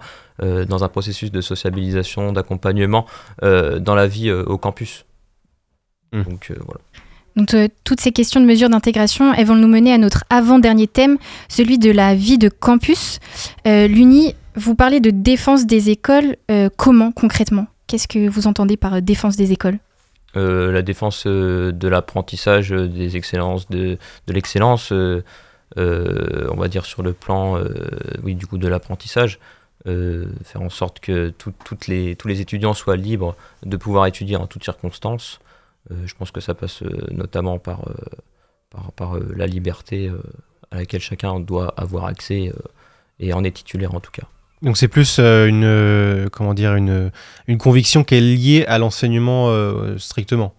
euh, 0.43 0.64
dans 0.64 0.83
un 0.85 0.89
processus 0.89 1.31
de 1.31 1.41
sociabilisation, 1.41 2.33
d'accompagnement 2.33 3.07
euh, 3.43 3.79
dans 3.79 3.95
la 3.95 4.07
vie 4.07 4.29
euh, 4.29 4.45
au 4.45 4.59
campus. 4.59 5.05
Donc 6.22 6.50
euh, 6.50 6.54
voilà. 6.64 6.80
Donc 7.36 7.52
euh, 7.54 7.66
toutes 7.82 8.00
ces 8.00 8.12
questions 8.12 8.40
de 8.40 8.46
mesures 8.46 8.70
d'intégration, 8.70 9.34
elles 9.34 9.46
vont 9.46 9.56
nous 9.56 9.66
mener 9.68 9.92
à 9.92 9.98
notre 9.98 10.22
avant-dernier 10.30 10.86
thème, 10.86 11.18
celui 11.48 11.78
de 11.78 11.90
la 11.90 12.14
vie 12.14 12.38
de 12.38 12.48
campus. 12.48 13.18
Euh, 13.66 13.88
L'UNI, 13.88 14.34
vous 14.54 14.76
parlez 14.76 15.00
de 15.00 15.10
défense 15.10 15.66
des 15.66 15.90
écoles. 15.90 16.36
euh, 16.50 16.68
comment 16.76 17.10
concrètement? 17.10 17.66
Qu'est-ce 17.88 18.06
que 18.06 18.28
vous 18.28 18.46
entendez 18.46 18.76
par 18.76 19.02
défense 19.02 19.36
des 19.36 19.50
écoles? 19.52 19.78
Euh, 20.36 20.70
la 20.72 20.82
défense 20.82 21.24
euh, 21.26 21.72
de 21.72 21.88
l'apprentissage 21.88 22.70
des 22.70 23.16
excellences, 23.16 23.68
de, 23.68 23.98
de 24.26 24.32
l'excellence, 24.32 24.92
euh, 24.92 25.22
euh, 25.76 26.48
on 26.52 26.56
va 26.56 26.68
dire 26.68 26.84
sur 26.86 27.02
le 27.02 27.12
plan 27.12 27.56
euh, 27.58 27.64
oui, 28.22 28.34
du 28.36 28.46
coup, 28.46 28.58
de 28.58 28.68
l'apprentissage, 28.68 29.38
euh, 29.86 30.26
faire 30.44 30.62
en 30.62 30.70
sorte 30.70 31.00
que 31.00 31.30
tout- 31.30 31.52
toutes 31.64 31.88
les, 31.88 32.14
tous 32.16 32.28
les 32.28 32.40
étudiants 32.40 32.74
soient 32.74 32.96
libres 32.96 33.36
de 33.64 33.76
pouvoir 33.76 34.06
étudier 34.06 34.36
en 34.36 34.46
toutes 34.46 34.64
circonstances. 34.64 35.40
Euh, 35.91 35.95
je 36.07 36.14
pense 36.14 36.30
que 36.30 36.41
ça 36.41 36.55
passe 36.55 36.82
euh, 36.82 36.89
notamment 37.11 37.59
par, 37.59 37.89
euh, 37.89 37.95
par, 38.70 38.93
par, 38.93 39.18
la 39.37 39.47
liberté 39.47 40.11
à 40.70 40.76
laquelle 40.76 41.01
chacun 41.01 41.41
doit 41.41 41.74
avoir 41.76 42.07
accès 42.07 42.53
et 43.20 43.32
en 43.32 43.45
est 43.45 43.51
titulaire 43.53 43.95
en 43.95 44.01
tout 44.01 44.11
cas. 44.11 44.26
Donc 44.62 44.76
c'est 44.78 44.89
plus 44.89 45.18
une 45.20 46.28
comment 46.32 46.55
dire 46.55 46.74
une, 46.74 47.11
une 47.47 47.59
conviction 47.59 48.03
qui 48.03 48.14
est 48.14 48.20
liée 48.20 48.64
à 48.66 48.78
l'enseignement 48.78 49.53
strictement. 49.99 50.55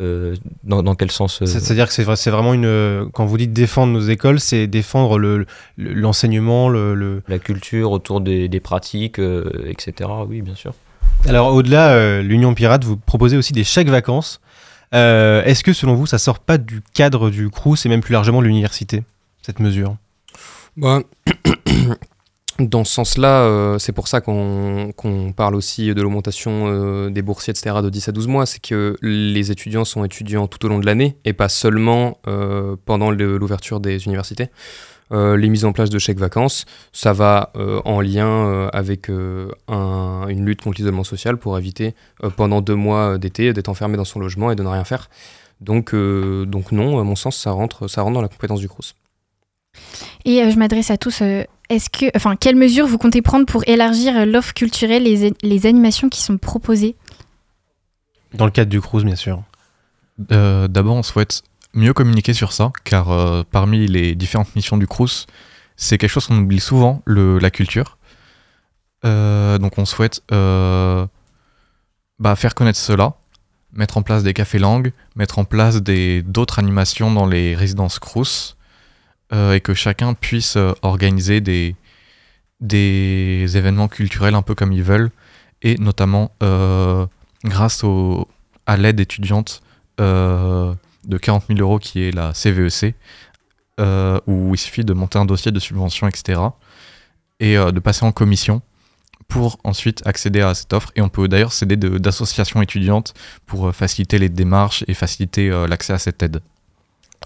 Euh, 0.00 0.36
dans, 0.62 0.84
dans 0.84 0.94
quel 0.94 1.10
sens 1.10 1.42
euh, 1.42 1.46
C'est- 1.46 1.58
C'est-à-dire 1.58 1.88
que 1.88 1.92
c'est 1.92 2.04
vrai- 2.04 2.14
c'est 2.14 2.30
vraiment 2.30 2.54
une 2.54 3.10
quand 3.12 3.26
vous 3.26 3.36
dites 3.36 3.52
défendre 3.52 3.92
nos 3.92 4.00
écoles, 4.00 4.38
c'est 4.38 4.68
défendre 4.68 5.18
le- 5.18 5.44
le- 5.76 5.92
l'enseignement, 5.92 6.68
le, 6.68 6.94
le- 6.94 7.20
La 7.26 7.40
culture 7.40 7.90
autour 7.90 8.20
des, 8.20 8.48
des 8.48 8.60
pratiques, 8.60 9.18
euh, 9.18 9.50
etc. 9.66 10.08
Oui, 10.28 10.40
bien 10.40 10.54
sûr. 10.54 10.72
Alors 11.26 11.52
au-delà, 11.52 11.90
euh, 11.92 12.22
l'Union 12.22 12.54
Pirate, 12.54 12.84
vous 12.84 12.96
proposez 12.96 13.36
aussi 13.36 13.52
des 13.52 13.64
chèques 13.64 13.88
vacances. 13.88 14.40
Euh, 14.94 15.44
Est-ce 15.44 15.62
que 15.62 15.72
selon 15.72 15.94
vous, 15.94 16.06
ça 16.06 16.18
sort 16.18 16.38
pas 16.38 16.58
du 16.58 16.80
cadre 16.94 17.30
du 17.30 17.50
Crous 17.50 17.84
et 17.84 17.88
même 17.88 18.00
plus 18.00 18.12
largement 18.12 18.40
de 18.40 18.46
l'université, 18.46 19.02
cette 19.42 19.60
mesure? 19.60 19.96
Bah, 20.76 21.00
dans 22.58 22.84
ce 22.84 22.92
sens-là, 22.94 23.42
euh, 23.42 23.78
c'est 23.78 23.92
pour 23.92 24.08
ça 24.08 24.20
qu'on 24.20 24.92
parle 25.36 25.54
aussi 25.54 25.92
de 25.94 26.00
l'augmentation 26.00 26.66
euh, 26.66 27.10
des 27.10 27.22
boursiers, 27.22 27.50
etc., 27.50 27.76
de 27.82 27.90
10 27.90 28.08
à 28.08 28.12
12 28.12 28.28
mois. 28.28 28.46
C'est 28.46 28.62
que 28.62 28.96
les 29.02 29.50
étudiants 29.50 29.84
sont 29.84 30.04
étudiants 30.04 30.46
tout 30.46 30.64
au 30.64 30.68
long 30.68 30.78
de 30.78 30.86
l'année 30.86 31.16
et 31.24 31.32
pas 31.32 31.48
seulement 31.48 32.18
pendant 32.84 33.10
l'ouverture 33.10 33.80
des 33.80 34.06
universités. 34.06 34.48
Euh, 35.10 35.36
les 35.38 35.48
mises 35.48 35.64
en 35.64 35.72
place 35.72 35.88
de 35.88 35.98
chèques 35.98 36.18
vacances, 36.18 36.66
ça 36.92 37.12
va 37.14 37.50
euh, 37.56 37.80
en 37.86 38.00
lien 38.02 38.26
euh, 38.28 38.68
avec 38.74 39.08
euh, 39.08 39.50
un- 39.66 40.26
une 40.28 40.44
lutte 40.44 40.60
contre 40.62 40.78
l'isolement 40.78 41.04
social 41.04 41.38
pour 41.38 41.56
éviter 41.56 41.94
euh, 42.24 42.30
pendant 42.30 42.60
deux 42.60 42.74
mois 42.74 43.16
d'été 43.16 43.52
d'être 43.54 43.68
enfermé 43.70 43.96
dans 43.96 44.04
son 44.04 44.20
logement 44.20 44.50
et 44.50 44.54
de 44.54 44.62
ne 44.62 44.68
rien 44.68 44.84
faire. 44.84 45.08
Donc, 45.60 45.94
euh, 45.94 46.44
donc 46.44 46.72
non, 46.72 46.98
à 47.00 47.04
mon 47.04 47.16
sens, 47.16 47.36
ça 47.36 47.50
rentre, 47.52 47.88
ça 47.88 48.02
rentre 48.02 48.14
dans 48.14 48.22
la 48.22 48.28
compétence 48.28 48.60
du 48.60 48.68
CRUS. 48.68 48.94
Et 50.24 50.42
euh, 50.42 50.50
je 50.50 50.56
m'adresse 50.58 50.90
à 50.90 50.96
tous. 50.98 51.22
euh, 51.22 51.42
Est-ce 51.70 51.88
que, 51.90 52.06
enfin, 52.14 52.36
quelles 52.36 52.56
mesures 52.56 52.86
vous 52.86 52.98
comptez 52.98 53.22
prendre 53.22 53.46
pour 53.46 53.62
élargir 53.66 54.26
l'offre 54.26 54.52
culturelle 54.54 55.06
et 55.06 55.32
les, 55.42 55.66
animations 55.66 56.08
qui 56.08 56.20
sont 56.22 56.36
proposées? 56.38 56.96
Dans 58.34 58.44
le 58.44 58.50
cadre 58.50 58.70
du 58.70 58.80
Crous, 58.80 59.04
bien 59.04 59.16
sûr. 59.16 59.42
Euh, 60.32 60.68
D'abord, 60.68 60.96
on 60.96 61.02
souhaite 61.02 61.42
mieux 61.74 61.92
communiquer 61.92 62.34
sur 62.34 62.52
ça, 62.52 62.72
car 62.84 63.10
euh, 63.10 63.42
parmi 63.50 63.86
les 63.86 64.14
différentes 64.14 64.54
missions 64.56 64.76
du 64.76 64.86
Crous, 64.86 65.26
c'est 65.76 65.98
quelque 65.98 66.10
chose 66.10 66.26
qu'on 66.26 66.38
oublie 66.38 66.60
souvent, 66.60 67.02
le, 67.04 67.38
la 67.38 67.50
culture. 67.50 67.98
Euh, 69.04 69.58
donc 69.58 69.78
on 69.78 69.84
souhaite 69.84 70.22
euh, 70.32 71.06
bah, 72.18 72.34
faire 72.36 72.54
connaître 72.54 72.78
cela, 72.78 73.14
mettre 73.72 73.96
en 73.96 74.02
place 74.02 74.22
des 74.22 74.34
cafés 74.34 74.58
langues, 74.58 74.92
mettre 75.14 75.38
en 75.38 75.44
place 75.44 75.80
d'autres 75.82 76.58
animations 76.58 77.12
dans 77.12 77.26
les 77.26 77.54
résidences 77.54 77.98
Crous, 77.98 78.56
et 79.30 79.60
que 79.60 79.74
chacun 79.74 80.14
puisse 80.14 80.56
organiser 80.80 81.42
des, 81.42 81.76
des 82.60 83.58
événements 83.58 83.88
culturels 83.88 84.34
un 84.34 84.40
peu 84.40 84.54
comme 84.54 84.72
ils 84.72 84.82
veulent, 84.82 85.10
et 85.60 85.76
notamment 85.76 86.32
grâce 87.44 87.84
à 88.64 88.76
l'aide 88.78 89.00
étudiante 89.00 89.60
de 91.08 91.18
40 91.18 91.44
000 91.48 91.58
euros 91.60 91.78
qui 91.78 92.02
est 92.04 92.10
la 92.14 92.32
CVEC, 92.34 92.94
euh, 93.80 94.20
où 94.26 94.54
il 94.54 94.58
suffit 94.58 94.84
de 94.84 94.92
monter 94.92 95.18
un 95.18 95.24
dossier 95.24 95.50
de 95.52 95.58
subvention, 95.58 96.06
etc. 96.08 96.40
et 97.40 97.56
euh, 97.56 97.70
de 97.72 97.80
passer 97.80 98.04
en 98.04 98.12
commission 98.12 98.62
pour 99.26 99.58
ensuite 99.64 100.06
accéder 100.06 100.40
à 100.40 100.54
cette 100.54 100.72
offre. 100.72 100.90
Et 100.96 101.00
on 101.02 101.08
peut 101.08 101.28
d'ailleurs 101.28 101.52
s'aider 101.52 101.76
de- 101.76 101.98
d'associations 101.98 102.62
étudiantes 102.62 103.14
pour 103.46 103.68
euh, 103.68 103.72
faciliter 103.72 104.18
les 104.18 104.28
démarches 104.28 104.84
et 104.88 104.94
faciliter 104.94 105.50
euh, 105.50 105.66
l'accès 105.66 105.92
à 105.92 105.98
cette 105.98 106.22
aide. 106.22 106.40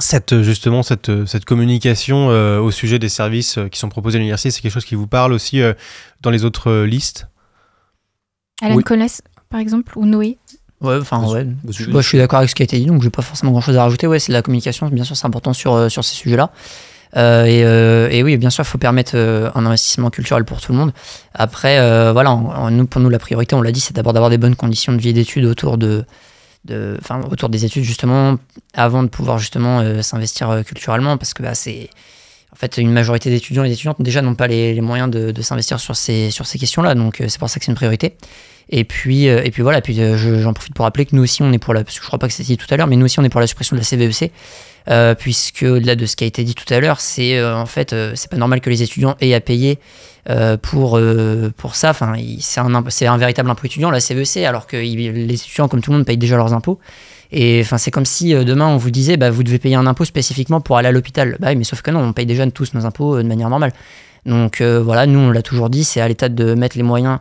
Cette, 0.01 0.41
justement, 0.43 0.83
cette, 0.83 1.27
cette 1.27 1.45
communication 1.45 2.31
euh, 2.31 2.59
au 2.59 2.71
sujet 2.71 2.99
des 2.99 3.11
services 3.11 3.59
qui 3.71 3.79
sont 3.79 3.91
proposés 3.91 4.17
à 4.17 4.21
l'université, 4.21 4.51
c'est 4.51 4.63
quelque 4.63 4.73
chose 4.73 4.87
qui 4.87 4.95
vous 4.95 5.07
parle 5.07 5.33
aussi 5.35 5.61
euh, 5.61 5.75
dans 6.23 6.31
les 6.31 6.45
autres 6.45 6.83
listes? 6.85 7.29
Alan 8.63 8.75
Oui. 8.77 8.85
Par 9.51 9.61
exemple, 9.61 9.99
ou 9.99 10.07
Noé? 10.07 10.39
Ouais, 10.83 10.99
enfin, 11.01 11.25
ouais. 11.29 11.45
Bah, 11.45 11.71
Je, 11.71 12.01
suis 12.01 12.19
d'accord 12.19 12.39
avec 12.39 12.51
ce 12.51 12.55
qui 12.55 12.63
a 12.63 12.65
été 12.65 12.79
dit, 12.79 12.87
donc 12.87 13.01
je 13.01 13.07
n'ai 13.07 13.11
pas 13.11 13.23
forcément 13.23 13.53
grand 13.53 13.61
chose 13.61 13.77
à 13.77 13.85
rajouter. 13.85 14.07
Ouais, 14.07 14.19
c'est 14.19 14.33
de 14.33 14.37
la 14.37 14.43
communication, 14.43 14.89
bien 14.89 15.05
sûr, 15.05 15.17
c'est 15.17 15.27
important 15.27 15.53
sur, 15.53 15.75
euh, 15.75 15.89
sur 15.89 16.05
ces 16.05 16.15
sujets-là. 16.15 16.51
Euh, 17.17 17.45
et, 17.45 17.63
euh, 17.65 18.09
et 18.11 18.23
oui, 18.23 18.37
bien 18.37 18.51
sûr, 18.51 18.65
il 18.65 18.67
faut 18.67 18.79
permettre 18.79 19.13
euh, 19.15 19.51
un 19.55 19.67
investissement 19.67 20.11
culturel 20.11 20.45
pour 20.45 20.61
tout 20.61 20.73
le 20.73 20.79
monde. 20.79 20.93
Après, 21.35 21.79
voilà, 22.13 22.39
nous, 22.71 22.87
pour 22.87 23.01
nous, 23.01 23.11
la 23.11 23.19
priorité, 23.19 23.55
on 23.55 23.63
l'a 23.63 23.73
dit, 23.73 23.81
c'est 23.81 23.95
d'abord 23.95 24.13
d'avoir 24.13 24.31
des 24.31 24.39
bonnes 24.39 24.57
conditions 24.57 24.93
de 24.93 24.99
vie 24.99 25.11
et 25.11 25.13
d'études 25.13 25.45
autour 25.45 25.79
de, 25.79 26.05
de, 26.65 26.99
autour 27.31 27.49
des 27.49 27.65
études, 27.65 27.85
justement, 27.85 28.37
avant 28.75 29.03
de 29.03 29.09
pouvoir 29.09 29.39
justement 29.39 30.03
s'investir 30.03 30.63
culturellement, 30.65 31.17
parce 31.17 31.35
que 31.35 31.43
bah, 31.43 31.55
c'est. 31.55 31.91
En 32.53 32.57
fait, 32.57 32.77
une 32.77 32.93
majorité 32.93 33.31
d'étudiants 33.31 33.65
et 33.65 33.69
d'étudiantes 33.71 33.97
déjà 34.01 34.21
n'ont 34.21 34.35
pas 34.35 34.47
les, 34.47 34.79
moyens 34.83 35.11
de, 35.11 35.43
s'investir 35.43 35.81
sur 35.81 35.97
ces, 35.97 36.31
questions-là, 36.61 36.95
donc 36.95 37.21
euh, 37.21 37.25
c'est 37.29 37.39
pour 37.39 37.49
ça 37.49 37.59
que 37.59 37.65
c'est 37.65 37.71
une 37.73 37.77
priorité. 37.77 38.15
Et 38.69 38.85
puis, 38.85 39.29
euh, 39.29 39.49
voilà, 39.59 39.81
euh, 39.89 40.17
je- 40.17 40.39
j'en 40.39 40.53
profite 40.53 40.75
pour 40.75 40.85
rappeler 40.85 41.07
que 41.07 41.17
nous 41.17 41.23
aussi, 41.23 41.43
on 41.43 41.51
est 41.53 41.59
pour 41.59 41.73
la, 41.73 41.83
pas 41.83 42.29
que 42.29 42.33
c'était 42.33 42.57
tout 42.57 42.67
à 42.71 42.77
l'heure, 42.77 42.87
mais 42.87 42.97
nous 42.97 43.07
aussi, 43.07 43.19
on 43.19 43.25
est 43.25 43.31
pour 43.31 43.41
la 43.41 43.47
suppression 43.47 43.75
de 43.75 43.81
la 43.81 43.85
CVEC, 43.85 44.31
euh, 44.91 45.15
puisque 45.15 45.63
au-delà 45.63 45.97
de 45.97 46.05
ce 46.05 46.15
qui 46.15 46.25
a 46.25 46.27
été 46.27 46.45
dit 46.45 46.55
tout 46.55 46.73
à 46.73 46.79
l'heure, 46.79 47.01
c'est 47.01 47.43
en 47.43 47.67
fait, 47.67 47.95
pas 48.31 48.37
normal 48.37 48.61
que 48.61 48.69
les 48.69 48.83
étudiants 48.83 49.17
aient 49.21 49.35
à 49.35 49.41
payer 49.41 49.79
pour, 50.61 51.01
pour 51.57 51.75
ça. 51.75 51.95
C'est 52.41 52.61
un, 52.61 52.75
un 52.75 53.19
véritable 53.19 53.51
impôt 53.51 53.67
étudiant, 53.67 53.91
la 53.91 54.01
CVEC, 54.01 54.45
alors 54.45 54.67
que 54.67 54.77
les 54.77 55.35
étudiants, 55.35 55.69
comme 55.69 55.81
tout 55.81 55.91
le 55.91 55.97
monde, 55.97 56.07
payent 56.07 56.19
déjà 56.19 56.37
leurs 56.37 56.53
impôts. 56.53 56.79
Et 57.33 57.61
enfin, 57.63 57.79
c'est 57.79 57.91
comme 57.91 58.05
si 58.05 58.35
euh, 58.35 58.45
demain 58.45 58.69
on 58.69 58.77
vous 58.77 58.91
disait, 58.91 59.17
bah, 59.17 59.31
vous 59.31 59.43
devez 59.43 59.59
payer 59.59 59.75
un 59.75 59.87
impôt 59.87 60.05
spécifiquement 60.05 60.61
pour 60.61 60.77
aller 60.77 60.89
à 60.89 60.93
l'hôpital. 60.93 61.37
Bah 61.41 61.55
mais 61.55 61.65
sauf 61.65 61.81
que 61.81 61.91
non, 61.91 62.01
on 62.01 62.13
paye 62.13 62.27
déjà 62.27 62.49
tous 62.51 62.75
nos 62.75 62.85
impôts 62.85 63.17
euh, 63.17 63.23
de 63.23 63.29
manière 63.29 63.49
normale. 63.49 63.73
Donc 64.27 64.61
euh, 64.61 64.81
voilà, 64.81 65.07
nous 65.07 65.19
on 65.19 65.31
l'a 65.31 65.43
toujours 65.43 65.71
dit, 65.71 65.83
c'est 65.83 66.01
à 66.01 66.07
l'État 66.07 66.29
de 66.29 66.55
mettre 66.55 66.77
les 66.77 66.85
moyens 66.85 67.19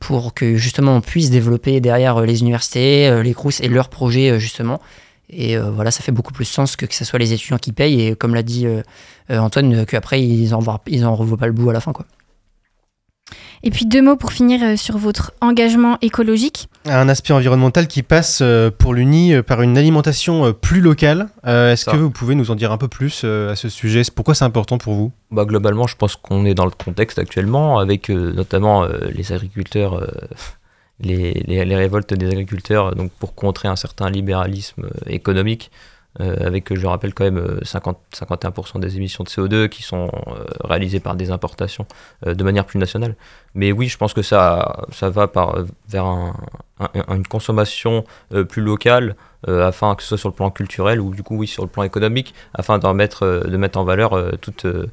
pour 0.00 0.34
que 0.34 0.56
justement 0.56 0.96
on 0.96 1.00
puisse 1.00 1.30
développer 1.30 1.80
derrière 1.80 2.20
les 2.20 2.40
universités, 2.40 3.22
les 3.22 3.32
CRUS 3.32 3.60
et 3.60 3.68
leurs 3.68 3.88
projets 3.88 4.38
justement. 4.38 4.82
Et 5.30 5.56
voilà, 5.56 5.90
ça 5.90 6.02
fait 6.02 6.12
beaucoup 6.12 6.34
plus 6.34 6.44
sens 6.44 6.76
que 6.76 6.84
que 6.84 6.94
ce 6.94 7.06
soit 7.06 7.18
les 7.18 7.32
étudiants 7.32 7.56
qui 7.56 7.72
payent 7.72 8.02
et 8.02 8.16
comme 8.16 8.34
l'a 8.34 8.42
dit 8.42 8.66
Antoine, 9.30 9.86
qu'après 9.86 10.22
ils 10.22 10.54
en 10.54 10.60
revoient 11.14 11.38
pas 11.38 11.46
le 11.46 11.54
bout 11.54 11.70
à 11.70 11.72
la 11.72 11.80
fin. 11.80 11.94
Quoi. 11.94 12.04
Et 13.62 13.70
puis 13.70 13.84
deux 13.86 14.00
mots 14.02 14.16
pour 14.16 14.32
finir 14.32 14.62
euh, 14.62 14.76
sur 14.76 14.96
votre 14.98 15.32
engagement 15.40 15.98
écologique. 16.02 16.68
Un 16.86 17.08
aspect 17.08 17.32
environnemental 17.34 17.86
qui 17.88 18.02
passe 18.02 18.40
euh, 18.42 18.70
pour 18.70 18.94
l'UNI 18.94 19.34
euh, 19.34 19.42
par 19.42 19.60
une 19.62 19.76
alimentation 19.76 20.52
plus 20.52 20.80
locale. 20.80 21.28
Est-ce 21.44 21.84
que 21.84 21.96
vous 21.96 22.10
pouvez 22.10 22.34
nous 22.34 22.50
en 22.50 22.54
dire 22.54 22.72
un 22.72 22.78
peu 22.78 22.88
plus 22.88 23.24
à 23.24 23.54
ce 23.56 23.68
sujet? 23.68 24.02
Pourquoi 24.14 24.34
c'est 24.34 24.44
important 24.44 24.78
pour 24.78 24.94
vous? 24.94 25.12
Bah, 25.30 25.44
globalement, 25.44 25.86
je 25.86 25.96
pense 25.96 26.16
qu'on 26.16 26.44
est 26.46 26.54
dans 26.54 26.64
le 26.64 26.70
contexte 26.72 27.18
actuellement, 27.18 27.78
avec 27.78 28.08
notamment 28.08 28.86
les 28.86 29.32
agriculteurs, 29.32 30.06
les, 31.00 31.32
les- 31.46 31.64
les 31.64 31.76
révoltes 31.76 32.12
des 32.14 32.26
agriculteurs, 32.28 32.94
donc 32.94 33.10
pour 33.18 33.34
contrer 33.34 33.68
un 33.68 33.76
certain 33.76 34.10
libéralisme 34.10 34.88
économique, 35.06 35.70
avec, 36.18 36.72
euh, 36.72 36.76
je 36.76 36.86
rappelle 36.86 37.14
quand 37.14 37.24
même, 37.24 37.38
euh, 37.38 37.60
50, 37.62 37.98
51% 38.12 38.78
des 38.80 38.96
émissions 38.96 39.22
de 39.24 39.28
CO2 39.28 39.68
qui 39.68 39.82
sont 39.82 40.08
euh, 40.26 40.44
réalisées 40.64 40.98
par 41.00 41.14
des 41.14 41.30
importations 41.30 41.86
euh, 42.26 42.34
de 42.34 42.42
manière 42.44 42.66
plus 42.66 42.78
nationale. 42.78 43.14
Mais 43.54 43.70
oui, 43.72 43.88
je 43.88 43.96
pense 43.96 44.12
que 44.12 44.22
ça, 44.22 44.84
ça 44.90 45.08
va 45.10 45.28
par, 45.28 45.56
euh, 45.56 45.64
vers 45.88 46.04
un- 46.06 46.34
un- 46.80 47.14
une 47.16 47.26
consommation 47.26 48.04
euh, 48.34 48.44
plus 48.44 48.62
locale, 48.62 49.14
euh, 49.48 49.66
afin 49.68 49.94
que 49.94 50.02
ce 50.02 50.08
soit 50.10 50.18
sur 50.18 50.28
le 50.28 50.34
plan 50.34 50.50
culturel 50.50 51.00
ou 51.00 51.14
du 51.14 51.22
coup, 51.22 51.36
oui, 51.36 51.46
sur 51.46 51.62
le 51.62 51.68
plan 51.68 51.84
économique, 51.84 52.34
afin 52.54 52.78
d'en 52.78 52.92
mettre, 52.94 53.24
euh, 53.24 53.40
de 53.44 53.56
mettre 53.56 53.78
en 53.78 53.84
valeur 53.84 54.12
euh, 54.14 54.32
toutes 54.40 54.64
euh, 54.66 54.86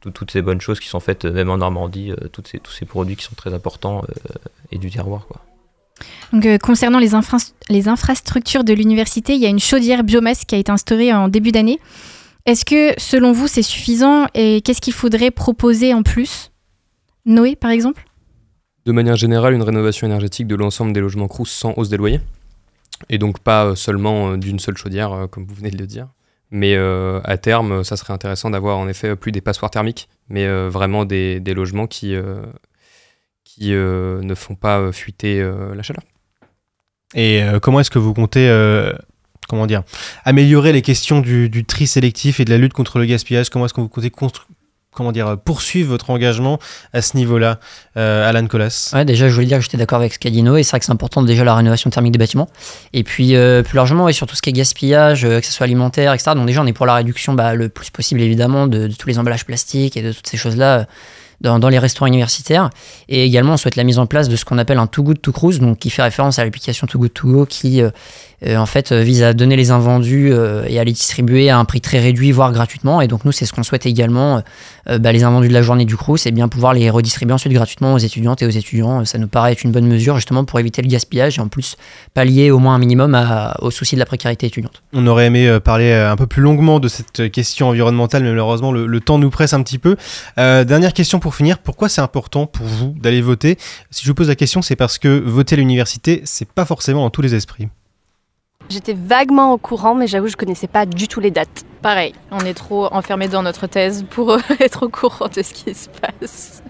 tout- 0.00 0.12
toutes 0.12 0.30
ces 0.30 0.42
bonnes 0.42 0.60
choses 0.60 0.78
qui 0.78 0.86
sont 0.88 1.00
faites, 1.00 1.24
euh, 1.24 1.32
même 1.32 1.50
en 1.50 1.56
Normandie, 1.58 2.12
euh, 2.12 2.28
toutes 2.28 2.46
ces, 2.46 2.60
tous 2.60 2.70
ces 2.72 2.84
produits 2.84 3.16
qui 3.16 3.24
sont 3.24 3.34
très 3.34 3.52
importants 3.52 4.02
euh, 4.08 4.32
et 4.70 4.78
du 4.78 4.90
terroir. 4.92 5.26
Quoi. 5.26 5.40
Donc, 6.32 6.44
euh, 6.46 6.58
concernant 6.58 6.98
les, 6.98 7.14
infra- 7.14 7.38
les 7.68 7.88
infrastructures 7.88 8.64
de 8.64 8.72
l'université, 8.72 9.34
il 9.34 9.40
y 9.40 9.46
a 9.46 9.48
une 9.48 9.58
chaudière 9.58 10.04
biomasse 10.04 10.44
qui 10.44 10.54
a 10.54 10.58
été 10.58 10.70
instaurée 10.70 11.12
en 11.12 11.28
début 11.28 11.52
d'année. 11.52 11.78
Est-ce 12.46 12.64
que, 12.64 12.98
selon 12.98 13.32
vous, 13.32 13.46
c'est 13.46 13.62
suffisant 13.62 14.26
et 14.34 14.60
qu'est-ce 14.62 14.80
qu'il 14.80 14.92
faudrait 14.92 15.30
proposer 15.30 15.94
en 15.94 16.02
plus? 16.02 16.50
Noé, 17.26 17.56
par 17.56 17.70
exemple? 17.70 18.04
De 18.86 18.92
manière 18.92 19.16
générale, 19.16 19.54
une 19.54 19.62
rénovation 19.62 20.06
énergétique 20.06 20.46
de 20.46 20.54
l'ensemble 20.54 20.92
des 20.92 21.00
logements 21.00 21.28
Crous 21.28 21.50
sans 21.50 21.74
hausse 21.76 21.88
des 21.88 21.96
loyers. 21.98 22.20
Et 23.10 23.18
donc 23.18 23.38
pas 23.38 23.66
euh, 23.66 23.74
seulement 23.74 24.32
euh, 24.32 24.36
d'une 24.36 24.58
seule 24.58 24.76
chaudière, 24.76 25.28
comme 25.30 25.44
vous 25.46 25.54
venez 25.54 25.70
de 25.70 25.78
le 25.78 25.86
dire. 25.86 26.08
Mais 26.50 26.78
à 26.78 27.36
terme, 27.36 27.84
ça 27.84 27.98
serait 27.98 28.14
intéressant 28.14 28.48
d'avoir 28.48 28.78
en 28.78 28.88
effet 28.88 29.14
plus 29.16 29.32
des 29.32 29.42
passoires 29.42 29.70
thermiques, 29.70 30.08
mais 30.30 30.48
vraiment 30.70 31.04
des, 31.04 31.40
logements 31.54 31.86
qui, 31.86 32.16
qui 33.58 33.74
euh, 33.74 34.20
ne 34.22 34.34
font 34.34 34.54
pas 34.54 34.78
euh, 34.78 34.92
fuiter 34.92 35.40
euh, 35.40 35.74
la 35.74 35.82
chaleur. 35.82 36.02
Et 37.14 37.42
euh, 37.42 37.58
comment 37.58 37.80
est-ce 37.80 37.90
que 37.90 37.98
vous 37.98 38.14
comptez 38.14 38.48
euh, 38.48 38.92
comment 39.48 39.66
dire, 39.66 39.82
améliorer 40.24 40.72
les 40.72 40.82
questions 40.82 41.20
du, 41.20 41.48
du 41.48 41.64
tri 41.64 41.86
sélectif 41.86 42.38
et 42.38 42.44
de 42.44 42.50
la 42.50 42.58
lutte 42.58 42.74
contre 42.74 42.98
le 42.98 43.06
gaspillage? 43.06 43.48
Comment 43.50 43.64
est-ce 43.64 43.74
que 43.74 43.80
vous 43.80 43.88
comptez 43.88 44.12
comment 44.92 45.12
dire, 45.12 45.38
poursuivre 45.38 45.90
votre 45.90 46.10
engagement 46.10 46.58
à 46.92 47.02
ce 47.02 47.16
niveau-là, 47.16 47.60
euh, 47.96 48.28
Alan 48.28 48.46
Colas? 48.46 48.90
Ouais, 48.94 49.04
déjà, 49.04 49.28
je 49.28 49.34
voulais 49.34 49.46
dire 49.46 49.58
que 49.58 49.64
j'étais 49.64 49.76
d'accord 49.76 50.00
avec 50.00 50.18
dit 50.18 50.42
Noé. 50.42 50.62
C'est 50.64 50.70
vrai 50.70 50.80
que 50.80 50.86
c'est 50.86 50.92
important 50.92 51.22
déjà 51.22 51.44
la 51.44 51.54
rénovation 51.54 51.88
thermique 51.88 52.12
des 52.12 52.18
bâtiments. 52.18 52.48
Et 52.92 53.04
puis, 53.04 53.36
euh, 53.36 53.62
plus 53.62 53.76
largement, 53.76 54.04
ouais, 54.04 54.12
sur 54.12 54.26
tout 54.26 54.34
ce 54.34 54.42
qui 54.42 54.50
est 54.50 54.52
gaspillage, 54.52 55.24
euh, 55.24 55.40
que 55.40 55.46
ce 55.46 55.52
soit 55.52 55.64
alimentaire, 55.64 56.12
etc. 56.12 56.32
Donc, 56.34 56.46
déjà, 56.46 56.62
on 56.62 56.66
est 56.66 56.72
pour 56.72 56.86
la 56.86 56.94
réduction 56.94 57.32
bah, 57.34 57.54
le 57.54 57.68
plus 57.68 57.90
possible, 57.90 58.20
évidemment, 58.20 58.66
de, 58.66 58.88
de 58.88 58.94
tous 58.94 59.08
les 59.08 59.18
emballages 59.18 59.46
plastiques 59.46 59.96
et 59.96 60.02
de 60.02 60.12
toutes 60.12 60.26
ces 60.26 60.36
choses-là. 60.36 60.86
Dans, 61.40 61.68
les 61.68 61.78
restaurants 61.78 62.08
universitaires. 62.08 62.70
Et 63.08 63.24
également, 63.24 63.52
on 63.52 63.56
souhaite 63.56 63.76
la 63.76 63.84
mise 63.84 64.00
en 64.00 64.06
place 64.06 64.28
de 64.28 64.34
ce 64.34 64.44
qu'on 64.44 64.58
appelle 64.58 64.78
un 64.78 64.88
Too 64.88 65.04
Good 65.04 65.20
To 65.20 65.30
Cruise, 65.30 65.60
donc 65.60 65.78
qui 65.78 65.88
fait 65.88 66.02
référence 66.02 66.38
à 66.40 66.44
l'application 66.44 66.88
Too 66.88 66.98
Good 66.98 67.14
To 67.14 67.28
Go, 67.28 67.46
qui 67.46 67.80
euh, 67.80 67.90
en 68.46 68.66
fait 68.66 68.92
euh, 68.92 69.02
vise 69.02 69.22
à 69.22 69.32
donner 69.32 69.56
les 69.56 69.70
invendus 69.70 70.30
euh, 70.32 70.64
et 70.68 70.78
à 70.78 70.84
les 70.84 70.92
distribuer 70.92 71.50
à 71.50 71.58
un 71.58 71.64
prix 71.64 71.80
très 71.80 71.98
réduit, 71.98 72.30
voire 72.32 72.52
gratuitement. 72.52 73.00
Et 73.00 73.08
donc 73.08 73.24
nous, 73.24 73.32
c'est 73.32 73.46
ce 73.46 73.52
qu'on 73.52 73.62
souhaite 73.62 73.86
également, 73.86 74.42
euh, 74.88 74.98
bah, 74.98 75.12
les 75.12 75.24
invendus 75.24 75.48
de 75.48 75.54
la 75.54 75.62
journée 75.62 75.84
du 75.84 75.96
CRUS, 75.96 76.18
c'est 76.18 76.30
bien 76.30 76.48
pouvoir 76.48 76.72
les 76.72 76.88
redistribuer 76.90 77.32
ensuite 77.34 77.52
gratuitement 77.52 77.94
aux 77.94 77.98
étudiantes 77.98 78.42
et 78.42 78.46
aux 78.46 78.50
étudiants. 78.50 79.04
Ça 79.04 79.18
nous 79.18 79.28
paraît 79.28 79.52
être 79.52 79.64
une 79.64 79.72
bonne 79.72 79.86
mesure 79.86 80.16
justement 80.16 80.44
pour 80.44 80.60
éviter 80.60 80.82
le 80.82 80.88
gaspillage 80.88 81.38
et 81.38 81.40
en 81.40 81.48
plus 81.48 81.76
pallier 82.14 82.50
au 82.50 82.58
moins 82.58 82.74
un 82.74 82.78
minimum 82.78 83.14
à- 83.14 83.56
au 83.60 83.70
souci 83.70 83.96
de 83.96 84.00
la 84.00 84.06
précarité 84.06 84.46
étudiante. 84.46 84.82
On 84.92 85.06
aurait 85.06 85.26
aimé 85.26 85.48
euh, 85.48 85.60
parler 85.60 85.90
euh, 85.90 86.12
un 86.12 86.16
peu 86.16 86.26
plus 86.26 86.42
longuement 86.42 86.80
de 86.80 86.88
cette 86.88 87.30
question 87.30 87.68
environnementale, 87.68 88.22
mais 88.22 88.30
malheureusement 88.30 88.72
le, 88.72 88.98
temps 89.00 89.18
nous 89.18 89.30
presse 89.30 89.52
un 89.52 89.62
petit 89.62 89.78
peu. 89.78 89.96
Euh, 90.38 90.64
dernière 90.64 90.92
question 90.92 91.20
pour 91.20 91.34
finir, 91.34 91.58
pourquoi 91.58 91.88
c'est 91.88 92.00
important 92.00 92.46
pour 92.46 92.66
vous 92.66 92.94
d'aller 93.00 93.20
voter? 93.20 93.56
Si 93.90 94.02
je 94.02 94.08
vous 94.08 94.14
pose 94.14 94.28
la 94.28 94.34
question, 94.34 94.60
c'est 94.60 94.76
parce 94.76 94.98
que 94.98 95.08
voter 95.08 95.54
à 95.54 95.58
l'université, 95.58 96.20
c'est 96.24 96.48
pas 96.48 96.64
forcément 96.64 97.02
dans 97.02 97.10
tous 97.10 97.22
les 97.22 97.34
esprits. 97.34 97.68
J'étais 98.68 98.92
vaguement 98.92 99.54
au 99.54 99.58
courant, 99.58 99.94
mais 99.94 100.06
j'avoue, 100.06 100.28
je 100.28 100.36
connaissais 100.36 100.66
pas 100.66 100.84
du 100.84 101.08
tout 101.08 101.20
les 101.20 101.30
dates. 101.30 101.64
Pareil, 101.80 102.12
on 102.30 102.40
est 102.40 102.54
trop 102.54 102.92
enfermé 102.92 103.26
dans 103.26 103.42
notre 103.42 103.66
thèse 103.66 104.04
pour 104.10 104.32
euh, 104.32 104.38
être 104.60 104.84
au 104.84 104.88
courant 104.90 105.28
de 105.28 105.42
ce 105.42 105.54
qui 105.54 105.74
se 105.74 105.88
passe. 105.88 106.62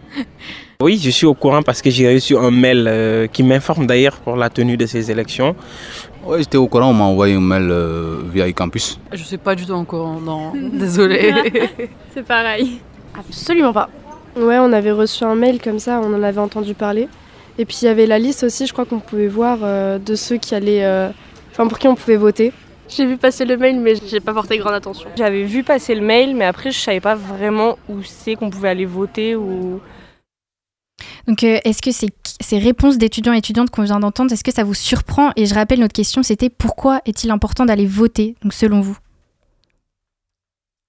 Oui, 0.81 1.01
je 1.03 1.11
suis 1.11 1.27
au 1.27 1.35
courant 1.35 1.63
parce 1.63 1.83
que 1.83 1.91
j'ai 1.91 2.15
reçu 2.15 2.37
un 2.37 2.53
mail 2.53 2.87
euh, 2.87 3.27
qui 3.27 3.43
m'informe 3.43 3.89
d'ailleurs 3.89 4.19
pour 4.19 4.37
la 4.37 4.49
tenue 4.49 4.77
de 4.77 4.87
ces 4.87 5.11
élections. 5.11 5.57
Oui, 6.25 6.39
j'étais 6.39 6.57
au 6.57 6.69
courant, 6.69 6.91
on 6.91 6.95
m'a 6.95 7.05
envoyé 7.05 7.35
un 7.35 7.41
mail 7.41 7.69
euh, 7.69 8.21
via 8.33 8.49
e-campus. 8.49 9.01
Je 9.13 9.25
sais 9.25 9.39
pas 9.39 9.57
du 9.57 9.67
tout 9.67 9.73
encore, 9.73 10.21
non, 10.21 10.53
désolé. 10.73 11.35
C'est 12.15 12.25
pareil. 12.25 12.81
Absolument 13.19 13.73
pas. 13.73 13.89
Ouais, 14.37 14.59
on 14.59 14.73
avait 14.73 14.93
reçu 14.93 15.25
un 15.25 15.35
mail 15.35 15.61
comme 15.61 15.81
ça, 15.81 16.01
on 16.01 16.15
en 16.15 16.23
avait 16.23 16.41
entendu 16.41 16.75
parler. 16.75 17.09
Et 17.59 17.65
puis 17.65 17.79
il 17.83 17.87
y 17.87 17.89
avait 17.89 18.07
la 18.07 18.21
liste 18.21 18.45
aussi, 18.45 18.69
je 18.69 18.73
crois 18.73 18.85
qu'on 18.85 19.01
pouvait 19.01 19.27
voir 19.27 19.59
euh, 19.63 19.99
de 19.99 20.15
ceux 20.15 20.37
qui 20.37 20.55
allaient. 20.55 21.11
Enfin, 21.59 21.69
pour 21.69 21.81
qui 21.81 21.89
on 21.89 21.97
pouvait 21.97 22.17
voter. 22.17 22.53
J'ai 22.89 23.05
vu 23.05 23.17
passer 23.17 23.45
le 23.45 23.57
mail, 23.57 23.81
mais 23.81 23.95
j'ai 23.97 24.21
pas 24.21 24.33
porté 24.33 24.59
grande 24.59 24.75
attention. 24.75 25.09
J'avais 25.17 25.43
vu 25.43 25.65
passer 25.65 25.97
le 25.97 26.03
mail, 26.03 26.37
mais 26.37 26.45
après, 26.45 26.71
je 26.71 26.79
savais 26.79 27.01
pas 27.01 27.17
vraiment 27.17 27.77
où 27.89 28.05
c'est 28.05 28.37
qu'on 28.37 28.49
pouvait 28.49 28.69
aller 28.69 28.87
voter 28.87 29.35
ou. 29.35 29.81
Donc, 31.27 31.43
euh, 31.43 31.59
est-ce 31.65 31.83
que 31.83 31.91
ces, 31.91 32.11
ces 32.41 32.59
réponses 32.59 32.97
d'étudiants 32.97 33.35
et 33.35 33.39
étudiantes 33.39 33.71
qu'on 33.71 33.83
vient 33.83 33.99
d'entendre, 33.99 34.33
est-ce 34.33 34.45
que 34.45 34.55
ça 34.55 34.63
vous 34.63 34.73
surprend? 34.73 35.33
Et 35.35 35.47
je 35.47 35.55
rappelle, 35.55 35.81
notre 35.81 35.95
question, 35.95 36.23
c'était 36.23 36.49
pourquoi 36.49 37.01
est-il 37.07 37.33
important 37.33 37.67
d'aller 37.67 37.87
voter, 37.87 38.37
donc 38.43 38.53
selon 38.53 38.81
vous 38.81 38.97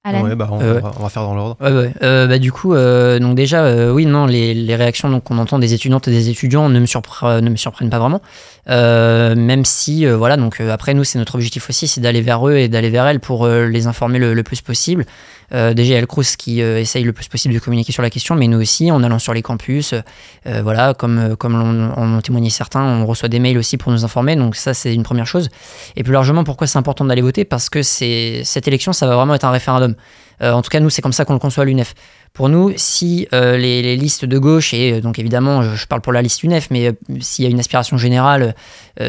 Alan 0.05 0.21
Ouais, 0.23 0.33
bah, 0.33 0.47
on, 0.49 0.61
Euh, 0.61 0.79
va, 0.79 0.93
on 0.97 1.03
va 1.03 1.09
faire 1.09 1.23
dans 1.23 1.35
l'ordre. 1.35 1.57
Ouais, 1.59 1.71
ouais. 1.73 1.93
Euh, 2.03 2.25
bah, 2.25 2.37
du 2.39 2.53
coup, 2.53 2.73
euh, 2.73 3.19
donc 3.19 3.35
déjà, 3.35 3.63
euh, 3.65 3.91
oui, 3.91 4.05
non, 4.05 4.27
les, 4.27 4.53
les 4.53 4.75
réactions 4.77 5.09
donc, 5.09 5.25
qu'on 5.25 5.37
entend 5.37 5.59
des 5.59 5.73
étudiantes 5.73 6.07
et 6.07 6.11
des 6.11 6.29
étudiants 6.29 6.69
ne 6.69 6.79
me, 6.79 6.85
surpre- 6.85 7.41
ne 7.41 7.49
me 7.49 7.57
surprennent 7.57 7.89
pas 7.89 7.99
vraiment. 7.99 8.21
Euh, 8.69 9.35
même 9.35 9.65
si, 9.65 10.05
euh, 10.05 10.15
voilà, 10.15 10.37
donc 10.37 10.61
euh, 10.61 10.71
après, 10.71 10.93
nous, 10.93 11.03
c'est 11.03 11.19
notre 11.19 11.35
objectif 11.35 11.69
aussi, 11.69 11.89
c'est 11.89 11.99
d'aller 11.99 12.21
vers 12.21 12.47
eux 12.47 12.55
et 12.55 12.69
d'aller 12.69 12.89
vers 12.89 13.07
elles 13.07 13.19
pour 13.19 13.43
euh, 13.45 13.65
les 13.67 13.87
informer 13.87 14.19
le, 14.19 14.33
le 14.33 14.43
plus 14.43 14.61
possible. 14.61 15.05
Euh, 15.53 15.73
le 15.73 16.05
Crous 16.05 16.35
qui 16.35 16.61
euh, 16.61 16.79
essaye 16.79 17.03
le 17.03 17.13
plus 17.13 17.27
possible 17.27 17.53
de 17.53 17.59
communiquer 17.59 17.91
sur 17.91 18.03
la 18.03 18.09
question, 18.09 18.35
mais 18.35 18.47
nous 18.47 18.59
aussi, 18.59 18.91
en 18.91 19.03
allant 19.03 19.19
sur 19.19 19.33
les 19.33 19.41
campus, 19.41 19.93
euh, 19.93 20.61
voilà, 20.61 20.93
comme, 20.93 21.17
euh, 21.17 21.35
comme 21.35 21.53
l'ont- 21.53 21.93
en 21.95 22.17
ont 22.17 22.21
témoigné 22.21 22.49
certains, 22.49 22.83
on 22.83 23.05
reçoit 23.05 23.29
des 23.29 23.39
mails 23.39 23.57
aussi 23.57 23.77
pour 23.77 23.91
nous 23.91 24.05
informer, 24.05 24.35
donc 24.35 24.55
ça, 24.55 24.73
c'est 24.73 24.93
une 24.93 25.03
première 25.03 25.27
chose. 25.27 25.49
Et 25.95 26.03
plus 26.03 26.13
largement, 26.13 26.43
pourquoi 26.43 26.67
c'est 26.67 26.77
important 26.77 27.05
d'aller 27.05 27.21
voter? 27.21 27.45
Parce 27.45 27.69
que 27.69 27.81
cette 27.81 28.67
élection, 28.67 28.93
ça 28.93 29.07
va 29.07 29.15
vraiment 29.15 29.35
être 29.35 29.45
un 29.45 29.51
référendum. 29.51 29.95
Euh, 30.41 30.53
en 30.53 30.61
tout 30.61 30.69
cas, 30.69 30.79
nous, 30.79 30.89
c'est 30.89 31.01
comme 31.01 31.13
ça 31.13 31.25
qu'on 31.25 31.33
le 31.33 31.39
conçoit 31.39 31.63
à 31.63 31.65
l'UNEF. 31.65 31.93
Pour 32.33 32.47
nous, 32.47 32.71
si 32.77 33.27
euh, 33.33 33.57
les, 33.57 33.97
listes 33.97 34.23
de 34.23 34.37
gauche, 34.37 34.73
et 34.73 34.93
euh, 34.93 35.01
donc 35.01 35.19
évidemment, 35.19 35.61
je, 35.63 35.85
parle 35.87 36.01
pour 36.01 36.13
la 36.13 36.21
liste 36.21 36.43
UNEF, 36.43 36.69
mais 36.71 36.87
euh, 36.87 36.93
s'il 37.19 37.43
y 37.43 37.47
a 37.47 37.51
une 37.51 37.59
aspiration 37.59 37.97
générale 37.97 38.43
euh, 38.43 38.51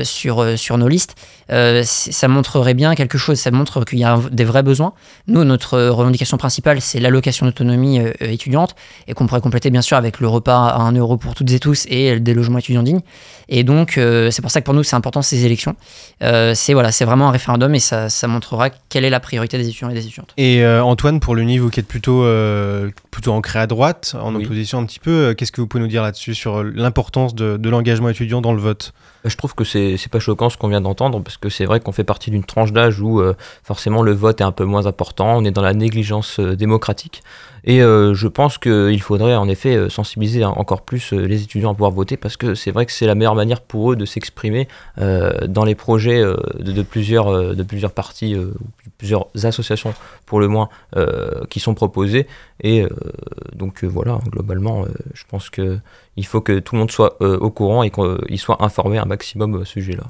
sur, 0.04 0.40
euh, 0.40 0.56
sur 0.56 0.78
nos 0.78 0.88
listes, 0.88 1.16
euh, 1.50 1.82
ça 1.84 2.28
montrerait 2.28 2.74
bien 2.74 2.94
quelque 2.94 3.18
chose, 3.18 3.38
ça 3.38 3.50
montre 3.50 3.84
qu'il 3.84 3.98
y 3.98 4.04
a 4.04 4.14
un- 4.14 4.22
des 4.30 4.44
vrais 4.44 4.62
besoins. 4.62 4.92
Nous, 5.26 5.44
notre 5.44 5.74
euh, 5.74 5.90
revendication 5.92 6.36
principale, 6.36 6.80
c'est 6.80 7.00
l'allocation 7.00 7.46
d'autonomie 7.46 7.98
euh, 8.00 8.12
euh, 8.22 8.30
étudiante, 8.30 8.74
et 9.08 9.14
qu'on 9.14 9.26
pourrait 9.26 9.40
compléter 9.40 9.70
bien 9.70 9.82
sûr 9.82 9.96
avec 9.96 10.20
le 10.20 10.28
repas 10.28 10.68
à 10.68 10.78
1 10.82 10.92
euro 10.92 11.16
pour 11.16 11.34
toutes 11.34 11.50
et 11.52 11.58
tous 11.58 11.86
et 11.88 12.20
des 12.20 12.34
logements 12.34 12.58
étudiants 12.58 12.82
dignes. 12.82 13.00
Et 13.48 13.64
donc, 13.64 13.98
euh, 13.98 14.30
c'est 14.30 14.42
pour 14.42 14.50
ça 14.52 14.60
que 14.60 14.64
pour 14.66 14.74
nous, 14.74 14.84
c'est 14.84 14.94
important 14.96 15.22
ces 15.22 15.44
élections. 15.44 15.74
Euh, 16.22 16.52
c'est 16.54 16.72
voilà, 16.72 16.92
c'est 16.92 17.04
vraiment 17.04 17.28
un 17.28 17.32
référendum 17.32 17.74
et 17.74 17.80
ça, 17.80 18.08
ça 18.08 18.28
montrera 18.28 18.70
quelle 18.88 19.04
est 19.04 19.10
la 19.10 19.18
priorité 19.20 19.58
des 19.58 19.68
étudiants 19.68 19.90
et 19.90 19.94
des 19.94 20.04
étudiantes. 20.06 20.32
Et 20.36 20.62
euh, 20.64 20.84
Antoine, 20.84 21.18
pour 21.18 21.34
l'Uni, 21.34 21.58
vous 21.58 21.68
qui 21.70 21.80
êtes 21.80 21.88
plutôt, 21.88 22.22
euh, 22.24 22.90
plutôt 23.10 23.32
ancré 23.32 23.58
à 23.58 23.66
droite, 23.66 24.14
en 24.22 24.34
opposition 24.36 24.78
un 24.78 24.84
petit 24.84 25.00
peu, 25.00 25.10
euh, 25.10 25.34
qu'est-ce 25.34 25.50
que 25.50 25.60
vous 25.60 25.66
pouvez 25.66 25.82
nous 25.82 25.88
dire 25.88 26.02
là-dessus 26.02 26.34
sur 26.34 26.58
euh, 26.60 26.72
l'importance 26.74 27.34
de, 27.34 27.56
de 27.56 27.68
l'engagement 27.70 28.08
étudiant 28.08 28.40
dans 28.40 28.52
le 28.52 28.60
vote? 28.60 28.92
Je 29.24 29.36
trouve 29.36 29.54
que 29.54 29.64
c'est 29.64 29.79
c'est 29.96 30.10
pas 30.10 30.18
choquant 30.18 30.50
ce 30.50 30.56
qu'on 30.56 30.68
vient 30.68 30.80
d'entendre 30.80 31.20
parce 31.20 31.36
que 31.36 31.48
c'est 31.48 31.64
vrai 31.64 31.80
qu'on 31.80 31.92
fait 31.92 32.04
partie 32.04 32.30
d'une 32.30 32.44
tranche 32.44 32.72
d'âge 32.72 33.00
où 33.00 33.20
euh, 33.20 33.34
forcément 33.62 34.02
le 34.02 34.12
vote 34.12 34.40
est 34.40 34.44
un 34.44 34.52
peu 34.52 34.64
moins 34.64 34.86
important, 34.86 35.36
on 35.36 35.44
est 35.44 35.50
dans 35.50 35.62
la 35.62 35.74
négligence 35.74 36.40
euh, 36.40 36.56
démocratique. 36.56 37.22
Et 37.64 37.82
euh, 37.82 38.14
je 38.14 38.26
pense 38.26 38.56
qu'il 38.56 39.02
faudrait 39.02 39.36
en 39.36 39.46
effet 39.48 39.90
sensibiliser 39.90 40.44
encore 40.44 40.80
plus 40.80 41.12
les 41.12 41.42
étudiants 41.42 41.72
à 41.72 41.74
pouvoir 41.74 41.90
voter 41.90 42.16
parce 42.16 42.38
que 42.38 42.54
c'est 42.54 42.70
vrai 42.70 42.86
que 42.86 42.92
c'est 42.92 43.06
la 43.06 43.14
meilleure 43.14 43.34
manière 43.34 43.60
pour 43.60 43.92
eux 43.92 43.96
de 43.96 44.06
s'exprimer 44.06 44.66
dans 44.96 45.64
les 45.66 45.74
projets 45.74 46.22
de, 46.58 46.82
plusieurs, 46.82 47.54
de 47.54 47.62
plusieurs 47.62 47.92
partis, 47.92 48.34
plusieurs 48.96 49.26
associations 49.42 49.92
pour 50.24 50.40
le 50.40 50.48
moins 50.48 50.70
qui 51.50 51.60
sont 51.60 51.74
proposées. 51.74 52.26
Et 52.62 52.86
donc 53.54 53.84
voilà 53.84 54.20
globalement 54.30 54.86
je 55.12 55.24
pense 55.28 55.50
que 55.50 55.80
il 56.16 56.26
faut 56.26 56.40
que 56.40 56.58
tout 56.58 56.74
le 56.74 56.80
monde 56.80 56.90
soit 56.90 57.16
euh, 57.20 57.38
au 57.38 57.50
courant 57.50 57.82
et 57.82 57.90
qu'il 57.90 58.38
soit 58.38 58.62
informé 58.62 58.98
un 58.98 59.04
maximum 59.06 59.54
au 59.54 59.64
sujet 59.64 59.92
là. 59.92 60.04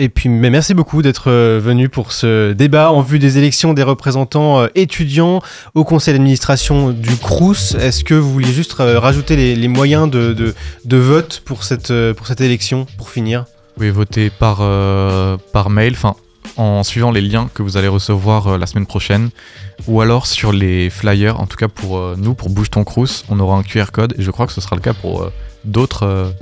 Et 0.00 0.08
puis, 0.08 0.28
mais 0.28 0.48
merci 0.48 0.74
beaucoup 0.74 1.02
d'être 1.02 1.28
euh, 1.28 1.58
venu 1.60 1.88
pour 1.88 2.12
ce 2.12 2.52
débat 2.52 2.92
en 2.92 3.00
vue 3.00 3.18
des 3.18 3.36
élections 3.36 3.74
des 3.74 3.82
représentants 3.82 4.60
euh, 4.60 4.68
étudiants 4.76 5.42
au 5.74 5.82
conseil 5.82 6.14
d'administration 6.14 6.90
du 6.90 7.16
CRUS. 7.16 7.74
Est-ce 7.74 8.04
que 8.04 8.14
vous 8.14 8.32
vouliez 8.32 8.52
juste 8.52 8.78
euh, 8.78 9.00
rajouter 9.00 9.34
les, 9.34 9.56
les 9.56 9.66
moyens 9.66 10.08
de, 10.08 10.34
de, 10.34 10.54
de 10.84 10.96
vote 10.96 11.42
pour 11.44 11.64
cette, 11.64 11.90
euh, 11.90 12.14
pour 12.14 12.28
cette 12.28 12.40
élection, 12.40 12.86
pour 12.96 13.10
finir? 13.10 13.40
Vous 13.40 13.74
pouvez 13.74 13.90
voter 13.90 14.30
par, 14.30 14.58
euh, 14.60 15.36
par 15.52 15.68
mail, 15.68 15.94
enfin 15.94 16.14
en 16.56 16.82
suivant 16.82 17.10
les 17.10 17.20
liens 17.20 17.48
que 17.52 17.62
vous 17.62 17.76
allez 17.76 17.88
recevoir 17.88 18.46
euh, 18.46 18.58
la 18.58 18.66
semaine 18.66 18.86
prochaine, 18.86 19.30
ou 19.86 20.00
alors 20.00 20.26
sur 20.26 20.52
les 20.52 20.90
flyers, 20.90 21.40
en 21.40 21.46
tout 21.46 21.56
cas 21.56 21.68
pour 21.68 21.98
euh, 21.98 22.16
nous, 22.18 22.34
pour 22.34 22.50
Bouge 22.50 22.70
ton 22.70 22.84
Crous, 22.84 23.24
on 23.28 23.38
aura 23.40 23.56
un 23.56 23.62
QR 23.62 23.86
code, 23.92 24.14
et 24.18 24.22
je 24.22 24.30
crois 24.30 24.46
que 24.46 24.52
ce 24.52 24.60
sera 24.60 24.76
le 24.76 24.82
cas 24.82 24.94
pour 24.94 25.22
euh, 25.22 25.32
d'autres, 25.64 26.32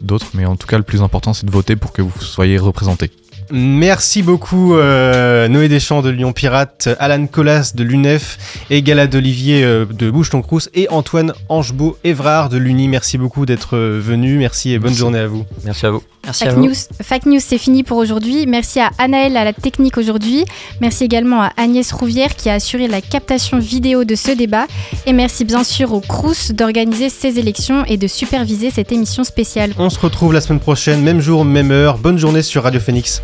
d'autres, 0.00 0.26
mais 0.34 0.44
en 0.46 0.56
tout 0.56 0.66
cas 0.66 0.78
le 0.78 0.84
plus 0.84 1.02
important 1.02 1.32
c'est 1.32 1.46
de 1.46 1.50
voter 1.50 1.76
pour 1.76 1.92
que 1.92 2.02
vous 2.02 2.20
soyez 2.20 2.58
représentés. 2.58 3.10
Merci 3.50 4.22
beaucoup 4.22 4.74
euh, 4.74 5.46
Noé 5.48 5.68
Deschamps 5.68 6.02
de 6.02 6.10
Lyon 6.10 6.32
Pirate, 6.32 6.88
Alan 6.98 7.26
Colas 7.26 7.72
de 7.74 7.84
l'UNEF 7.84 8.38
et 8.70 8.82
Gala 8.82 9.06
d'Olivier 9.06 9.62
euh, 9.62 9.84
de 9.84 10.10
Bouche 10.10 10.30
ton 10.30 10.42
Crous 10.42 10.68
et 10.74 10.88
Antoine 10.88 11.32
Angebeau 11.48 11.96
Évrard 12.02 12.48
de 12.48 12.56
l'Uni. 12.56 12.88
Merci 12.88 13.18
beaucoup 13.18 13.46
d'être 13.46 13.76
euh, 13.76 14.00
venu. 14.02 14.38
Merci 14.38 14.72
et 14.72 14.78
bonne 14.78 14.94
journée 14.94 15.20
à 15.20 15.26
vous. 15.26 15.44
Merci 15.64 15.86
à 15.86 15.90
vous. 15.90 16.02
Fake 16.32 16.56
News, 16.56 16.74
Fake 17.02 17.26
News, 17.26 17.40
c'est 17.40 17.58
fini 17.58 17.84
pour 17.84 17.98
aujourd'hui. 17.98 18.46
Merci 18.46 18.80
à 18.80 18.90
Anaël 18.98 19.36
à 19.36 19.44
la 19.44 19.52
technique 19.52 19.96
aujourd'hui. 19.96 20.44
Merci 20.80 21.04
également 21.04 21.42
à 21.42 21.52
Agnès 21.56 21.92
Rouvière 21.92 22.34
qui 22.34 22.50
a 22.50 22.54
assuré 22.54 22.88
la 22.88 23.00
captation 23.00 23.60
vidéo 23.60 24.04
de 24.04 24.16
ce 24.16 24.32
débat. 24.32 24.66
Et 25.06 25.12
merci 25.12 25.44
bien 25.44 25.62
sûr 25.62 25.92
au 25.92 26.00
Crous 26.00 26.50
d'organiser 26.52 27.10
ces 27.10 27.38
élections 27.38 27.84
et 27.84 27.96
de 27.96 28.08
superviser 28.08 28.70
cette 28.70 28.90
émission 28.90 29.22
spéciale. 29.22 29.72
On 29.78 29.90
se 29.90 30.00
retrouve 30.00 30.32
la 30.32 30.40
semaine 30.40 30.60
prochaine, 30.60 31.02
même 31.02 31.20
jour, 31.20 31.44
même 31.44 31.70
heure. 31.70 31.98
Bonne 31.98 32.18
journée 32.18 32.42
sur 32.42 32.64
Radio 32.64 32.80
Phoenix. 32.80 33.22